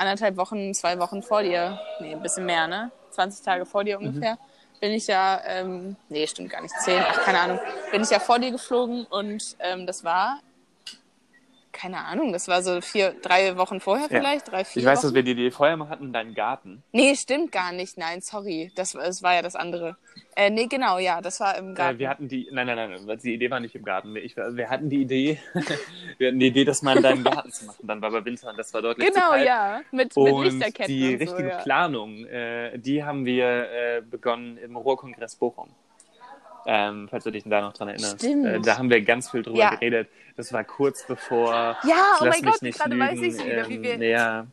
anderthalb 0.00 0.36
Wochen, 0.36 0.74
zwei 0.74 0.98
Wochen 0.98 1.22
vor 1.22 1.42
dir, 1.42 1.78
nee, 2.00 2.12
ein 2.12 2.22
bisschen 2.22 2.46
mehr, 2.46 2.66
ne? 2.66 2.90
20 3.10 3.44
Tage 3.44 3.66
vor 3.66 3.84
dir 3.84 3.98
ungefähr, 3.98 4.38
bin 4.80 4.92
ich 4.92 5.06
ja, 5.06 5.40
ähm, 5.44 5.96
nee, 6.08 6.26
stimmt 6.26 6.50
gar 6.50 6.62
nicht, 6.62 6.74
zehn, 6.80 7.02
ach, 7.06 7.22
keine 7.22 7.40
Ahnung, 7.40 7.60
bin 7.92 8.02
ich 8.02 8.10
ja 8.10 8.18
vor 8.18 8.38
dir 8.38 8.50
geflogen 8.50 9.04
und 9.06 9.56
ähm, 9.58 9.86
das 9.86 10.02
war, 10.02 10.40
keine 11.72 12.04
Ahnung, 12.04 12.32
das 12.32 12.48
war 12.48 12.62
so 12.62 12.80
vier, 12.80 13.14
drei 13.22 13.56
Wochen 13.56 13.80
vorher 13.80 14.08
Ja. 14.10 14.18
vielleicht, 14.18 14.50
drei, 14.50 14.64
vier 14.64 14.80
Ich 14.80 14.86
weiß, 14.86 14.98
Wochen. 14.98 15.06
dass 15.08 15.14
wir 15.14 15.22
die 15.22 15.32
Idee 15.32 15.50
vorher 15.50 15.76
mal 15.76 15.88
hatten 15.88 16.06
in 16.06 16.12
deinem 16.12 16.34
Garten. 16.34 16.82
Nee, 16.92 17.14
stimmt 17.14 17.52
gar 17.52 17.72
nicht, 17.72 17.96
nein, 17.98 18.20
sorry, 18.20 18.72
das, 18.74 18.92
das 18.92 19.22
war 19.22 19.34
ja 19.34 19.42
das 19.42 19.56
andere. 19.56 19.96
Äh, 20.36 20.50
nee, 20.50 20.66
genau, 20.66 20.98
ja, 20.98 21.20
das 21.20 21.40
war 21.40 21.56
im 21.58 21.74
Garten. 21.74 21.96
Äh, 21.96 21.98
wir 21.98 22.08
hatten 22.08 22.28
die, 22.28 22.48
nein, 22.50 22.66
nein, 22.66 22.76
nein, 23.04 23.18
die 23.22 23.34
Idee 23.34 23.50
war 23.50 23.60
nicht 23.60 23.74
im 23.74 23.84
Garten. 23.84 24.14
Ich, 24.16 24.36
wir 24.36 24.70
hatten 24.70 24.88
die 24.88 25.02
Idee, 25.02 25.38
wir 26.18 26.28
hatten 26.28 26.38
die 26.38 26.46
Idee, 26.46 26.64
das 26.64 26.82
mal 26.82 26.96
in 26.96 27.02
deinem 27.02 27.24
Garten 27.24 27.50
zu 27.52 27.66
machen. 27.66 27.86
Dann 27.86 28.00
war 28.00 28.10
bei 28.10 28.24
Winter 28.24 28.50
und 28.50 28.58
das 28.58 28.72
war 28.72 28.82
deutlich 28.82 29.12
genau, 29.12 29.34
ja, 29.34 29.80
mit, 29.90 30.16
mit 30.16 30.16
Und 30.16 30.44
Lichterketten 30.44 30.94
die 30.94 31.02
und 31.14 31.18
so, 31.28 31.34
richtige 31.36 31.48
ja. 31.50 31.58
Planung, 31.62 32.24
äh, 32.26 32.78
die 32.78 33.04
haben 33.04 33.24
wir 33.24 33.46
äh, 33.70 34.02
begonnen 34.02 34.56
im 34.58 34.76
Ruhrkongress 34.76 35.36
Bochum. 35.36 35.68
Ähm, 36.66 37.08
falls 37.10 37.24
du 37.24 37.30
dich 37.30 37.44
da 37.46 37.60
noch 37.62 37.72
dran 37.72 37.88
erinnerst. 37.88 38.22
Äh, 38.24 38.60
da 38.60 38.76
haben 38.78 38.90
wir 38.90 39.00
ganz 39.02 39.30
viel 39.30 39.42
drüber 39.42 39.58
Ja. 39.58 39.70
geredet. 39.70 40.08
Das 40.36 40.52
war 40.52 40.62
kurz 40.64 41.06
bevor. 41.06 41.76
Ja, 41.84 42.18
oh 42.20 42.24
mein 42.26 42.42
Gott, 42.42 42.62
nicht 42.62 42.78
gerade 42.78 42.94
lügen, 42.94 43.08
weiß 43.10 43.20
ich 43.22 43.44
wieder, 43.44 43.68
wie 43.68 43.82
wir. 43.82 43.94
ähm, 43.94 44.02
Ja, 44.02 44.46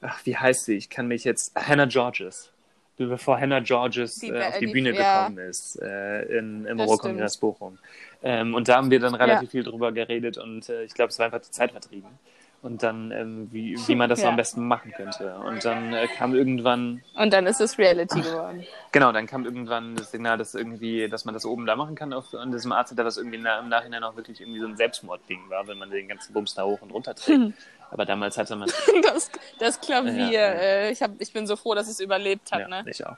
ach, 0.00 0.20
wie 0.24 0.36
heißt 0.36 0.64
sie? 0.66 0.76
Ich 0.76 0.88
kann 0.90 1.08
mich 1.08 1.24
jetzt. 1.24 1.54
Hannah 1.56 1.86
Georges. 1.86 2.50
Bevor 2.96 3.40
Hannah 3.40 3.60
Georges 3.60 4.16
Die 4.16 4.28
äh, 4.28 4.40
auf 4.44 4.58
die 4.58 4.66
die- 4.66 4.72
Bühne 4.72 4.92
ja. 4.94 5.22
gekommen 5.26 5.38
ist 5.48 5.80
äh, 5.82 6.22
in, 6.38 6.64
im 6.66 6.78
Das 6.78 6.86
Ruhrkongress 6.88 7.36
Bochum. 7.38 7.78
Ähm, 8.22 8.54
und 8.54 8.68
da 8.68 8.76
haben 8.76 8.90
wir 8.90 9.00
dann 9.00 9.14
relativ 9.14 9.50
viel 9.50 9.64
drüber 9.64 9.90
geredet 9.90 10.38
und 10.38 10.68
äh, 10.68 10.84
ich 10.84 10.94
glaube, 10.94 11.08
es 11.08 11.18
war 11.18 11.26
einfach 11.26 11.40
die 11.40 11.50
Zeit 11.50 11.72
vertrieben. 11.72 12.08
Und 12.62 12.84
dann, 12.84 13.10
ähm, 13.10 13.48
wie, 13.50 13.76
wie 13.88 13.94
man 13.96 14.08
das 14.08 14.22
Ja. 14.22 14.28
am 14.28 14.36
besten 14.36 14.66
machen 14.68 14.92
könnte. 14.92 15.34
Und 15.34 15.64
dann 15.64 15.92
äh, 15.92 16.06
kam 16.06 16.32
irgendwann, 16.32 17.02
Und 17.14 17.32
dann 17.32 17.46
ist 17.46 17.60
es 17.60 17.76
Reality 17.76 18.20
geworden. 18.20 18.64
genau, 18.92 19.10
dann 19.10 19.26
kam 19.26 19.44
irgendwann 19.44 19.96
das 19.96 20.12
Signal, 20.12 20.38
dass 20.38 20.54
irgendwie, 20.54 21.08
dass 21.08 21.24
man 21.24 21.34
das 21.34 21.44
oben 21.44 21.66
da 21.66 21.74
machen 21.74 21.96
kann 21.96 22.12
auf, 22.12 22.32
an 22.34 22.52
diesem 22.52 22.70
Arzt, 22.70 22.96
was 22.96 23.16
irgendwie 23.16 23.38
na, 23.38 23.58
im 23.58 23.68
Nachhinein 23.68 24.04
auch 24.04 24.14
wirklich 24.14 24.40
irgendwie 24.40 24.60
so 24.60 24.66
ein 24.68 24.76
Selbstmordding 24.76 25.50
war, 25.50 25.66
wenn 25.66 25.76
man 25.76 25.90
den 25.90 26.06
ganzen 26.06 26.32
Bums 26.32 26.54
da 26.54 26.62
hoch 26.62 26.80
und 26.82 26.92
runter 26.92 27.16
trägt. 27.16 27.52
Aber 27.90 28.06
damals 28.06 28.38
hatte 28.38 28.54
man, 28.56 28.70
Das, 29.02 29.30
das 29.58 29.80
Klavier, 29.80 30.14
Ja, 30.14 30.30
ja. 30.30 30.52
Äh, 30.52 30.92
ich, 30.92 31.02
hab, 31.02 31.10
ich 31.18 31.32
bin 31.32 31.46
so 31.48 31.56
froh, 31.56 31.74
dass 31.74 31.88
es 31.88 31.98
überlebt 32.00 32.52
hat. 32.52 32.60
ja, 32.60 32.68
ne? 32.68 32.84
ich 32.86 33.04
auch. 33.04 33.16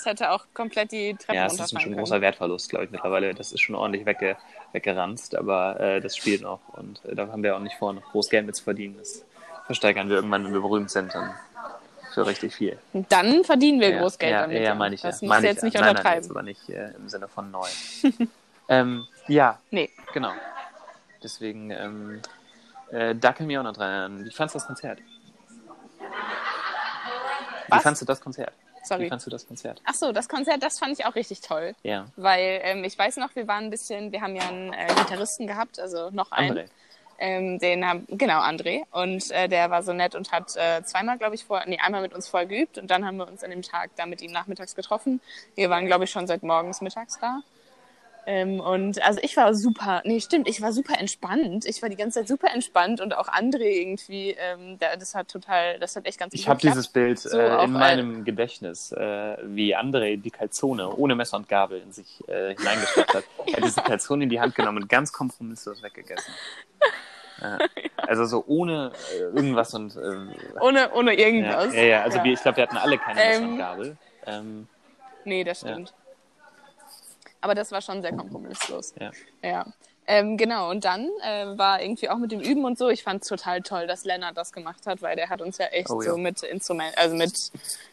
Es 0.00 0.06
hätte 0.06 0.30
auch 0.30 0.46
komplett 0.54 0.92
die 0.92 1.14
Treppe 1.14 1.34
Ja, 1.34 1.44
es 1.44 1.60
ist 1.60 1.78
schon 1.78 1.92
ein 1.92 1.98
großer 1.98 2.22
Wertverlust, 2.22 2.70
glaube 2.70 2.86
ich, 2.86 2.90
mittlerweile. 2.90 3.34
Das 3.34 3.52
ist 3.52 3.60
schon 3.60 3.74
ordentlich 3.74 4.06
wegge 4.06 4.38
weggeranzt, 4.72 5.34
aber 5.34 5.78
äh, 5.78 6.00
das 6.00 6.16
spielt 6.16 6.40
noch. 6.40 6.60
Und 6.72 7.04
äh, 7.04 7.14
da 7.14 7.28
haben 7.28 7.42
wir 7.42 7.54
auch 7.54 7.60
nicht 7.60 7.76
vor, 7.76 7.92
noch 7.92 8.10
groß 8.10 8.30
Geld 8.30 8.46
mit 8.46 8.56
zu 8.56 8.64
verdienen. 8.64 8.96
Das 8.96 9.26
versteigern 9.66 10.08
wir 10.08 10.16
irgendwann, 10.16 10.46
wenn 10.46 10.54
wir 10.54 10.62
berühmt 10.62 10.90
sind, 10.90 11.14
dann 11.14 11.34
für 12.14 12.26
richtig 12.26 12.54
viel. 12.54 12.78
Dann 12.94 13.44
verdienen 13.44 13.78
wir 13.78 13.90
ja, 13.90 14.00
Großgeld 14.00 14.32
ja, 14.32 14.40
damit. 14.40 14.62
Ja, 14.62 14.74
meine 14.74 14.94
ich 14.94 15.02
das 15.02 15.20
ja. 15.20 15.28
du 15.28 15.34
ich 15.34 15.42
jetzt 15.42 15.58
ja. 15.58 15.64
nicht 15.64 15.74
nein, 15.74 15.82
nein, 15.82 15.90
untertreiben. 15.90 16.22
jetzt 16.22 16.30
aber 16.30 16.42
nicht 16.42 16.68
äh, 16.70 16.92
im 16.96 17.08
Sinne 17.10 17.28
von 17.28 17.50
neu. 17.50 17.68
ähm, 18.70 19.06
ja, 19.28 19.58
Nee. 19.70 19.90
genau. 20.14 20.32
Deswegen, 21.22 21.70
ähm, 21.70 22.22
äh, 22.90 23.14
da 23.14 23.34
können 23.34 23.50
wir 23.50 23.60
auch 23.60 23.64
noch 23.64 23.74
dran 23.74 23.90
erinnern. 23.90 24.24
Wie 24.24 24.30
fandst 24.30 24.54
du 24.54 24.60
das 24.60 24.66
Konzert? 24.66 24.98
Wie 24.98 25.04
Was? 27.68 27.82
fandst 27.82 28.00
du 28.00 28.06
das 28.06 28.18
Konzert? 28.22 28.54
Wie 28.82 28.86
Sorry. 28.86 29.08
fandst 29.08 29.26
du 29.26 29.30
das 29.30 29.46
Konzert? 29.46 29.82
Ach 29.84 29.94
so, 29.94 30.12
das 30.12 30.28
Konzert, 30.28 30.62
das 30.62 30.78
fand 30.78 30.98
ich 30.98 31.04
auch 31.04 31.14
richtig 31.14 31.40
toll. 31.40 31.74
Ja. 31.82 32.06
Weil 32.16 32.60
ähm, 32.62 32.84
ich 32.84 32.98
weiß 32.98 33.16
noch, 33.16 33.34
wir 33.36 33.46
waren 33.46 33.64
ein 33.64 33.70
bisschen, 33.70 34.12
wir 34.12 34.20
haben 34.20 34.36
ja 34.36 34.48
einen 34.48 34.72
äh, 34.72 34.86
Gitarristen 34.88 35.46
gehabt, 35.46 35.78
also 35.78 36.10
noch 36.10 36.32
einen. 36.32 36.58
André. 36.58 36.64
Ähm, 37.22 37.58
den 37.58 37.86
haben, 37.86 38.06
genau, 38.08 38.40
André. 38.40 38.84
Und 38.92 39.30
äh, 39.30 39.46
der 39.46 39.70
war 39.70 39.82
so 39.82 39.92
nett 39.92 40.14
und 40.14 40.32
hat 40.32 40.56
äh, 40.56 40.82
zweimal, 40.84 41.18
glaube 41.18 41.34
ich, 41.34 41.44
vor, 41.44 41.62
nee, 41.66 41.78
einmal 41.78 42.00
mit 42.00 42.14
uns 42.14 42.26
vorher 42.28 42.48
geübt 42.48 42.78
und 42.78 42.90
dann 42.90 43.04
haben 43.04 43.18
wir 43.18 43.28
uns 43.28 43.44
an 43.44 43.50
dem 43.50 43.60
Tag 43.60 43.90
da 43.96 44.06
mit 44.06 44.22
ihm 44.22 44.32
nachmittags 44.32 44.74
getroffen. 44.74 45.20
Wir 45.54 45.68
waren, 45.68 45.84
glaube 45.84 46.04
ich, 46.04 46.10
schon 46.10 46.26
seit 46.26 46.42
morgens 46.42 46.80
mittags 46.80 47.18
da. 47.20 47.42
Ähm, 48.26 48.60
und 48.60 49.02
also 49.02 49.18
ich 49.22 49.36
war 49.36 49.54
super, 49.54 50.02
nee, 50.04 50.20
stimmt, 50.20 50.48
ich 50.48 50.60
war 50.60 50.72
super 50.72 50.98
entspannt. 50.98 51.64
Ich 51.64 51.80
war 51.82 51.88
die 51.88 51.96
ganze 51.96 52.20
Zeit 52.20 52.28
super 52.28 52.48
entspannt 52.52 53.00
und 53.00 53.16
auch 53.16 53.28
André 53.28 53.80
irgendwie, 53.80 54.36
ähm, 54.38 54.78
der, 54.78 54.96
das 54.96 55.14
hat 55.14 55.28
total, 55.28 55.78
das 55.78 55.96
hat 55.96 56.06
echt 56.06 56.18
ganz 56.18 56.32
gut 56.32 56.40
Ich 56.40 56.48
habe 56.48 56.60
dieses 56.60 56.88
Bild 56.88 57.18
So 57.18 57.38
äh, 57.38 57.64
in 57.64 57.74
äh, 57.74 57.78
meinem 57.78 58.24
Gedächtnis, 58.24 58.92
äh, 58.92 59.36
wie 59.42 59.76
André 59.76 60.20
die 60.20 60.30
Calzone 60.30 60.94
ohne 60.94 61.14
Messer 61.14 61.38
und 61.38 61.48
Gabel 61.48 61.80
in 61.80 61.92
sich 61.92 62.22
äh, 62.28 62.54
hineingesteckt 62.56 63.14
hat. 63.14 63.24
Er 63.46 63.56
hat 63.56 63.64
diese 63.64 63.80
Calzone 63.80 64.24
in 64.24 64.30
die 64.30 64.40
Hand 64.40 64.54
genommen 64.54 64.82
und 64.82 64.88
ganz 64.88 65.12
kompromisslos 65.12 65.82
weggegessen. 65.82 66.32
Ja. 67.42 67.56
Also 67.96 68.26
so 68.26 68.44
ohne 68.48 68.92
äh, 69.16 69.20
irgendwas 69.34 69.72
und 69.72 69.96
äh, 69.96 70.60
Ohne, 70.60 70.92
ohne 70.92 71.18
ja, 71.18 71.26
irgendwas. 71.26 71.74
ja, 71.74 71.82
ja, 71.82 72.02
also 72.02 72.22
Wir, 72.22 72.34
ich 72.34 72.42
glaube, 72.42 72.58
wir 72.58 72.64
hatten 72.64 72.76
alle 72.76 72.98
keine 72.98 73.18
Messer 73.18 73.42
Ähm, 73.42 73.48
und 73.48 73.58
Gabel. 73.58 73.96
Ähm, 74.26 74.68
Nee, 75.24 75.42
das 75.44 75.60
stimmt. 75.60 75.94
Aber 77.40 77.54
das 77.54 77.72
war 77.72 77.80
schon 77.80 78.02
sehr 78.02 78.12
kompromisslos. 78.12 78.94
ja. 79.00 79.10
Ja. 79.42 79.66
Ähm, 80.06 80.36
genau, 80.36 80.70
und 80.70 80.84
dann 80.84 81.08
äh, 81.22 81.56
war 81.56 81.80
irgendwie 81.80 82.08
auch 82.08 82.16
mit 82.16 82.32
dem 82.32 82.40
Üben 82.40 82.64
und 82.64 82.76
so, 82.76 82.88
ich 82.88 83.04
fand 83.04 83.22
es 83.22 83.28
total 83.28 83.60
toll, 83.60 83.86
dass 83.86 84.04
Lennart 84.04 84.36
das 84.36 84.50
gemacht 84.52 84.84
hat, 84.86 85.02
weil 85.02 85.14
der 85.14 85.28
hat 85.28 85.40
uns 85.40 85.58
ja 85.58 85.66
echt 85.66 85.88
Oh, 85.88 86.02
ja. 86.02 86.10
so 86.10 86.16
mit 86.18 86.42
Instrument, 86.42 86.98
also 86.98 87.14
mit 87.14 87.32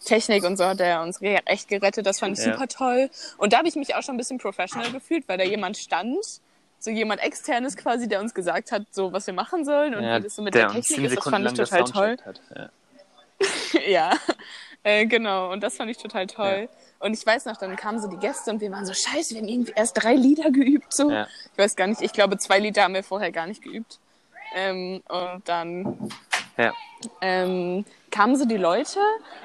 Technik 0.03 0.43
und 0.43 0.57
so 0.57 0.65
hat 0.65 0.79
er 0.79 1.03
uns 1.03 1.19
echt 1.21 1.67
gerettet, 1.67 2.07
das 2.07 2.17
fand 2.17 2.39
ich 2.39 2.43
Ja. 2.43 2.53
super 2.53 2.67
toll. 2.67 3.09
Und 3.37 3.53
da 3.53 3.59
habe 3.59 3.67
ich 3.67 3.75
mich 3.75 3.93
auch 3.93 4.01
schon 4.01 4.15
ein 4.15 4.17
bisschen 4.17 4.39
professional 4.39 4.91
gefühlt, 4.91 5.27
weil 5.29 5.37
da 5.37 5.43
jemand 5.43 5.77
stand, 5.77 6.17
so 6.79 6.89
jemand 6.89 7.21
externes 7.21 7.77
quasi, 7.77 8.07
der 8.07 8.19
uns 8.19 8.33
gesagt 8.33 8.71
hat, 8.71 8.83
so 8.89 9.13
was 9.13 9.27
wir 9.27 9.35
machen 9.35 9.63
sollen 9.63 9.93
und 9.93 10.03
ja, 10.03 10.17
wie 10.17 10.23
das 10.23 10.35
so 10.37 10.41
mit 10.41 10.55
der 10.55 10.69
der 10.71 10.81
Technik 10.81 11.05
ist, 11.11 11.17
das 11.17 11.23
fand 11.23 11.45
ich 11.45 11.53
total 11.53 11.83
toll. 11.83 12.17
Hat. 12.25 12.41
Ja. 12.55 12.69
Ja, 13.87 14.13
äh, 14.81 15.05
genau. 15.05 15.51
Und 15.51 15.61
das 15.61 15.77
fand 15.77 15.91
ich 15.91 15.97
total 15.97 16.25
toll. 16.25 16.67
Und 16.99 17.13
ich 17.13 17.25
weiß 17.25 17.45
noch, 17.45 17.57
dann 17.57 17.75
kamen 17.75 17.99
so 17.99 18.07
die 18.07 18.17
Gäste 18.17 18.49
und 18.51 18.59
wir 18.61 18.71
waren 18.71 18.85
so, 18.85 18.93
scheiße, 18.93 19.35
wir 19.35 19.41
haben 19.41 19.47
irgendwie 19.47 19.73
erst 19.75 20.01
drei 20.03 20.15
Lieder 20.15 20.49
geübt. 20.51 20.93
So. 20.93 21.11
Ja. 21.11 21.27
Ich 21.53 21.57
weiß 21.57 21.75
gar 21.75 21.87
nicht, 21.87 22.01
ich 22.01 22.11
glaube, 22.13 22.37
zwei 22.37 22.59
Lieder 22.59 22.83
haben 22.83 22.93
wir 22.93 23.03
vorher 23.03 23.31
gar 23.31 23.47
nicht 23.47 23.61
geübt. 23.61 23.99
Ähm, 24.55 25.01
und 25.09 25.41
dann 25.47 26.09
Ja. 26.57 26.73
ähm, 27.21 27.85
kamen 28.09 28.35
so 28.35 28.45
die 28.45 28.57
Leute 28.57 28.99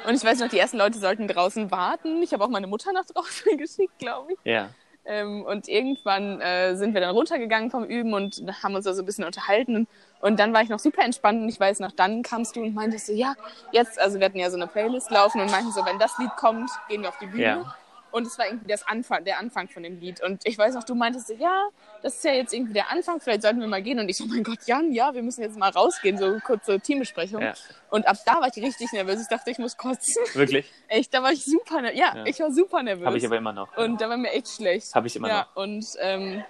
und 0.07 0.15
ich 0.15 0.25
weiß 0.25 0.39
noch, 0.39 0.49
die 0.49 0.59
ersten 0.59 0.79
Leute 0.79 0.99
sollten 0.99 1.29
draußen 1.29 1.71
warten. 1.71 2.23
Ich 2.23 2.33
habe 2.33 2.45
auch 2.45 2.49
meine 2.49 2.67
Mutter 2.67 2.93
nach 2.93 3.05
draußen 3.05 3.57
geschickt, 3.59 3.99
glaube 3.99 4.33
ich. 4.33 4.39
ja. 4.45 4.71
Ähm, 5.05 5.45
und 5.45 5.67
irgendwann 5.67 6.41
äh, 6.41 6.77
sind 6.77 6.95
wir 6.95 7.01
dann 7.01 7.11
runtergegangen 7.11 7.73
vom 7.73 7.83
Üben 7.85 8.15
und 8.15 8.41
haben 8.63 8.77
uns 8.77 8.85
da 8.85 8.95
so 8.95 9.03
ein 9.03 9.05
bisschen 9.05 9.25
unterhalten. 9.25 9.89
Und 10.23 10.39
dann 10.39 10.55
war 10.55 10.63
ich 10.63 10.69
noch 10.69 10.79
super 10.79 11.03
entspannt 11.03 11.43
und 11.43 11.49
ich 11.49 11.59
weiß 11.61 11.81
noch, 11.81 11.93
dann 11.93 12.23
kamst 12.23 12.55
du 12.57 12.63
und 12.63 12.75
meintest 12.75 13.07
so, 13.07 13.13
ja, 13.13 13.35
jetzt, 13.73 14.01
also 14.01 14.19
wir 14.21 14.27
hatten 14.27 14.39
ja 14.39 14.49
so 14.51 14.57
eine 14.57 14.69
Playlist 14.69 15.11
laufen 15.11 15.41
und 15.41 15.51
meinten 15.51 15.73
so, 15.73 15.85
wenn 15.85 15.99
das 15.99 16.17
Lied 16.19 16.31
kommt, 16.37 16.71
gehen 16.89 17.03
wir 17.03 17.09
auf 17.09 17.19
die 17.19 17.27
Bühne. 17.27 17.43
Ja. 17.43 17.77
Und 18.13 18.27
es 18.27 18.39
war 18.39 18.47
irgendwie 18.47 18.69
das 18.69 18.87
Anfang, 18.87 19.25
der 19.25 19.39
Anfang 19.39 19.69
von 19.69 19.83
dem 19.83 19.99
Lied. 19.99 20.23
Und 20.23 20.43
ich 20.47 20.57
weiß 20.57 20.75
noch, 20.75 20.85
du 20.85 20.95
meintest 20.95 21.29
so, 21.29 21.35
ja, 21.35 21.69
das 22.03 22.17
ist 22.17 22.25
ja 22.25 22.33
jetzt 22.33 22.53
irgendwie 22.53 22.75
der 22.75 22.91
Anfang, 22.91 23.21
vielleicht 23.21 23.41
sollten 23.43 23.61
wir 23.61 23.67
mal 23.67 23.83
gehen. 23.83 23.99
Und 23.99 24.09
ich 24.09 24.19
so, 24.19 24.27
mein 24.27 24.45
Gott, 24.45 24.59
Jan, 24.67 24.93
ja, 24.93 25.15
wir 25.15 25.23
müssen 25.23 25.41
jetzt 25.41 25.59
mal 25.59 25.71
rausgehen, 25.71 26.19
so 26.19 26.39
kurze 26.45 26.79
Teambesprechung. 26.79 27.41
Ja. 27.41 27.55
Und 27.89 28.07
ab 28.07 28.19
da 28.27 28.35
war 28.35 28.49
ich 28.55 28.63
richtig 28.63 28.93
nervös. 28.93 29.23
Ich 29.23 29.29
dachte, 29.29 29.51
ich 29.51 29.59
muss 29.59 29.77
kotzen. 29.79 30.23
Wirklich? 30.35 30.71
Echt, 30.89 31.13
da 31.15 31.23
war 31.23 31.33
ich 31.33 31.43
super 31.45 31.81
nervös. 31.81 31.99
Ja, 31.99 32.15
Ja. 32.15 32.27
ich 32.27 32.39
war 32.39 32.53
super 32.53 32.83
nervös. 32.83 33.07
Habe 33.07 33.17
ich 33.17 33.25
aber 33.27 33.39
immer 33.39 33.55
noch. 33.55 33.77
Und 33.79 33.99
da 34.01 34.09
war 34.11 34.19
mir 34.19 34.31
echt 34.31 34.49
schlecht. 34.49 34.95
Habe 34.95 35.07
ich 35.07 35.17
immer 35.17 35.29
ja, 35.29 35.49
noch. 35.55 35.57
und 35.63 35.87
ähm, 36.01 36.45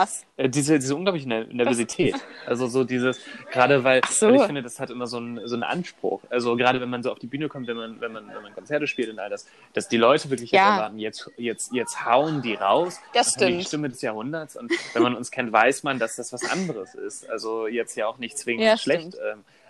was? 0.00 0.24
Äh, 0.36 0.48
Diese, 0.48 0.78
diese 0.78 0.94
unglaubliche 0.96 1.28
Ner- 1.28 1.46
Nervosität. 1.52 2.14
Also 2.46 2.66
so 2.66 2.84
dieses, 2.84 3.20
gerade 3.52 3.84
weil, 3.84 4.00
so. 4.08 4.28
weil 4.28 4.36
ich 4.36 4.42
finde, 4.42 4.62
das 4.62 4.78
hat 4.80 4.90
immer 4.90 5.06
so 5.06 5.16
einen, 5.18 5.46
so 5.48 5.54
einen 5.54 5.62
Anspruch. 5.64 6.20
Also 6.30 6.56
gerade 6.56 6.80
wenn 6.80 6.88
man 6.90 7.02
so 7.02 7.10
auf 7.12 7.18
die 7.18 7.26
Bühne 7.26 7.48
kommt, 7.48 7.66
wenn 7.66 7.76
man, 7.76 8.00
wenn 8.00 8.12
man, 8.12 8.28
wenn 8.28 8.42
man 8.42 8.54
Konzerte 8.54 8.86
spielt 8.86 9.10
und 9.10 9.18
all 9.18 9.30
das, 9.30 9.46
dass 9.74 9.88
die 9.88 9.96
Leute 9.96 10.30
wirklich 10.30 10.50
jetzt 10.52 10.58
Ja. 10.60 10.76
erwarten, 10.76 10.98
jetzt, 10.98 11.30
jetzt, 11.36 11.72
jetzt 11.72 12.04
hauen 12.04 12.42
die 12.42 12.54
raus. 12.54 12.98
Das 13.14 13.34
Die 13.34 13.44
stimmt. 13.44 13.64
Stimme 13.66 13.88
des 13.88 14.00
Jahrhunderts. 14.02 14.56
Und 14.56 14.72
wenn 14.94 15.02
man 15.02 15.14
uns 15.14 15.30
kennt, 15.30 15.52
weiß 15.52 15.82
man, 15.82 15.98
dass 15.98 16.16
das 16.16 16.32
was 16.32 16.44
anderes 16.50 16.94
ist. 16.94 17.28
Also 17.28 17.66
jetzt 17.66 17.96
ja 17.96 18.06
auch 18.06 18.18
nicht 18.18 18.38
zwingend 18.38 18.64
Ja, 18.64 18.76
schlecht. 18.76 19.14
stimmt. 19.14 19.16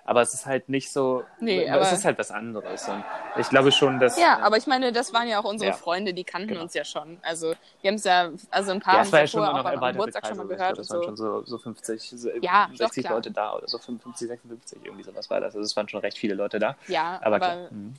Aber 0.08 0.22
es 0.22 0.32
ist 0.32 0.46
halt 0.46 0.70
nicht 0.70 0.90
so, 0.90 1.22
Nee, 1.38 1.64
es 1.64 1.70
aber- 1.70 1.92
ist 1.92 2.02
halt 2.06 2.18
was 2.18 2.30
anderes. 2.30 2.88
Und 2.88 3.04
ich 3.36 3.46
glaube 3.50 3.70
schon, 3.70 4.00
dass. 4.00 4.18
Ja, 4.18 4.38
äh, 4.38 4.42
aber 4.42 4.56
ich 4.56 4.66
meine, 4.66 4.90
das 4.90 5.12
waren 5.12 5.28
ja 5.28 5.38
auch 5.38 5.44
unsere 5.44 5.72
Ja. 5.72 5.76
Freunde, 5.76 6.14
die 6.14 6.24
kannten 6.24 6.48
Genau. 6.48 6.62
uns 6.62 6.72
ja 6.72 6.82
schon. 6.82 7.18
Also, 7.20 7.52
wir 7.82 7.88
haben 7.88 7.96
es 7.96 8.04
ja, 8.04 8.30
also 8.50 8.70
ein 8.72 8.80
paar 8.80 8.94
ja, 8.94 9.00
haben 9.00 9.04
es 9.06 9.12
ja 9.12 9.20
es 9.20 9.30
schon 9.30 9.44
auch 9.44 9.62
am 9.66 9.80
Geburtstag 9.92 10.26
schon 10.26 10.38
mal 10.38 10.46
gehört 10.46 10.76
glaube, 10.76 10.76
das 10.78 10.88
waren 10.90 11.00
so. 11.00 11.04
schon 11.04 11.16
so, 11.18 11.42
so 11.44 11.58
50, 11.58 12.00
so 12.16 12.30
Ja, 12.40 12.68
doch, 12.70 12.76
60 12.78 13.04
klar. 13.04 13.16
Leute 13.16 13.30
da 13.32 13.52
oder 13.54 13.68
so 13.68 13.76
55, 13.76 14.28
56, 14.28 14.78
irgendwie 14.82 15.04
sowas 15.04 15.28
war 15.28 15.40
das. 15.40 15.54
Also 15.54 15.60
es 15.66 15.76
waren 15.76 15.86
schon 15.90 16.00
recht 16.00 16.16
viele 16.16 16.32
Leute 16.32 16.58
da. 16.58 16.74
Ja, 16.86 17.16
Aber, 17.22 17.26
aber, 17.36 17.38
klar. 17.40 17.56
Mhm. 17.70 17.94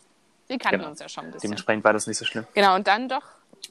sie 0.48 0.58
kannten 0.58 0.80
Genau. 0.80 0.90
uns 0.90 1.00
ja 1.02 1.10
schon 1.10 1.26
ein 1.26 1.32
bisschen. 1.32 1.42
Dementsprechend 1.52 1.84
war 1.84 1.94
das 1.94 2.08
nicht 2.08 2.18
so 2.18 2.26
schlimm. 2.26 2.48
Genau, 2.56 2.74
und 2.74 2.88
dann 2.88 3.08
doch. 3.08 3.22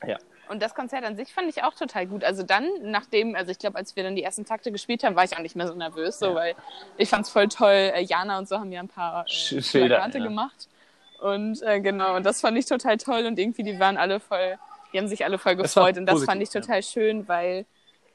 Ja. 0.07 0.16
Und 0.49 0.62
das 0.62 0.74
Konzert 0.74 1.05
an 1.05 1.16
sich 1.16 1.32
fand 1.32 1.49
ich 1.49 1.62
auch 1.62 1.74
total 1.74 2.07
gut. 2.07 2.24
Also 2.24 2.42
dann, 2.42 2.66
nachdem, 2.82 3.34
also 3.34 3.51
ich 3.51 3.59
glaube, 3.59 3.76
als 3.76 3.96
wir 3.96 4.03
dann 4.03 4.16
die 4.16 4.22
ersten 4.22 4.44
Takte 4.44 4.72
gespielt 4.72 5.05
haben, 5.05 5.14
war 5.16 5.24
ich 5.24 5.36
auch 5.36 5.42
nicht 5.42 5.57
mehr 5.57 5.66
so 5.66 5.74
nervös, 5.74 6.18
so, 6.18 6.26
Ja. 6.26 6.34
weil 6.34 6.55
ich 6.96 7.09
fand 7.09 7.26
es 7.26 7.30
voll 7.32 7.49
toll. 7.49 7.92
Äh, 7.94 8.03
Jana 8.03 8.38
und 8.38 8.49
so 8.49 8.59
haben 8.59 8.72
ja 8.72 8.80
ein 8.80 8.88
paar 8.88 9.24
äh, 9.26 9.30
Schilder, 9.62 9.99
ja. 9.99 10.09
gemacht. 10.09 10.68
Und 11.20 11.62
äh, 11.62 11.80
genau, 11.80 12.16
und 12.16 12.24
das 12.24 12.40
fand 12.40 12.57
ich 12.57 12.66
total 12.66 12.96
toll. 12.96 13.26
Und 13.26 13.38
irgendwie, 13.38 13.62
die 13.62 13.78
waren 13.78 13.96
alle 13.96 14.20
voll, 14.20 14.59
die 14.92 14.99
haben 14.99 15.09
sich 15.09 15.24
alle 15.24 15.38
voll 15.38 15.57
gefreut. 15.57 15.99
Und 15.99 16.07
das 16.07 16.24
fand 16.24 16.42
ich 16.42 16.49
positiv, 16.49 16.66
total 16.66 16.82
schön, 16.82 17.28
weil 17.28 17.66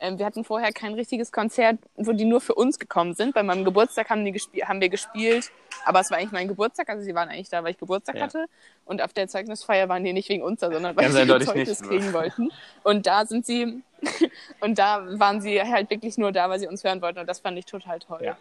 ähm, 0.03 0.19
wir 0.19 0.25
hatten 0.25 0.43
vorher 0.43 0.73
kein 0.73 0.93
richtiges 0.93 1.31
Konzert, 1.31 1.79
wo 1.95 2.11
die 2.11 2.25
nur 2.25 2.41
für 2.41 2.53
uns 2.55 2.77
gekommen 2.77 3.13
sind. 3.15 3.33
Bei 3.33 3.41
meinem 3.41 3.63
Geburtstag 3.63 4.09
haben, 4.09 4.25
die 4.25 4.33
haben 4.65 4.81
wir 4.81 4.89
gespielt, 4.89 5.49
aber 5.85 6.01
es 6.01 6.11
war 6.11 6.17
eigentlich 6.17 6.33
mein 6.33 6.49
Geburtstag, 6.49 6.89
also 6.89 7.01
sie 7.03 7.15
waren 7.15 7.29
eigentlich 7.29 7.49
da, 7.49 7.63
weil 7.63 7.71
ich 7.71 7.77
Geburtstag 7.77 8.15
Ja. 8.17 8.23
hatte. 8.23 8.45
Und 8.85 9.01
auf 9.01 9.13
der 9.13 9.29
Zeugnisfeier 9.29 9.87
waren 9.87 10.03
die 10.03 10.11
nicht 10.11 10.27
wegen 10.27 10.43
uns 10.43 10.59
da, 10.59 10.69
sondern 10.69 10.95
weil 10.97 11.09
sie 11.09 11.25
Zeugnis 11.45 11.79
nicht. 11.79 11.89
kriegen 11.89 12.13
wollten. 12.13 12.51
Und 12.83 13.07
da 13.07 13.25
sind 13.25 13.45
sie, 13.45 13.81
und 14.59 14.77
da 14.77 15.19
waren 15.19 15.39
sie 15.39 15.61
halt 15.61 15.89
wirklich 15.89 16.17
nur 16.17 16.33
da, 16.33 16.49
weil 16.49 16.59
sie 16.59 16.67
uns 16.67 16.83
hören 16.83 17.01
wollten. 17.01 17.19
Und 17.19 17.27
das 17.27 17.39
fand 17.39 17.57
ich 17.57 17.65
total 17.65 17.99
toll. 17.99 18.19
Ja. 18.23 18.37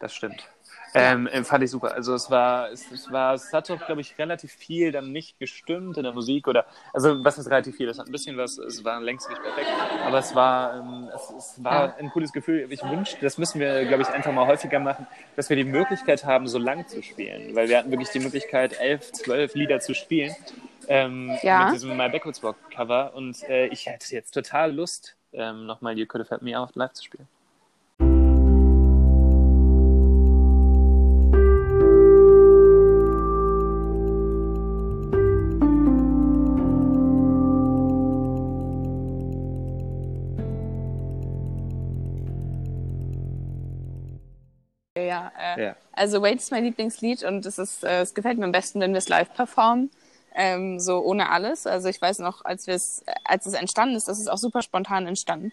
Das 0.00 0.14
stimmt. 0.14 0.48
Ähm, 0.94 1.26
äh, 1.26 1.44
fand 1.44 1.64
ich 1.64 1.70
super. 1.70 1.92
Also 1.94 2.14
es 2.14 2.30
war, 2.30 2.70
es, 2.70 2.90
es 2.90 3.10
war, 3.12 3.34
es 3.34 3.52
hat 3.52 3.68
doch, 3.68 3.84
glaube 3.84 4.00
ich, 4.00 4.18
relativ 4.18 4.52
viel 4.52 4.90
dann 4.90 5.12
nicht 5.12 5.38
gestimmt 5.38 5.96
in 5.96 6.04
der 6.04 6.12
Musik 6.12 6.48
oder, 6.48 6.64
also 6.92 7.22
was 7.24 7.38
ist 7.38 7.46
relativ 7.50 7.76
viel? 7.76 7.88
Es 7.88 7.98
hat 7.98 8.06
ein 8.06 8.12
bisschen 8.12 8.36
was, 8.36 8.58
es 8.58 8.84
war 8.84 9.00
längst 9.00 9.28
nicht 9.28 9.42
perfekt, 9.42 9.68
aber 10.04 10.18
es 10.18 10.34
war, 10.34 10.78
ähm, 10.78 11.10
es, 11.14 11.30
es 11.30 11.64
war 11.64 11.96
ein 11.96 12.10
cooles 12.10 12.32
Gefühl. 12.32 12.66
Ich 12.70 12.82
wünschte, 12.82 13.18
das 13.20 13.38
müssen 13.38 13.60
wir, 13.60 13.84
glaube 13.84 14.02
ich, 14.02 14.08
einfach 14.08 14.32
mal 14.32 14.46
häufiger 14.46 14.80
machen, 14.80 15.06
dass 15.36 15.50
wir 15.50 15.56
die 15.56 15.64
Möglichkeit 15.64 16.24
haben, 16.24 16.48
so 16.48 16.58
lang 16.58 16.86
zu 16.88 17.02
spielen, 17.02 17.54
weil 17.54 17.68
wir 17.68 17.78
hatten 17.78 17.90
wirklich 17.90 18.10
die 18.10 18.20
Möglichkeit, 18.20 18.78
elf, 18.80 19.12
zwölf 19.12 19.54
Lieder 19.54 19.80
zu 19.80 19.94
spielen. 19.94 20.34
Ähm, 20.88 21.36
Ja. 21.42 21.66
Mit 21.66 21.74
diesem 21.74 21.96
My 21.96 22.08
Backwards 22.08 22.42
Walk 22.42 22.56
Cover 22.70 23.12
und 23.14 23.42
äh, 23.48 23.66
ich 23.66 23.86
hätte 23.86 24.14
jetzt 24.14 24.32
total 24.32 24.72
Lust, 24.74 25.16
ähm, 25.32 25.66
nochmal 25.66 25.98
You 25.98 26.06
Could 26.06 26.22
Have 26.24 26.30
Helped 26.30 26.42
Me 26.42 26.58
Out 26.58 26.74
live 26.76 26.94
zu 26.94 27.04
spielen. 27.04 27.28
Ja, 45.08 45.32
äh, 45.38 45.64
Ja. 45.64 45.76
Also 45.92 46.22
Wait 46.22 46.38
ist 46.38 46.52
mein 46.52 46.64
Lieblingslied 46.64 47.24
und 47.24 47.44
es 47.46 47.58
ist, 47.58 47.82
äh, 47.82 48.02
es 48.02 48.14
gefällt 48.14 48.38
mir 48.38 48.44
am 48.44 48.52
besten, 48.52 48.80
wenn 48.80 48.92
wir 48.92 48.98
es 48.98 49.08
live 49.08 49.32
performen. 49.34 49.90
Ähm, 50.34 50.78
so 50.78 51.00
ohne 51.00 51.30
alles. 51.30 51.66
Also 51.66 51.88
ich 51.88 52.00
weiß 52.00 52.20
noch, 52.20 52.44
als 52.44 52.66
wir 52.66 52.74
es, 52.74 53.02
als 53.24 53.46
es 53.46 53.54
entstanden 53.54 53.96
ist, 53.96 54.06
das 54.06 54.20
ist 54.20 54.28
auch 54.28 54.38
super 54.38 54.62
spontan 54.62 55.06
entstanden. 55.06 55.52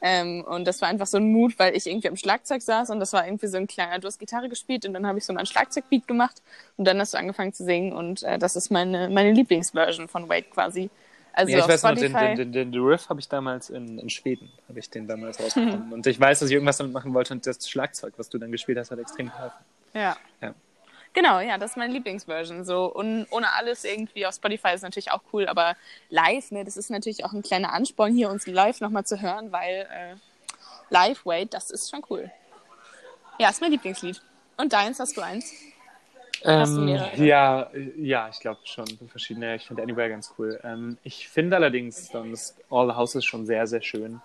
Ähm, 0.00 0.44
und 0.48 0.66
das 0.66 0.80
war 0.80 0.88
einfach 0.88 1.06
so 1.06 1.18
ein 1.18 1.30
Mut, 1.30 1.58
weil 1.58 1.76
ich 1.76 1.86
irgendwie 1.86 2.08
am 2.08 2.16
Schlagzeug 2.16 2.62
saß 2.62 2.90
und 2.90 2.98
das 2.98 3.12
war 3.12 3.24
irgendwie 3.26 3.46
so 3.46 3.56
ein 3.56 3.68
kleiner, 3.68 4.00
du 4.00 4.08
hast 4.08 4.18
Gitarre 4.18 4.48
gespielt 4.48 4.84
und 4.84 4.94
dann 4.94 5.06
habe 5.06 5.18
ich 5.18 5.24
so 5.24 5.32
mein 5.32 5.46
Schlagzeugbeat 5.46 6.08
gemacht 6.08 6.42
und 6.76 6.86
dann 6.86 6.98
hast 6.98 7.14
du 7.14 7.18
angefangen 7.18 7.52
zu 7.52 7.64
singen 7.64 7.92
und 7.92 8.22
äh, 8.24 8.36
das 8.38 8.56
ist 8.56 8.70
meine, 8.70 9.08
meine 9.10 9.30
Lieblingsversion 9.32 10.08
von 10.08 10.28
Wait 10.28 10.50
quasi. 10.50 10.90
Also 11.32 11.52
ja, 11.52 11.60
ich 11.60 11.68
weiß 11.68 11.82
noch, 11.84 11.94
den, 11.94 12.12
den, 12.12 12.52
den, 12.52 12.72
den 12.72 12.82
Riff 12.82 13.08
habe 13.08 13.20
ich 13.20 13.28
damals 13.28 13.70
in, 13.70 13.98
in 13.98 14.10
Schweden, 14.10 14.50
habe 14.68 14.78
ich 14.78 14.90
den 14.90 15.08
damals 15.08 15.40
rausbekommen. 15.40 15.92
Und 15.92 16.06
ich 16.06 16.20
weiß, 16.20 16.40
dass 16.40 16.48
ich 16.48 16.54
irgendwas 16.54 16.76
damit 16.76 16.92
machen 16.92 17.14
wollte 17.14 17.32
und 17.32 17.46
das 17.46 17.68
Schlagzeug, 17.68 18.14
was 18.18 18.28
du 18.28 18.38
dann 18.38 18.52
gespielt 18.52 18.78
hast, 18.78 18.90
hat 18.90 18.98
extrem 18.98 19.30
geholfen. 19.30 19.56
Ja. 19.94 20.16
Ja. 20.40 20.54
Genau, 21.14 21.40
ja, 21.40 21.58
das 21.58 21.72
ist 21.72 21.76
meine 21.76 21.92
Lieblingsversion. 21.92 22.64
So 22.64 22.86
und 22.92 23.26
ohne 23.30 23.52
alles 23.52 23.84
irgendwie 23.84 24.26
auf 24.26 24.34
Spotify 24.34 24.74
ist 24.74 24.82
natürlich 24.82 25.10
auch 25.10 25.22
cool, 25.32 25.46
aber 25.46 25.76
live, 26.08 26.50
ne, 26.50 26.64
das 26.64 26.76
ist 26.76 26.90
natürlich 26.90 27.24
auch 27.24 27.32
ein 27.32 27.42
kleiner 27.42 27.72
Ansporn 27.72 28.14
hier 28.14 28.30
uns 28.30 28.46
live 28.46 28.80
nochmal 28.80 29.04
zu 29.04 29.20
hören, 29.20 29.52
weil 29.52 29.86
äh, 29.90 30.14
Live 30.90 31.24
Wait, 31.24 31.54
das 31.54 31.70
ist 31.70 31.90
schon 31.90 32.02
cool. 32.10 32.30
Ja, 33.38 33.48
ist 33.48 33.60
mein 33.60 33.70
Lieblingslied. 33.70 34.20
Und 34.58 34.72
deins 34.72 35.00
hast 35.00 35.16
du 35.16 35.22
eins? 35.22 35.50
Hast 36.44 36.74
du 36.74 36.80
Ähm, 36.80 36.84
mehrere? 36.86 37.24
ja, 37.24 37.62
äh, 37.72 37.92
ja, 37.96 38.28
ich 38.28 38.40
glaube 38.40 38.60
schon 38.64 38.86
verschiedene. 39.08 39.56
Ich 39.56 39.66
finde 39.66 39.82
Anywhere 39.82 40.08
ganz 40.08 40.34
cool. 40.38 40.58
Ähm, 40.64 40.98
ich 41.04 41.28
finde 41.28 41.56
allerdings 41.56 42.08
sonst 42.08 42.56
All 42.70 42.86
the 42.88 42.94
Houses 42.96 43.24
schon 43.24 43.46
sehr, 43.46 43.66
sehr 43.66 43.82
schön. 43.82 44.20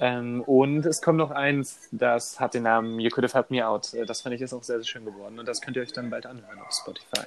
Ähm, 0.00 0.42
und 0.42 0.86
es 0.86 1.02
kommt 1.02 1.18
noch 1.18 1.30
eins, 1.32 1.88
das 1.90 2.38
hat 2.38 2.54
den 2.54 2.62
Namen 2.62 3.00
You 3.00 3.10
Could 3.10 3.24
Have 3.24 3.34
Helped 3.34 3.50
Me 3.50 3.66
Out. 3.66 3.92
Äh, 3.94 4.06
Das 4.06 4.22
fand 4.22 4.34
ich 4.34 4.40
ist 4.40 4.52
auch 4.54 4.62
sehr, 4.62 4.76
sehr 4.78 4.86
schön 4.86 5.04
geworden. 5.04 5.38
Und 5.38 5.46
das 5.46 5.60
könnt 5.60 5.76
ihr 5.76 5.82
euch 5.82 5.92
dann 5.92 6.08
bald 6.08 6.24
anhören 6.26 6.60
auf 6.60 6.72
Spotify. 6.72 7.26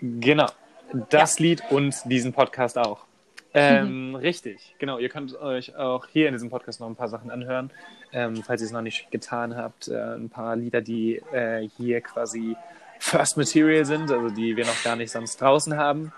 Genau. 0.00 0.46
Das 1.10 1.38
Lied 1.38 1.62
und 1.70 1.94
diesen 2.04 2.32
Podcast 2.32 2.78
auch. 2.78 3.04
Ähm, 3.54 4.14
Richtig, 4.20 4.74
genau. 4.78 4.98
Ihr 4.98 5.08
könnt 5.08 5.34
euch 5.40 5.76
auch 5.76 6.06
hier 6.12 6.28
in 6.28 6.34
diesem 6.34 6.50
Podcast 6.50 6.80
noch 6.80 6.88
ein 6.88 6.96
paar 6.96 7.08
Sachen 7.08 7.30
anhören, 7.30 7.70
ähm, 8.12 8.42
falls 8.42 8.60
ihr 8.60 8.66
es 8.66 8.72
noch 8.72 8.82
nicht 8.82 9.10
getan 9.10 9.56
habt. 9.56 9.88
Äh, 9.88 10.16
ein 10.16 10.28
paar 10.28 10.56
Lieder, 10.56 10.80
die 10.80 11.16
äh, 11.32 11.68
hier 11.76 12.00
quasi 12.00 12.56
First 12.98 13.36
Material 13.36 13.84
sind, 13.84 14.10
also 14.10 14.28
die 14.28 14.56
wir 14.56 14.66
noch 14.66 14.82
gar 14.82 14.96
nicht 14.96 15.10
sonst 15.10 15.40
draußen 15.40 15.76
haben. 15.76 16.12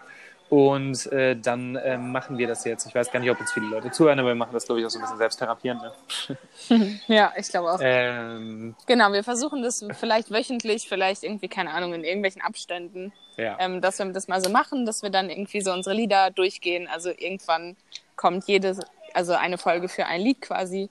Und 0.49 1.11
äh, 1.11 1.35
dann 1.37 1.77
ähm, 1.83 2.13
machen 2.13 2.39
wir 2.39 2.47
das 2.47 2.65
jetzt. 2.65 2.87
Ich 2.87 2.95
weiß 2.95 3.11
gar 3.11 3.19
nicht, 3.19 3.31
ob 3.31 3.41
uns 3.41 3.53
viele 3.53 3.67
Leute 3.67 3.91
zuhören, 3.91 4.21
aber 4.21 4.29
wir 4.29 4.37
machen 4.37 4.53
das, 4.53 4.65
glaube 4.65 4.81
ich, 4.81 4.87
auch 4.87 4.91
so 4.91 4.99
ein 4.99 5.03
bisschen 5.03 5.19
selbsttherapierend. 5.19 5.83
Ne? 5.83 6.99
Ja, 7.09 7.33
ich 7.37 7.49
glaube 7.49 7.73
auch. 7.73 7.81
Ähm, 7.83 8.77
Genau, 8.87 9.13
wir 9.13 9.25
versuchen 9.25 9.63
das 9.63 9.85
vielleicht 9.99 10.31
wöchentlich, 10.31 10.89
vielleicht 10.89 11.25
irgendwie, 11.25 11.49
keine 11.49 11.73
Ahnung, 11.73 11.95
in 11.95 12.05
irgendwelchen 12.05 12.43
Abständen, 12.43 13.13
ja. 13.37 13.57
ähm, 13.61 13.81
dass 13.81 13.99
wir 13.99 14.07
das 14.07 14.29
mal 14.29 14.43
so 14.43 14.51
machen, 14.51 14.87
dass 14.87 15.03
wir 15.03 15.11
dann 15.11 15.31
irgendwie 15.31 15.61
so 15.61 15.73
unsere 15.73 15.95
Lieder 15.95 16.31
durchgehen. 16.31 16.89
Also 16.89 17.11
irgendwann 17.11 17.77
kommt 18.17 18.47
jede, 18.47 18.79
also 19.15 19.35
eine 19.35 19.59
Folge 19.59 19.89
für 19.89 20.07
ein 20.07 20.21
Lied 20.21 20.41
quasi, 20.41 20.89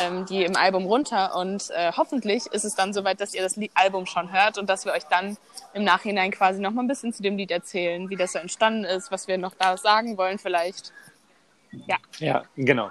ähm, 0.00 0.26
die 0.26 0.44
im 0.44 0.56
Album 0.56 0.84
runter 0.84 1.36
und 1.36 1.70
äh, 1.70 1.92
hoffentlich 1.96 2.46
ist 2.46 2.64
es 2.64 2.74
dann 2.74 2.92
soweit, 2.92 3.20
dass 3.20 3.34
ihr 3.34 3.42
das 3.42 3.56
Lied 3.56 3.70
Album 3.74 4.06
schon 4.06 4.32
hört 4.32 4.58
und 4.58 4.68
dass 4.68 4.84
wir 4.84 4.92
euch 4.92 5.04
dann 5.04 5.38
im 5.72 5.84
Nachhinein 5.84 6.30
quasi 6.30 6.60
noch 6.60 6.72
mal 6.72 6.82
ein 6.82 6.88
bisschen 6.88 7.12
zu 7.12 7.22
dem 7.22 7.36
Lied 7.36 7.50
erzählen, 7.50 8.10
wie 8.10 8.16
das 8.16 8.32
so 8.32 8.38
entstanden 8.38 8.84
ist, 8.84 9.10
was 9.10 9.28
wir 9.28 9.38
noch 9.38 9.54
da 9.54 9.76
sagen 9.76 10.18
wollen 10.18 10.38
vielleicht. 10.38 10.92
Ja, 11.86 11.96
Ja, 12.18 12.44
genau. 12.56 12.90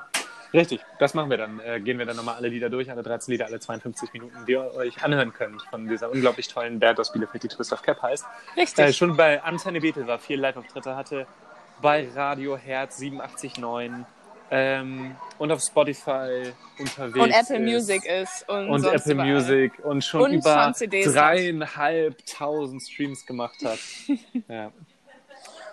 Richtig, 0.54 0.82
das 1.00 1.14
machen 1.14 1.30
wir 1.30 1.38
dann. 1.38 1.60
Äh, 1.60 1.80
gehen 1.82 2.00
wir 2.00 2.06
dann 2.06 2.16
nochmal 2.16 2.36
alle 2.36 2.48
Lieder 2.48 2.70
durch, 2.70 2.90
alle 2.90 3.04
13 3.04 3.32
Lieder, 3.32 3.46
alle 3.46 3.60
52 3.60 4.14
Minuten, 4.14 4.46
die 4.46 4.54
ihr 4.54 4.74
euch 4.76 5.04
anhören 5.04 5.34
könnt 5.34 5.62
von 5.64 5.88
dieser 5.88 6.10
unglaublich 6.12 6.48
tollen 6.48 6.80
Band 6.80 7.00
aus 7.00 7.12
Bielefeld, 7.12 7.44
die 7.44 7.48
Twist 7.50 7.74
of 7.74 7.82
Cap 7.82 8.02
heißt. 8.02 8.26
richtig. 8.56 8.86
Äh, 8.86 8.94
schon 8.94 9.18
bei 9.18 9.44
Antenne 9.44 9.82
Betel 9.82 10.08
war, 10.08 10.20
vier 10.20 10.38
Live-Auftritte 10.38 10.96
hatte, 10.96 11.28
bei 11.82 12.08
Radio 12.16 12.58
Herz 12.58 13.00
87.9 13.00 14.06
ähm, 14.50 15.16
und 15.38 15.52
auf 15.52 15.62
Spotify 15.62 16.54
unterwegs. 16.80 17.20
und 17.20 17.32
Apple 17.32 17.58
ist. 17.58 17.74
Music 17.74 18.06
ist 18.06 18.50
und, 18.50 18.70
Und 18.70 18.86
Apple 18.86 19.14
überall. 19.14 19.34
Music 19.34 19.74
und 19.84 20.04
schon 20.04 20.22
Und 20.22 20.34
über 20.34 20.74
dreieinhalbtausend 20.92 22.82
Streams 22.82 23.26
gemacht 23.26 23.58
hat. 23.64 23.80
ja. 24.48 24.72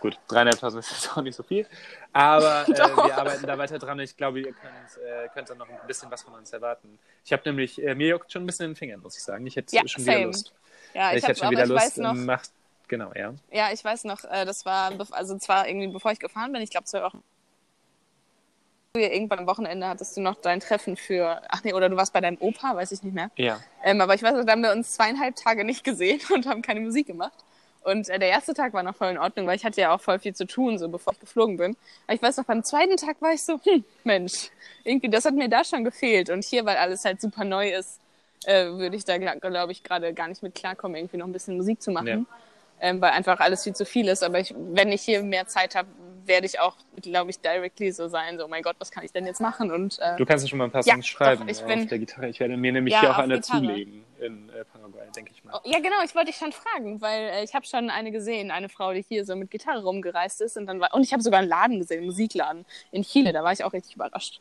Gut, 0.01 0.19
dreieinhalbtausend 0.29 0.85
ist 0.85 0.91
jetzt 0.91 1.17
auch 1.17 1.23
nicht 1.23 1.37
so 1.37 1.43
viel. 1.43 1.67
Aber 2.15 2.67
äh, 2.69 3.05
wir 3.05 3.17
arbeiten 3.17 3.47
da 3.47 3.59
weiter 3.59 3.79
dran. 3.79 4.01
Ich 4.01 4.17
glaube, 4.17 4.41
ihr 4.41 4.53
könnt, 4.53 5.05
äh, 5.05 5.29
könnt 5.35 5.51
dann 5.51 5.59
noch 5.59 5.69
ein 5.69 5.87
bisschen 5.87 6.11
was 6.11 6.23
von 6.23 6.35
uns 6.35 6.53
erwarten. 6.53 6.99
Ich 7.25 7.33
habe 7.33 7.43
nämlich, 7.45 7.83
äh, 7.83 7.95
mir 7.95 8.09
juckt 8.09 8.33
schon 8.33 8.45
ein 8.45 8.47
bisschen 8.47 8.67
in 8.67 8.71
den 8.71 8.77
Fingern, 8.77 9.01
muss 9.01 9.17
ich 9.17 9.23
sagen. 9.23 9.47
Ich 9.47 9.57
hätte 9.57 9.75
Ja, 9.75 9.87
schon 9.87 10.05
wieder 10.05 10.15
same. 10.15 10.27
Lust. 10.27 10.55
Ja, 10.95 11.11
ich, 11.11 11.19
ich 11.19 11.29
hätte 11.29 11.41
schon 11.41 11.51
wieder 11.51 11.67
Lust. 11.67 11.85
weiß 11.85 11.97
noch, 11.99 12.13
ähm, 12.13 12.27
Macht, 12.27 12.51
Genau, 12.89 13.13
ja. 13.15 13.35
Ja, 13.51 13.73
ich 13.73 13.83
weiß 13.85 14.05
noch, 14.05 14.25
äh, 14.25 14.45
das 14.45 14.65
war, 14.65 14.93
also 15.11 15.39
zwar 15.39 15.67
irgendwie 15.69 15.89
bevor 15.89 16.13
ich 16.13 16.19
gefahren 16.19 16.53
bin, 16.53 16.63
ich 16.63 16.71
glaube 16.71 16.85
zwei 16.85 17.03
Wochen. 17.03 17.23
Irgendwann 18.97 19.41
am 19.41 19.47
Wochenende 19.49 19.89
hattest 19.89 20.17
du 20.17 20.21
noch 20.21 20.37
dein 20.37 20.61
Treffen 20.61 20.97
für, 20.97 21.43
ach 21.49 21.65
nee, 21.65 21.73
oder 21.73 21.89
du 21.89 21.97
warst 21.97 22.13
bei 22.13 22.21
deinem 22.21 22.37
Opa, 22.39 22.77
weiß 22.77 22.93
ich 22.93 23.03
nicht 23.03 23.15
mehr. 23.15 23.31
Ja. 23.37 23.59
Ähm, 23.83 24.01
aber 24.01 24.15
ich 24.15 24.23
weiß 24.23 24.35
noch, 24.35 24.45
da 24.45 24.53
haben 24.53 24.63
wir 24.63 24.71
uns 24.71 24.93
zweieinhalb 24.93 25.35
Tage 25.35 25.65
nicht 25.65 25.83
gesehen 25.83 26.21
und 26.33 26.47
haben 26.47 26.63
keine 26.63 26.81
Musik 26.81 27.09
gemacht. 27.09 27.45
Und 27.85 28.09
äh, 28.09 28.19
der 28.19 28.31
erste 28.31 28.55
Tag 28.55 28.73
war 28.73 28.83
noch 28.83 28.97
voll 28.97 29.09
in 29.09 29.19
Ordnung, 29.19 29.47
weil 29.47 29.57
ich 29.57 29.65
hatte 29.65 29.81
ja 29.81 29.95
auch 29.95 30.01
voll 30.01 30.19
viel 30.19 30.35
zu 30.35 30.47
tun, 30.47 30.79
so 30.79 30.89
bevor 30.89 31.13
ich 31.13 31.21
geflogen 31.21 31.59
bin. 31.59 31.77
Aber 32.07 32.15
ich 32.15 32.23
weiß 32.23 32.39
noch, 32.39 32.45
beim 32.45 32.65
zweiten 32.65 32.97
Tag 32.97 33.21
war 33.21 33.33
ich 33.33 33.43
so, 33.43 33.61
hm, 33.63 33.85
Mensch, 34.05 34.51
irgendwie, 34.85 35.11
das 35.11 35.27
hat 35.27 35.35
mir 35.35 35.49
da 35.49 35.65
schon 35.65 35.85
gefehlt. 35.85 36.31
Und 36.31 36.45
hier, 36.45 36.65
weil 36.65 36.77
alles 36.79 37.05
halt 37.05 37.21
super 37.21 37.45
neu 37.45 37.71
ist, 37.71 38.01
äh, 38.47 38.67
würde 38.67 38.97
ich 38.97 39.05
da, 39.05 39.19
glaube 39.19 39.73
ich, 39.73 39.83
gerade 39.83 40.15
gar 40.15 40.29
nicht 40.29 40.43
mit 40.43 40.55
klarkommen, 40.55 40.97
irgendwie 40.97 41.19
noch 41.19 41.27
ein 41.27 41.33
bisschen 41.33 41.57
Musik 41.57 41.83
zu 41.83 41.91
machen. 41.91 42.27
Ähm, 42.81 43.01
weil 43.01 43.13
einfach 43.13 43.39
alles 43.41 43.63
viel 43.63 43.75
zu 43.75 43.85
viel 43.85 44.09
ist. 44.09 44.23
Aber 44.23 44.41
ich, 44.41 44.55
wenn 44.57 44.91
ich 44.91 45.03
hier 45.03 45.23
mehr 45.23 45.47
Zeit 45.47 45.75
habe, 45.75 45.89
werde 46.27 46.47
ich 46.47 46.61
auch, 46.61 46.77
glaube 47.03 47.31
ich, 47.31 47.41
directly 47.41 47.91
so 47.93 48.09
sein, 48.09 48.39
so, 48.39 48.45
oh 48.45 48.49
mein 48.49 48.63
Gott, 48.63 48.77
was 48.79 48.91
kann 48.91 49.05
ich 49.05 49.13
denn 49.13 49.27
jetzt 49.27 49.41
machen? 49.41 49.71
Und 49.71 49.99
äh, 50.01 50.17
Du 50.17 50.25
kannst 50.25 50.45
ja 50.45 50.49
schon 50.49 50.59
mal 50.59 50.65
ein 50.67 50.71
paar 50.71 50.83
Ja, 50.85 50.95
Songs 50.95 51.07
schreiben 51.07 51.43
doch, 51.43 51.49
ich 51.49 51.61
auf 51.63 51.67
bin- 51.67 51.89
der 51.89 51.99
Gitarre. 51.99 52.29
Ich 52.29 52.41
werde 52.41 52.57
mir 52.57 52.73
nämlich 52.73 52.95
Ja, 52.95 53.01
hier 53.01 53.11
auch 53.13 53.19
eine 53.19 53.35
Gitarre. 53.35 53.61
zulegen 53.61 54.05
in 54.21 54.49
äh, 54.51 54.65
Paraguay, 54.65 55.07
denke 55.15 55.33
ich 55.33 55.45
mal. 55.45 55.55
Oh, 55.55 55.61
Ja, 55.65 55.79
genau, 55.81 55.97
ich 56.05 56.15
wollte 56.15 56.27
dich 56.31 56.37
schon 56.37 56.53
fragen, 56.53 57.01
weil 57.01 57.29
äh, 57.29 57.45
ich 57.45 57.55
habe 57.55 57.67
schon 57.67 57.91
eine 57.91 58.11
gesehen, 58.13 58.51
eine 58.51 58.69
Frau, 58.69 58.93
die 58.93 59.05
hier 59.09 59.25
so 59.25 59.37
mit 59.37 59.51
Gitarre 59.51 59.83
rumgereist 59.83 60.41
ist 60.41 60.57
und 60.57 60.67
dann 60.67 60.81
war 60.81 60.95
und 60.95 61.03
ich 61.03 61.13
habe 61.13 61.23
sogar 61.23 61.41
einen 61.41 61.49
Laden 61.49 61.79
gesehen, 61.79 61.99
einen 61.99 62.07
Musikladen 62.07 62.65
in 62.91 63.03
Chile, 63.03 63.33
da 63.33 63.43
war 63.45 63.53
ich 63.53 63.65
auch 63.65 63.73
richtig 63.73 63.97
überrascht. 63.97 64.41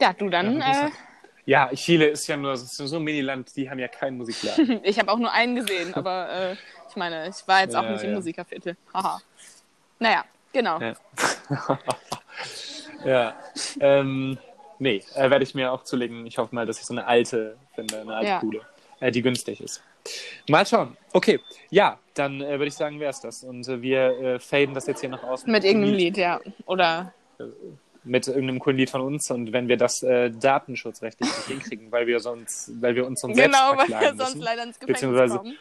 Ja, 0.00 0.12
du 0.12 0.28
dann, 0.30 0.60
Ja, 0.60 0.86
äh. 0.86 0.90
Ja, 1.46 1.68
Chile 1.74 2.06
ist 2.08 2.26
ja 2.28 2.36
nur 2.36 2.56
so 2.56 2.86
so 2.86 2.96
ein 2.96 3.02
Miniland, 3.02 3.56
die 3.56 3.68
haben 3.68 3.78
ja 3.78 3.88
keinen 3.88 4.18
Musikladen. 4.18 4.80
ich 4.84 4.98
habe 4.98 5.10
auch 5.10 5.18
nur 5.18 5.32
einen 5.32 5.56
gesehen, 5.56 5.94
aber 5.94 6.52
äh, 6.52 6.56
ich 6.88 6.96
meine, 6.96 7.28
ich 7.28 7.48
war 7.48 7.62
jetzt 7.62 7.74
auch 7.74 7.82
Ja, 7.82 7.92
nicht 7.92 8.04
im 8.04 8.10
ja. 8.10 8.16
Musikerviertel. 8.16 8.76
Haha. 8.92 9.20
Naja, 9.98 10.24
genau. 10.52 10.80
Ja. 10.80 10.94
ja. 13.04 13.34
Ähm, 13.80 14.38
nee, 14.78 15.02
äh, 15.14 15.30
werde 15.30 15.44
ich 15.44 15.54
mir 15.54 15.72
auch 15.72 15.84
zulegen. 15.84 16.26
Ich 16.26 16.38
hoffe 16.38 16.54
mal, 16.54 16.66
dass 16.66 16.78
ich 16.78 16.86
so 16.86 16.94
eine 16.94 17.06
alte 17.06 17.56
finde, 17.74 18.00
eine 18.00 18.14
alte 18.14 18.28
Ja. 18.28 18.40
coole, 18.40 18.60
äh, 19.00 19.10
die 19.10 19.22
günstig 19.22 19.60
ist. 19.60 19.82
Mal 20.48 20.66
schauen. 20.66 20.96
Okay, 21.12 21.40
ja, 21.70 21.98
dann 22.14 22.40
äh, 22.40 22.52
würde 22.52 22.66
ich 22.66 22.74
sagen, 22.74 23.00
wäre 23.00 23.10
es 23.10 23.20
das. 23.20 23.44
Und 23.44 23.68
äh, 23.68 23.82
wir 23.82 24.00
äh, 24.20 24.38
faden 24.38 24.74
das 24.74 24.86
jetzt 24.86 25.00
hier 25.00 25.10
noch 25.10 25.22
aus. 25.22 25.46
Mit 25.46 25.64
irgendeinem 25.64 25.94
Lied, 25.94 26.16
ja. 26.16 26.40
Oder 26.66 27.12
Mit 28.02 28.26
irgendeinem 28.26 28.58
coolen 28.60 28.78
Lied 28.78 28.90
von 28.90 29.02
uns. 29.02 29.30
Und 29.30 29.52
wenn 29.52 29.68
wir 29.68 29.76
das 29.76 30.02
äh, 30.02 30.30
datenschutzrechtlich 30.30 31.28
nicht 31.28 31.46
hinkriegen, 31.46 31.92
weil 31.92 32.06
wir 32.06 32.20
sonst, 32.20 32.70
weil 32.80 32.94
wir 32.94 33.06
uns 33.06 33.20
sonst 33.20 33.36
selbst 33.36 33.52
genau, 33.52 33.70
weil 33.70 33.86
verklagen 33.86 34.18
wir 34.18 34.24
sonst 34.24 34.34
müssen, 34.36 34.44
leider 34.44 34.62
ins 34.62 34.78
Gefängnis 34.80 35.32
kommen. 35.32 35.58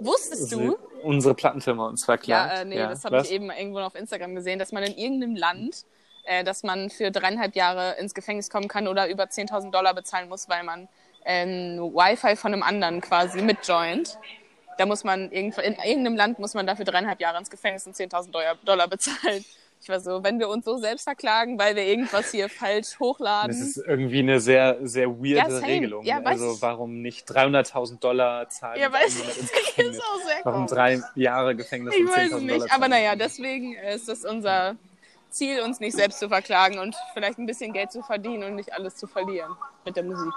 Wusstest 0.00 0.52
du? 0.52 0.76
Unsere 1.02 1.34
Plattenfirma 1.34 1.86
uns 1.88 2.04
verklagt. 2.04 2.52
Ja, 2.52 2.60
äh, 2.62 2.64
nee, 2.64 2.76
das 2.76 3.04
habe 3.04 3.20
ich 3.20 3.30
eben 3.30 3.50
irgendwo 3.50 3.80
auf 3.80 3.94
Instagram 3.94 4.34
gesehen, 4.34 4.58
dass 4.58 4.72
man 4.72 4.82
in 4.84 4.96
irgendeinem 4.96 5.36
Land, 5.36 5.84
äh, 6.24 6.44
dass 6.44 6.62
man 6.62 6.90
für 6.90 7.10
dreieinhalb 7.10 7.54
Jahre 7.56 7.96
ins 7.98 8.14
Gefängnis 8.14 8.50
kommen 8.50 8.68
kann 8.68 8.88
oder 8.88 9.08
über 9.08 9.24
10.000 9.24 9.70
Dollar 9.70 9.94
bezahlen 9.94 10.28
muss, 10.28 10.48
weil 10.48 10.62
man 10.64 10.88
äh, 11.24 11.42
ein 11.44 11.78
Wi-Fi 11.80 12.36
von 12.36 12.52
einem 12.52 12.62
anderen 12.62 13.00
quasi 13.00 13.42
mitjoint. 13.42 14.18
Da 14.78 14.86
muss 14.86 15.04
man 15.04 15.30
irgendwo, 15.30 15.60
in 15.60 15.74
irgendeinem 15.74 16.16
Land 16.16 16.38
muss 16.38 16.54
man 16.54 16.66
dafür 16.66 16.84
dreieinhalb 16.84 17.20
Jahre 17.20 17.38
ins 17.38 17.50
Gefängnis 17.50 17.86
und 17.86 17.94
10.000 17.94 18.30
Dollar- 18.30 18.56
Dollar 18.64 18.88
bezahlen. 18.88 19.44
Ich 19.82 19.88
war 19.88 19.98
so, 19.98 20.22
wenn 20.22 20.38
wir 20.38 20.48
uns 20.48 20.64
so 20.64 20.78
selbst 20.78 21.02
verklagen, 21.02 21.58
weil 21.58 21.74
wir 21.74 21.84
irgendwas 21.84 22.30
hier 22.30 22.48
falsch 22.48 23.00
hochladen. 23.00 23.48
Das 23.50 23.60
ist 23.60 23.78
irgendwie 23.78 24.20
eine 24.20 24.38
sehr, 24.38 24.78
sehr 24.82 25.08
weirde 25.08 25.54
Ja. 25.54 25.58
Regelung. 25.58 26.04
Ja, 26.04 26.18
weiß 26.24 26.40
also 26.40 26.52
ich. 26.52 26.62
warum 26.62 27.02
nicht 27.02 27.28
300.000 27.28 27.98
Dollar 27.98 28.48
zahlen 28.48 28.80
Ja, 28.80 28.92
weiß 28.92 29.18
ich. 29.18 29.78
Ist 29.78 30.00
auch 30.00 30.24
sehr 30.24 30.36
Warum 30.44 30.68
drei 30.68 31.02
Jahre 31.16 31.56
Gefängnis 31.56 31.94
Ich 31.96 32.02
und 32.02 32.10
10.000 32.10 32.16
weiß 32.16 32.24
es 32.24 32.30
Dollar 32.30 32.42
nicht, 32.58 32.72
aber 32.72 32.86
naja, 32.86 33.16
deswegen 33.16 33.74
ist 33.74 34.08
es 34.08 34.24
unser 34.24 34.76
Ziel, 35.30 35.62
uns 35.62 35.80
nicht 35.80 35.96
selbst 35.96 36.20
zu 36.20 36.28
verklagen 36.28 36.78
und 36.78 36.94
vielleicht 37.12 37.38
ein 37.38 37.46
bisschen 37.46 37.72
Geld 37.72 37.90
zu 37.90 38.02
verdienen 38.02 38.44
und 38.44 38.54
nicht 38.54 38.72
alles 38.72 38.94
zu 38.94 39.08
verlieren 39.08 39.50
mit 39.84 39.96
der 39.96 40.04
Musik. 40.04 40.32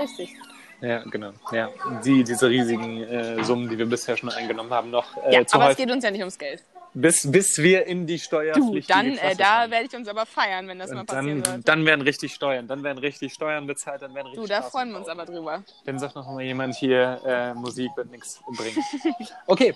Richtig. 0.00 0.34
Ja, 0.80 0.98
genau. 1.04 1.30
Ja, 1.52 1.70
die, 2.04 2.24
diese 2.24 2.50
riesigen 2.50 3.04
äh, 3.04 3.44
Summen, 3.44 3.68
die 3.68 3.78
wir 3.78 3.86
bisher 3.86 4.16
schon 4.16 4.30
eingenommen 4.30 4.72
haben, 4.72 4.90
noch 4.90 5.16
äh, 5.24 5.32
Ja, 5.32 5.46
zu 5.46 5.54
aber 5.54 5.66
es 5.66 5.70
häufig, 5.70 5.86
geht 5.86 5.94
uns 5.94 6.02
ja 6.02 6.10
nicht 6.10 6.20
ums 6.20 6.38
Geld. 6.38 6.64
Bis, 6.96 7.30
bis 7.30 7.58
wir 7.58 7.86
in 7.86 8.06
die 8.06 8.16
Du, 8.16 8.22
steuerpflichtige 8.22 8.86
dann, 8.88 9.18
äh, 9.18 9.36
da 9.36 9.70
werde 9.70 9.86
ich 9.86 9.94
uns 9.94 10.08
aber 10.08 10.24
feiern, 10.24 10.66
wenn 10.66 10.78
das 10.78 10.90
mal 10.90 11.00
Und 11.00 11.06
passieren 11.06 11.42
dann, 11.42 11.52
sollte. 11.52 11.64
dann 11.64 11.84
werden 11.86 12.00
richtig 12.00 12.32
Steuern, 12.34 12.66
dann 12.66 12.82
werden 12.82 12.98
richtig 12.98 13.34
Steuern 13.34 13.66
bezahlt, 13.66 14.00
dann 14.00 14.14
werden 14.14 14.28
richtig 14.28 14.42
Du, 14.42 14.48
da 14.48 14.56
Straßen 14.56 14.70
freuen 14.70 14.90
wir 14.92 14.98
uns 14.98 15.08
aber 15.08 15.26
drüber. 15.26 15.62
Dann 15.84 15.98
sagt 15.98 16.14
noch 16.16 16.26
mal 16.26 16.42
jemand 16.42 16.74
hier, 16.74 17.20
äh, 17.26 17.54
Musik 17.54 17.90
wird 17.96 18.10
nichts 18.10 18.40
bringen. 18.46 18.82
Okay, 19.46 19.74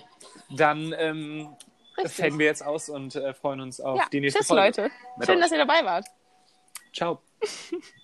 dann 0.49 0.93
ähm, 0.97 1.55
faden 2.07 2.39
wir 2.39 2.47
jetzt 2.47 2.65
aus 2.65 2.89
und 2.89 3.15
äh, 3.15 3.33
freuen 3.35 3.61
uns 3.61 3.79
auf 3.79 3.99
Ja, 3.99 4.05
die 4.11 4.19
nächste 4.19 4.39
tschüss 4.39 4.47
Folge. 4.47 4.63
Leute. 4.63 4.81
Mit 5.17 5.27
Schön, 5.27 5.35
euch. 5.35 5.41
dass 5.43 5.51
ihr 5.51 5.57
dabei 5.59 5.85
wart. 5.85 6.05
Ciao. 6.93 7.21